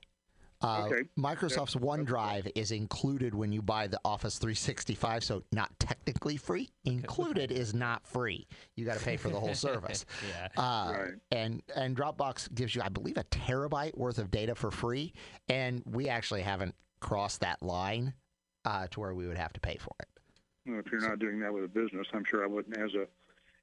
Uh, 0.63 0.85
Okay. 0.87 1.09
Microsoft's 1.19 1.75
OneDrive 1.75 2.51
is 2.55 2.71
included 2.71 3.35
when 3.35 3.51
you 3.51 3.63
buy 3.63 3.87
the 3.87 3.99
Office 4.05 4.37
365, 4.39 5.25
so 5.25 5.43
not 5.53 5.71
technically 5.79 6.37
free. 6.37 6.69
Included 6.85 7.51
is 7.51 7.73
not 7.73 8.07
free. 8.07 8.47
You 8.77 8.85
got 8.85 8.99
to 8.99 9.05
pay 9.05 9.17
for 9.17 9.31
the 9.31 9.41
whole 9.41 9.55
service. 9.69 10.05
Yeah. 10.29 10.49
Uh, 10.63 10.93
Right. 10.99 11.13
And 11.33 11.63
and 11.75 11.97
Dropbox 11.97 12.55
gives 12.55 12.75
you, 12.75 12.83
I 12.83 12.91
believe, 12.91 13.17
a 13.17 13.25
terabyte 13.25 13.97
worth 13.97 14.19
of 14.19 14.31
data 14.31 14.55
for 14.55 14.71
free, 14.71 15.15
and 15.49 15.83
we 15.87 16.09
actually 16.09 16.43
haven't 16.43 16.75
crossed 17.01 17.41
that 17.41 17.63
line 17.63 18.13
uh, 18.65 18.87
to 18.89 19.01
where 19.01 19.15
we 19.15 19.27
would 19.27 19.39
have 19.39 19.53
to 19.53 19.61
pay 19.61 19.77
for 19.79 19.95
it. 20.01 20.09
Well, 20.67 20.81
if 20.85 20.93
you're 20.93 21.01
not 21.01 21.19
doing 21.19 21.41
that 21.41 21.53
with 21.53 21.65
a 21.65 21.69
business, 21.69 22.07
I'm 22.13 22.25
sure 22.25 22.45
I 22.45 22.47
wouldn't 22.47 22.77
as 22.77 22.95
a 22.95 23.07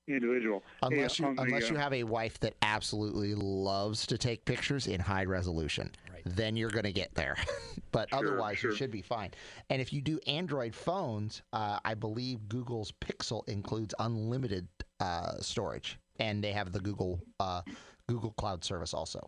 individual. 0.08 0.64
Hey, 0.82 0.96
Unless 0.96 1.20
you 1.20 1.26
on 1.26 1.36
the, 1.36 1.42
unless 1.44 1.70
uh, 1.70 1.74
you 1.74 1.76
have 1.76 1.94
a 1.94 2.04
wife 2.04 2.40
that 2.40 2.56
absolutely 2.62 3.36
loves 3.36 4.08
to 4.08 4.18
take 4.18 4.46
pictures 4.46 4.88
in 4.88 5.00
high 5.00 5.26
resolution, 5.26 5.92
then 6.26 6.56
you're 6.56 6.70
going 6.70 6.86
to 6.86 6.94
get 6.94 7.14
there. 7.14 7.36
but 7.92 8.10
Sure, 8.10 8.20
otherwise, 8.20 8.58
sure. 8.58 8.72
you 8.72 8.78
should 8.78 8.92
be 8.92 9.02
fine. 9.02 9.32
And 9.70 9.82
if 9.82 9.92
you 9.92 10.02
do 10.02 10.20
Android 10.28 10.74
phones, 10.74 11.42
uh, 11.54 11.80
I 11.84 11.94
believe 11.94 12.48
Google's 12.48 12.92
Pixel 13.02 13.48
includes 13.48 13.94
unlimited 14.00 14.68
uh, 15.00 15.40
storage, 15.40 16.00
and 16.20 16.44
they 16.44 16.52
have 16.52 16.72
the 16.72 16.80
Google 16.80 17.20
uh, 17.40 17.62
Google 18.08 18.32
Cloud 18.32 18.64
service 18.64 18.94
also. 18.94 19.28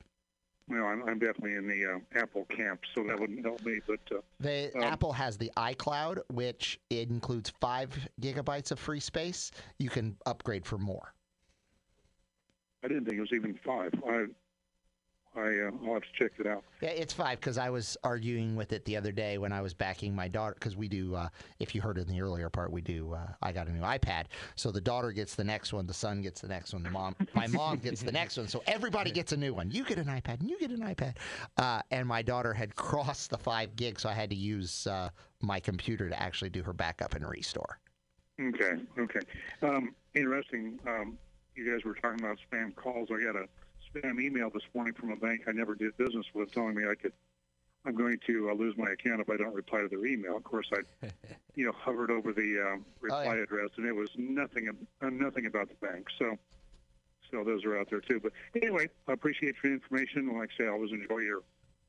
Well, 0.69 0.85
I'm, 0.85 1.03
I'm 1.07 1.17
definitely 1.17 1.55
in 1.55 1.67
the 1.67 1.95
uh, 1.95 2.19
Apple 2.19 2.45
camp, 2.45 2.81
so 2.93 3.03
that 3.03 3.19
wouldn't 3.19 3.43
help 3.43 3.65
me. 3.65 3.79
But 3.87 3.99
uh, 4.11 4.21
They, 4.39 4.71
Um, 4.73 4.83
Apple 4.83 5.11
has 5.13 5.37
the 5.37 5.51
iCloud, 5.57 6.19
which 6.31 6.79
includes 6.91 7.51
five 7.59 7.89
gigabytes 8.21 8.71
of 8.71 8.79
free 8.79 8.99
space. 8.99 9.51
You 9.79 9.89
can 9.89 10.15
upgrade 10.27 10.65
for 10.65 10.77
more. 10.77 11.13
I 12.83 12.87
didn't 12.87 13.05
think 13.05 13.17
it 13.17 13.21
was 13.21 13.33
even 13.33 13.59
five. 13.65 13.91
I, 14.07 14.25
I, 15.35 15.41
uh, 15.41 15.71
I'll 15.85 15.93
have 15.93 16.03
to 16.03 16.09
check 16.17 16.31
it 16.39 16.47
out. 16.47 16.63
Yeah, 16.81 16.89
it's 16.89 17.13
five 17.13 17.39
because 17.39 17.57
I 17.57 17.69
was 17.69 17.95
arguing 18.03 18.55
with 18.55 18.73
it 18.73 18.83
the 18.85 18.97
other 18.97 19.11
day 19.11 19.37
when 19.37 19.51
I 19.51 19.61
was 19.61 19.73
backing 19.73 20.15
my 20.15 20.27
daughter. 20.27 20.55
Because 20.55 20.75
we 20.75 20.87
do, 20.87 21.15
uh, 21.15 21.29
if 21.59 21.75
you 21.75 21.81
heard 21.81 21.97
in 21.97 22.07
the 22.07 22.19
earlier 22.21 22.49
part, 22.49 22.71
we 22.71 22.81
do. 22.81 23.13
Uh, 23.13 23.27
I 23.41 23.51
got 23.51 23.67
a 23.67 23.71
new 23.71 23.81
iPad, 23.81 24.25
so 24.55 24.71
the 24.71 24.81
daughter 24.81 25.11
gets 25.11 25.35
the 25.35 25.43
next 25.43 25.71
one, 25.71 25.85
the 25.85 25.93
son 25.93 26.21
gets 26.21 26.41
the 26.41 26.47
next 26.47 26.73
one, 26.73 26.83
the 26.83 26.89
mom, 26.89 27.15
my 27.35 27.47
mom 27.47 27.77
gets 27.77 28.01
the 28.01 28.11
next 28.11 28.37
one. 28.37 28.47
So 28.47 28.63
everybody 28.67 29.11
gets 29.11 29.31
a 29.31 29.37
new 29.37 29.53
one. 29.53 29.69
You 29.71 29.83
get 29.83 29.97
an 29.97 30.07
iPad, 30.07 30.39
and 30.39 30.49
you 30.49 30.57
get 30.59 30.71
an 30.71 30.81
iPad. 30.81 31.15
Uh, 31.57 31.81
and 31.91 32.07
my 32.07 32.21
daughter 32.21 32.53
had 32.53 32.75
crossed 32.75 33.29
the 33.29 33.37
five 33.37 33.75
gigs, 33.75 34.01
so 34.01 34.09
I 34.09 34.13
had 34.13 34.29
to 34.31 34.35
use 34.35 34.87
uh, 34.87 35.09
my 35.41 35.59
computer 35.59 36.09
to 36.09 36.19
actually 36.21 36.49
do 36.49 36.63
her 36.63 36.73
backup 36.73 37.15
and 37.15 37.27
restore. 37.27 37.79
Okay, 38.41 38.81
okay. 38.97 39.19
Um, 39.61 39.93
interesting. 40.15 40.79
Um, 40.87 41.17
you 41.55 41.71
guys 41.71 41.83
were 41.83 41.93
talking 41.95 42.23
about 42.23 42.37
spam 42.49 42.73
calls. 42.75 43.09
I 43.11 43.21
got 43.21 43.35
a 43.35 43.47
spam 43.95 44.21
email 44.21 44.49
this 44.49 44.63
morning 44.73 44.93
from 44.93 45.11
a 45.11 45.15
bank 45.15 45.41
I 45.47 45.51
never 45.51 45.75
did 45.75 45.95
business 45.97 46.25
with, 46.33 46.51
telling 46.51 46.75
me 46.75 46.83
I 46.89 46.95
could. 46.95 47.13
I'm 47.85 47.95
going 47.95 48.19
to 48.27 48.49
uh, 48.49 48.53
lose 48.55 48.75
my 48.77 48.89
account 48.91 49.21
if 49.21 49.29
I 49.29 49.37
don't 49.37 49.53
reply 49.55 49.79
to 49.81 49.87
their 49.87 50.05
email. 50.05 50.35
Of 50.35 50.43
course, 50.43 50.69
I, 50.73 51.07
you 51.55 51.65
know, 51.65 51.71
hovered 51.71 52.11
over 52.11 52.33
the 52.33 52.59
um, 52.73 52.85
reply 52.99 53.25
Oh, 53.27 53.33
yeah. 53.35 53.43
address, 53.43 53.69
and 53.77 53.85
it 53.85 53.95
was 53.95 54.09
nothing, 54.17 54.69
uh, 55.01 55.09
nothing 55.09 55.45
about 55.45 55.69
the 55.69 55.75
bank. 55.87 56.07
So, 56.19 56.37
so 57.31 57.43
those 57.45 57.63
are 57.63 57.79
out 57.79 57.89
there 57.89 58.01
too. 58.01 58.19
But 58.21 58.33
anyway, 58.61 58.89
I 59.07 59.13
appreciate 59.13 59.55
your 59.63 59.71
information. 59.73 60.27
And 60.27 60.37
like 60.37 60.49
I 60.55 60.63
say, 60.63 60.67
I 60.67 60.71
always 60.71 60.91
enjoy 60.91 61.19
your 61.19 61.41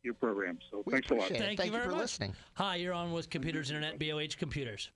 your 0.02 0.14
program. 0.14 0.58
So 0.70 0.82
We 0.86 0.92
thanks 0.92 1.10
a 1.10 1.14
lot. 1.14 1.28
Thank, 1.28 1.42
Thank 1.42 1.58
you 1.58 1.64
you 1.66 1.72
very 1.72 1.84
for 1.84 1.90
much. 1.90 2.00
listening. 2.00 2.34
Hi, 2.54 2.76
you're 2.76 2.94
on 2.94 3.12
with 3.12 3.28
Computers 3.28 3.70
Internet, 3.70 3.98
BLH 3.98 4.38
Computers. 4.38 4.90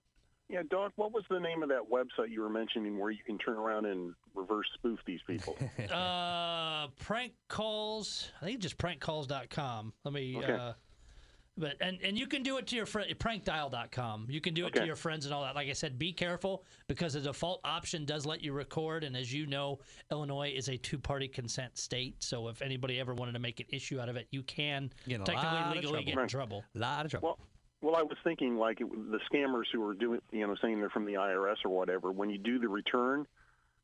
Yeah, 0.48 0.62
Doc, 0.70 0.92
what 0.96 1.12
was 1.12 1.24
the 1.30 1.40
name 1.40 1.62
of 1.62 1.70
that 1.70 1.82
website 1.90 2.30
you 2.30 2.42
were 2.42 2.50
mentioning 2.50 2.98
where 2.98 3.10
you 3.10 3.22
can 3.24 3.38
turn 3.38 3.56
around 3.56 3.86
and 3.86 4.14
reverse 4.34 4.66
spoof 4.74 4.98
these 5.06 5.20
people? 5.26 5.56
uh, 5.92 6.88
prank 7.00 7.32
calls. 7.48 8.30
I 8.42 8.44
think 8.46 8.60
just 8.60 8.76
prankcalls.com. 8.76 9.92
Let 10.04 10.14
me. 10.14 10.36
Okay. 10.36 10.52
Uh, 10.52 10.72
but 11.56 11.76
and 11.80 11.98
and 12.02 12.18
you 12.18 12.26
can 12.26 12.42
do 12.42 12.58
it 12.58 12.66
to 12.66 12.76
your 12.76 12.84
friend 12.84 13.08
prankdial.com. 13.16 14.26
You 14.28 14.40
can 14.40 14.54
do 14.54 14.66
it 14.66 14.74
to 14.74 14.84
your 14.84 14.96
friends 14.96 15.24
and 15.24 15.32
all 15.32 15.42
that. 15.44 15.54
Like 15.54 15.68
I 15.68 15.72
said, 15.72 15.98
be 16.00 16.12
careful 16.12 16.64
because 16.88 17.12
the 17.12 17.20
default 17.20 17.60
option 17.64 18.04
does 18.04 18.26
let 18.26 18.42
you 18.42 18.52
record, 18.52 19.04
and 19.04 19.16
as 19.16 19.32
you 19.32 19.46
know, 19.46 19.78
Illinois 20.10 20.52
is 20.54 20.68
a 20.68 20.76
two-party 20.76 21.28
consent 21.28 21.78
state. 21.78 22.16
So 22.24 22.48
if 22.48 22.60
anybody 22.60 22.98
ever 22.98 23.14
wanted 23.14 23.32
to 23.32 23.38
make 23.38 23.60
an 23.60 23.66
issue 23.70 24.00
out 24.00 24.08
of 24.08 24.16
it, 24.16 24.26
you 24.32 24.42
can 24.42 24.90
Get 25.08 25.14
in 25.14 25.20
a 25.20 25.24
technically 25.24 25.80
legally 25.80 25.82
trouble. 25.82 26.02
get 26.04 26.12
in 26.12 26.18
Right. 26.18 26.28
trouble. 26.28 26.64
lot 26.74 27.04
of 27.04 27.10
trouble. 27.12 27.28
Well, 27.28 27.38
well, 27.84 27.96
I 27.96 28.02
was 28.02 28.16
thinking 28.24 28.56
like 28.56 28.80
it, 28.80 28.88
the 28.90 29.18
scammers 29.30 29.64
who 29.70 29.86
are 29.86 29.92
doing, 29.94 30.20
you 30.32 30.46
know, 30.46 30.56
saying 30.62 30.80
they're 30.80 30.88
from 30.88 31.04
the 31.04 31.14
IRS 31.14 31.56
or 31.66 31.70
whatever. 31.70 32.10
When 32.10 32.30
you 32.30 32.38
do 32.38 32.58
the 32.58 32.68
return, 32.68 33.26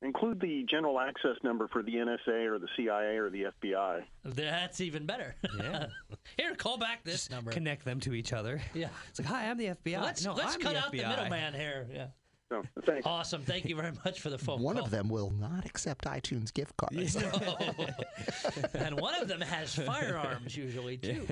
include 0.01 0.41
the 0.41 0.65
general 0.71 0.99
access 0.99 1.37
number 1.45 1.69
for 1.69 1.83
the 1.83 1.93
NSA 1.93 2.51
or 2.51 2.59
the 2.59 2.69
CIA 2.77 3.19
or 3.19 3.29
the 3.29 3.49
FBI. 3.63 4.03
That's 4.25 4.81
even 4.81 5.05
better. 5.05 5.37
Yeah. 5.59 5.87
Here, 6.39 6.55
call 6.55 6.79
back 6.79 7.05
this 7.05 7.15
Just 7.15 7.31
number. 7.31 7.51
connect 7.51 7.85
them 7.85 8.01
to 8.01 8.15
each 8.15 8.33
other. 8.33 8.63
Yeah. 8.73 8.89
It's 9.11 9.19
like, 9.19 9.29
hi, 9.29 9.51
I'm 9.51 9.59
the 9.59 9.67
FBI. 9.67 10.01
Let's 10.03 10.25
no, 10.25 10.33
let's 10.33 10.55
I'm 10.55 10.61
cut 10.63 10.73
the 10.73 10.79
out 10.79 10.93
the 10.93 11.05
middleman 11.07 11.53
here. 11.53 11.87
Yeah. 11.93 12.07
So 12.49 12.63
thanks. 12.87 13.07
Awesome. 13.07 13.43
Thank 13.43 13.67
you 13.67 13.77
very 13.77 13.93
much 14.05 14.21
for 14.21 14.31
the 14.31 14.39
phone 14.39 14.63
One 14.63 14.77
call. 14.77 14.87
of 14.87 14.91
them 14.91 15.09
will 15.11 15.31
not 15.31 15.67
accept 15.67 16.07
iTunes 16.07 16.53
gift 16.53 16.75
cards. 16.79 17.17
and 18.75 18.99
one 18.99 19.15
of 19.21 19.29
them 19.29 19.43
has 19.43 19.75
firearms 19.75 20.57
usually 20.57 20.97
too. 20.97 21.27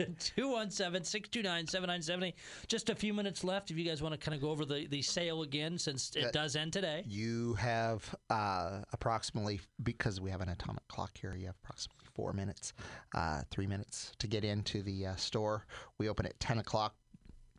217-629-7970. 0.00 2.34
Just 2.68 2.90
a 2.90 2.94
few 2.94 3.14
minutes 3.14 3.44
left 3.44 3.70
if 3.70 3.78
you 3.78 3.84
guys 3.84 4.02
want 4.02 4.12
to 4.12 4.18
kind 4.18 4.34
of 4.34 4.40
go 4.40 4.50
over 4.50 4.64
the, 4.64 4.86
the 4.88 5.02
sale 5.02 5.42
again 5.42 5.78
since 5.78 6.14
it 6.16 6.24
Uh, 6.26 6.30
does 6.30 6.56
end 6.56 6.72
today. 6.72 7.04
You 7.06 7.54
have 7.54 8.14
uh, 8.30 8.80
approximately, 8.92 9.60
because 9.82 10.20
we 10.20 10.30
have 10.30 10.40
an 10.40 10.48
atomic 10.48 10.86
clock 10.88 11.16
here, 11.18 11.34
you 11.36 11.46
have 11.46 11.56
approximately 11.64 12.06
four 12.14 12.32
minutes, 12.32 12.72
uh, 13.14 13.42
three 13.50 13.66
minutes 13.66 14.12
to 14.18 14.26
get 14.26 14.44
into 14.44 14.82
the 14.82 15.06
uh, 15.06 15.16
store. 15.16 15.66
We 15.98 16.08
open 16.08 16.26
at 16.26 16.38
10 16.40 16.58
o'clock. 16.58 16.94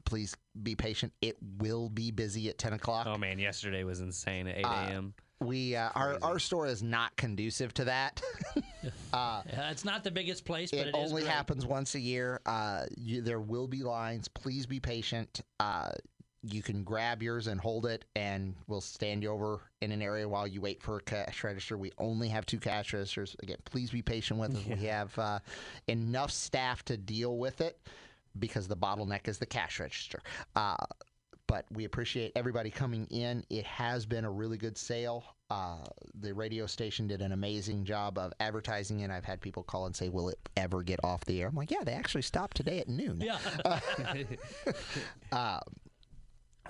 Please 0.06 0.36
be 0.62 0.76
patient. 0.76 1.12
It 1.22 1.36
will 1.58 1.90
be 1.90 2.12
busy 2.12 2.48
at 2.50 2.58
10 2.60 2.74
o'clock. 2.74 3.08
Oh 3.10 3.18
man, 3.18 3.40
yesterday 3.40 3.84
was 3.84 4.02
insane 4.02 4.48
at 4.48 4.58
8 4.60 4.66
Uh, 4.66 4.70
a.m. 4.70 5.14
we 5.42 5.76
uh, 5.76 5.90
our, 5.96 6.18
our 6.22 6.40
store 6.40 6.68
is 6.68 6.82
not 6.82 7.16
conducive 7.18 7.74
to 7.76 7.86
that. 7.86 8.22
uh, 9.14 9.42
Yeah, 9.48 9.72
it's 9.72 9.86
not 9.86 10.04
the 10.04 10.12
biggest 10.12 10.46
place, 10.46 10.72
but 10.72 10.88
it, 10.88 10.96
only 10.96 11.24
happens 11.24 11.66
once 11.66 11.96
a 11.96 12.00
year. 12.00 12.42
Uh, 12.46 12.86
you, 12.98 13.22
there 13.22 13.40
will 13.40 13.68
be 13.68 13.84
lines. 13.84 14.28
Please 14.28 14.66
be 14.66 14.80
patient. 14.80 15.42
Uh, 15.60 15.90
you 16.48 16.62
can 16.62 16.84
grab 16.84 17.24
yours 17.24 17.48
and 17.48 17.60
hold 17.60 17.86
it, 17.86 18.06
and 18.16 18.54
we'll 18.68 18.82
stand 18.82 19.24
you 19.24 19.30
over 19.30 19.62
in 19.82 19.92
an 19.92 20.02
area 20.02 20.30
while 20.30 20.46
you 20.46 20.62
wait 20.62 20.82
for 20.82 20.98
a 20.98 21.02
cash 21.02 21.44
register. 21.44 21.78
We 21.78 21.92
only 21.98 22.28
have 22.30 22.46
two 22.46 22.60
cash 22.60 22.94
registers. 22.94 23.36
Again, 23.42 23.58
please 23.66 23.90
be 23.90 24.02
patient 24.02 24.40
with 24.40 24.56
us. 24.56 24.66
We 24.66 24.86
have 24.86 25.18
uh, 25.18 25.40
enough 25.88 26.32
staff 26.32 26.86
to 26.86 26.98
deal 26.98 27.38
with 27.38 27.62
it 27.62 27.80
because 28.38 28.68
the 28.68 28.78
bottleneck 28.78 29.28
is 29.28 29.40
the 29.40 29.46
cash 29.46 29.80
register. 29.80 30.22
Uh, 30.56 30.76
but 31.48 31.66
we 31.72 31.86
appreciate 31.86 32.32
everybody 32.36 32.70
coming 32.70 33.06
in. 33.08 33.44
It 33.50 33.66
has 33.66 34.06
been 34.06 34.26
a 34.26 34.32
really 34.32 34.58
good 34.58 34.78
sale. 34.78 35.24
Uh, 35.50 35.78
the 36.20 36.34
radio 36.34 36.66
station 36.66 37.08
did 37.08 37.22
an 37.22 37.32
amazing 37.32 37.86
job 37.86 38.18
of 38.18 38.34
advertising 38.40 39.04
and 39.04 39.14
I've 39.14 39.26
had 39.26 39.42
people 39.42 39.62
call 39.64 39.86
and 39.86 39.96
say, 39.96 40.10
"Will 40.10 40.30
it 40.30 40.40
ever 40.58 40.82
get 40.82 41.00
off 41.04 41.24
the 41.26 41.42
air?" 41.42 41.48
I'm 41.48 41.56
like, 41.56 41.70
"Yeah, 41.70 41.84
they 41.84 41.94
actually 41.94 42.24
stopped 42.24 42.58
today 42.58 42.80
at 42.80 42.88
noon." 42.90 43.22
Yeah. 43.22 43.38
Uh, 45.32 45.60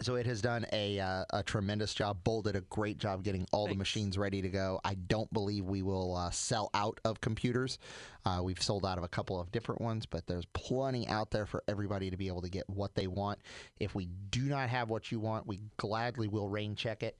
so 0.01 0.15
it 0.15 0.25
has 0.25 0.41
done 0.41 0.65
a 0.73 0.99
uh, 0.99 1.25
a 1.31 1.43
tremendous 1.43 1.93
job. 1.93 2.17
Bull 2.23 2.41
did 2.41 2.55
a 2.55 2.61
great 2.61 2.97
job 2.97 3.23
getting 3.23 3.47
all 3.51 3.67
the 3.67 3.75
machines 3.75 4.17
ready 4.17 4.41
to 4.41 4.49
go. 4.49 4.79
I 4.83 4.95
don't 4.95 5.31
believe 5.33 5.65
we 5.65 5.81
will 5.81 6.15
uh, 6.15 6.31
sell 6.31 6.69
out 6.73 6.99
of 7.05 7.21
computers. 7.21 7.77
Uh, 8.25 8.41
we've 8.43 8.61
sold 8.61 8.85
out 8.85 8.97
of 8.97 9.03
a 9.03 9.07
couple 9.07 9.39
of 9.39 9.51
different 9.51 9.81
ones, 9.81 10.05
but 10.05 10.27
there's 10.27 10.45
plenty 10.53 11.07
out 11.07 11.31
there 11.31 11.45
for 11.45 11.63
everybody 11.67 12.09
to 12.09 12.17
be 12.17 12.27
able 12.27 12.41
to 12.41 12.49
get 12.49 12.69
what 12.69 12.95
they 12.95 13.07
want. 13.07 13.39
If 13.79 13.95
we 13.95 14.07
do 14.29 14.43
not 14.43 14.69
have 14.69 14.89
what 14.89 15.11
you 15.11 15.19
want, 15.19 15.47
we 15.47 15.61
gladly 15.77 16.27
will 16.27 16.49
rain 16.49 16.75
check 16.75 17.03
it. 17.03 17.17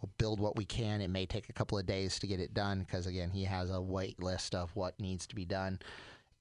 We'll 0.00 0.10
build 0.18 0.40
what 0.40 0.56
we 0.56 0.64
can. 0.64 1.00
It 1.00 1.08
may 1.08 1.26
take 1.26 1.48
a 1.48 1.52
couple 1.52 1.78
of 1.78 1.86
days 1.86 2.18
to 2.20 2.26
get 2.26 2.40
it 2.40 2.54
done 2.54 2.80
because 2.80 3.06
again, 3.06 3.30
he 3.30 3.44
has 3.44 3.70
a 3.70 3.80
wait 3.80 4.22
list 4.22 4.54
of 4.54 4.70
what 4.74 4.98
needs 5.00 5.26
to 5.26 5.34
be 5.34 5.44
done 5.44 5.80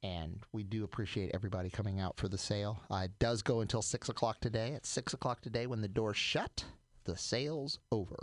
and 0.08 0.40
we 0.54 0.64
do 0.64 0.84
appreciate 0.84 1.32
everybody 1.34 1.70
coming 1.70 2.00
out 2.00 2.16
for 2.18 2.28
the 2.30 2.38
sale. 2.38 2.82
Uh, 2.90 3.02
it 3.06 3.12
does 3.20 3.42
go 3.42 3.60
until 3.60 3.82
six 3.82 4.08
o'clock 4.10 4.40
today. 4.40 4.74
At 4.74 4.86
six 4.86 5.14
o'clock 5.14 5.42
today, 5.42 5.68
when 5.68 5.82
the 5.82 5.88
doors 5.88 6.16
shut, 6.18 6.64
the 7.04 7.18
sale's 7.18 7.80
over. 7.92 8.18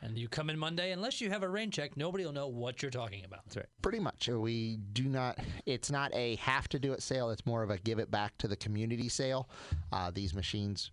and 0.00 0.16
you 0.16 0.28
come 0.28 0.48
in 0.48 0.58
Monday, 0.58 0.92
unless 0.92 1.20
you 1.20 1.28
have 1.30 1.42
a 1.42 1.48
rain 1.48 1.70
check, 1.70 1.96
nobody 1.96 2.24
will 2.24 2.32
know 2.32 2.48
what 2.48 2.80
you're 2.82 2.90
talking 2.90 3.24
about. 3.24 3.44
That's 3.44 3.56
right. 3.58 3.66
Pretty 3.82 3.98
much, 3.98 4.28
we 4.28 4.78
do 4.92 5.04
not. 5.04 5.38
It's 5.66 5.90
not 5.90 6.14
a 6.14 6.36
have 6.36 6.68
to 6.68 6.78
do 6.78 6.92
it 6.92 7.02
sale. 7.02 7.30
It's 7.30 7.44
more 7.44 7.62
of 7.62 7.70
a 7.70 7.78
give 7.78 7.98
it 7.98 8.10
back 8.10 8.38
to 8.38 8.48
the 8.48 8.56
community 8.56 9.08
sale. 9.08 9.48
Uh, 9.92 10.10
these 10.10 10.34
machines 10.34 10.92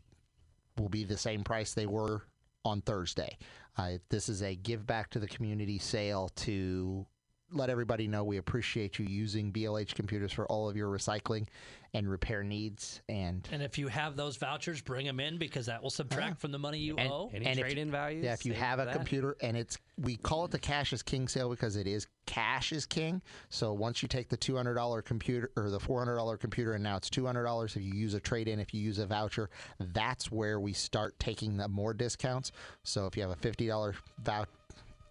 will 0.77 0.89
be 0.89 1.03
the 1.03 1.17
same 1.17 1.43
price 1.43 1.73
they 1.73 1.85
were 1.85 2.23
on 2.65 2.81
Thursday. 2.81 3.37
Uh, 3.77 3.93
this 4.09 4.27
is 4.27 4.41
a 4.41 4.55
give 4.55 4.85
back 4.87 5.09
to 5.11 5.19
the 5.19 5.27
community 5.27 5.77
sale 5.77 6.29
to 6.35 7.05
let 7.51 7.69
everybody 7.69 8.07
know 8.07 8.23
we 8.23 8.37
appreciate 8.37 8.97
you 8.99 9.05
using 9.05 9.51
BLH 9.51 9.93
computers 9.95 10.31
for 10.31 10.45
all 10.47 10.67
of 10.67 10.75
your 10.75 10.89
recycling 10.89 11.47
and 11.93 12.09
repair 12.09 12.43
needs. 12.43 13.01
And 13.07 13.47
And 13.51 13.61
if 13.61 13.77
you 13.77 13.87
have 13.87 14.17
those 14.17 14.35
vouchers, 14.35 14.81
bring 14.81 15.05
them 15.05 15.19
in 15.21 15.37
because 15.37 15.67
that 15.67 15.81
will 15.81 15.89
subtract 15.89 16.33
ah. 16.33 16.39
from 16.39 16.51
the 16.51 16.59
money 16.59 16.79
you 16.79 16.95
And- 16.97 17.09
owe. 17.09 17.31
Any 17.33 17.45
And 17.45 17.59
trade-in 17.59 17.89
values? 17.91 18.25
yeah, 18.25 18.33
if 18.33 18.45
you 18.45 18.53
have 18.53 18.79
a 18.79 18.85
that? 18.85 18.95
computer 18.95 19.37
and 19.41 19.55
it's 19.55 19.77
we 19.97 20.17
call 20.17 20.43
it 20.43 20.51
the 20.51 20.59
cash 20.59 20.91
is 20.91 21.01
king 21.01 21.25
sale 21.29 21.49
because 21.49 21.77
it 21.77 21.87
is 21.87 22.07
cash 22.25 22.73
is 22.73 22.85
king. 22.85 23.21
So 23.49 23.71
once 23.71 24.01
you 24.01 24.09
take 24.09 24.27
the 24.27 24.35
two 24.35 24.57
hundred 24.57 24.73
dollar 24.73 25.01
computer 25.01 25.51
or 25.55 25.69
the 25.69 25.79
four 25.79 25.99
hundred 25.99 26.17
dollar 26.17 26.35
computer 26.35 26.73
and 26.73 26.83
now 26.83 26.97
it's 26.97 27.09
two 27.09 27.25
hundred 27.25 27.43
dollars 27.45 27.77
if 27.77 27.83
you 27.83 27.93
use 27.93 28.13
a 28.13 28.19
trade 28.19 28.49
in, 28.49 28.59
if 28.59 28.73
you 28.73 28.81
use 28.81 28.99
a 28.99 29.05
voucher, 29.05 29.49
that's 29.79 30.29
where 30.31 30.59
we 30.59 30.73
start 30.73 31.17
taking 31.19 31.55
the 31.55 31.69
more 31.69 31.93
discounts. 31.93 32.51
So 32.83 33.05
if 33.05 33.15
you 33.15 33.21
have 33.21 33.31
a 33.31 33.35
fifty 33.37 33.67
dollar 33.67 33.95
voucher 34.21 34.49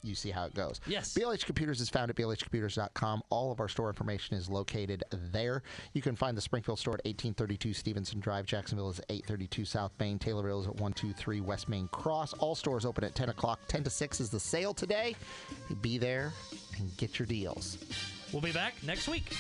you 0.05 0.15
see 0.15 0.31
how 0.31 0.45
it 0.45 0.55
goes. 0.55 0.81
Yes. 0.87 1.15
BLH 1.15 1.45
Computers 1.45 1.81
is 1.81 1.89
found 1.89 2.11
at 2.11 2.17
blhcomputers.com. 2.17 3.23
All 3.31 3.51
of 3.51 3.61
our 3.61 3.69
store 3.69 3.89
information 3.89 4.37
is 4.37 4.49
located 4.49 5.05
there. 5.33 5.63
You 5.93 6.03
can 6.03 6.17
find 6.17 6.37
the 6.37 6.41
Springfield 6.41 6.79
store 6.79 6.95
at 6.95 7.05
1832 7.05 7.73
Stevenson 7.75 8.21
Drive. 8.21 8.47
Jacksonville 8.47 8.91
is 8.91 9.01
832 9.09 9.65
South 9.65 9.93
Main. 9.99 10.19
Taylorville 10.19 10.61
is 10.61 10.67
at 10.67 10.75
123 10.75 11.41
West 11.41 11.69
Main 11.69 11.89
Cross. 11.89 12.35
All 12.35 12.55
stores 12.55 12.85
open 12.85 13.05
at 13.05 13.15
10 13.15 13.31
o'clock. 13.31 13.61
10 13.69 13.85
to 13.85 13.91
6 13.91 14.21
is 14.21 14.31
the 14.31 14.41
sale 14.41 14.75
today. 14.75 15.17
Be 15.81 15.99
there 15.99 16.33
and 16.79 16.95
get 16.97 17.19
your 17.19 17.27
deals. 17.27 17.79
We'll 18.33 18.43
be 18.43 18.53
back 18.53 18.75
next 18.83 19.09
week. 19.09 19.35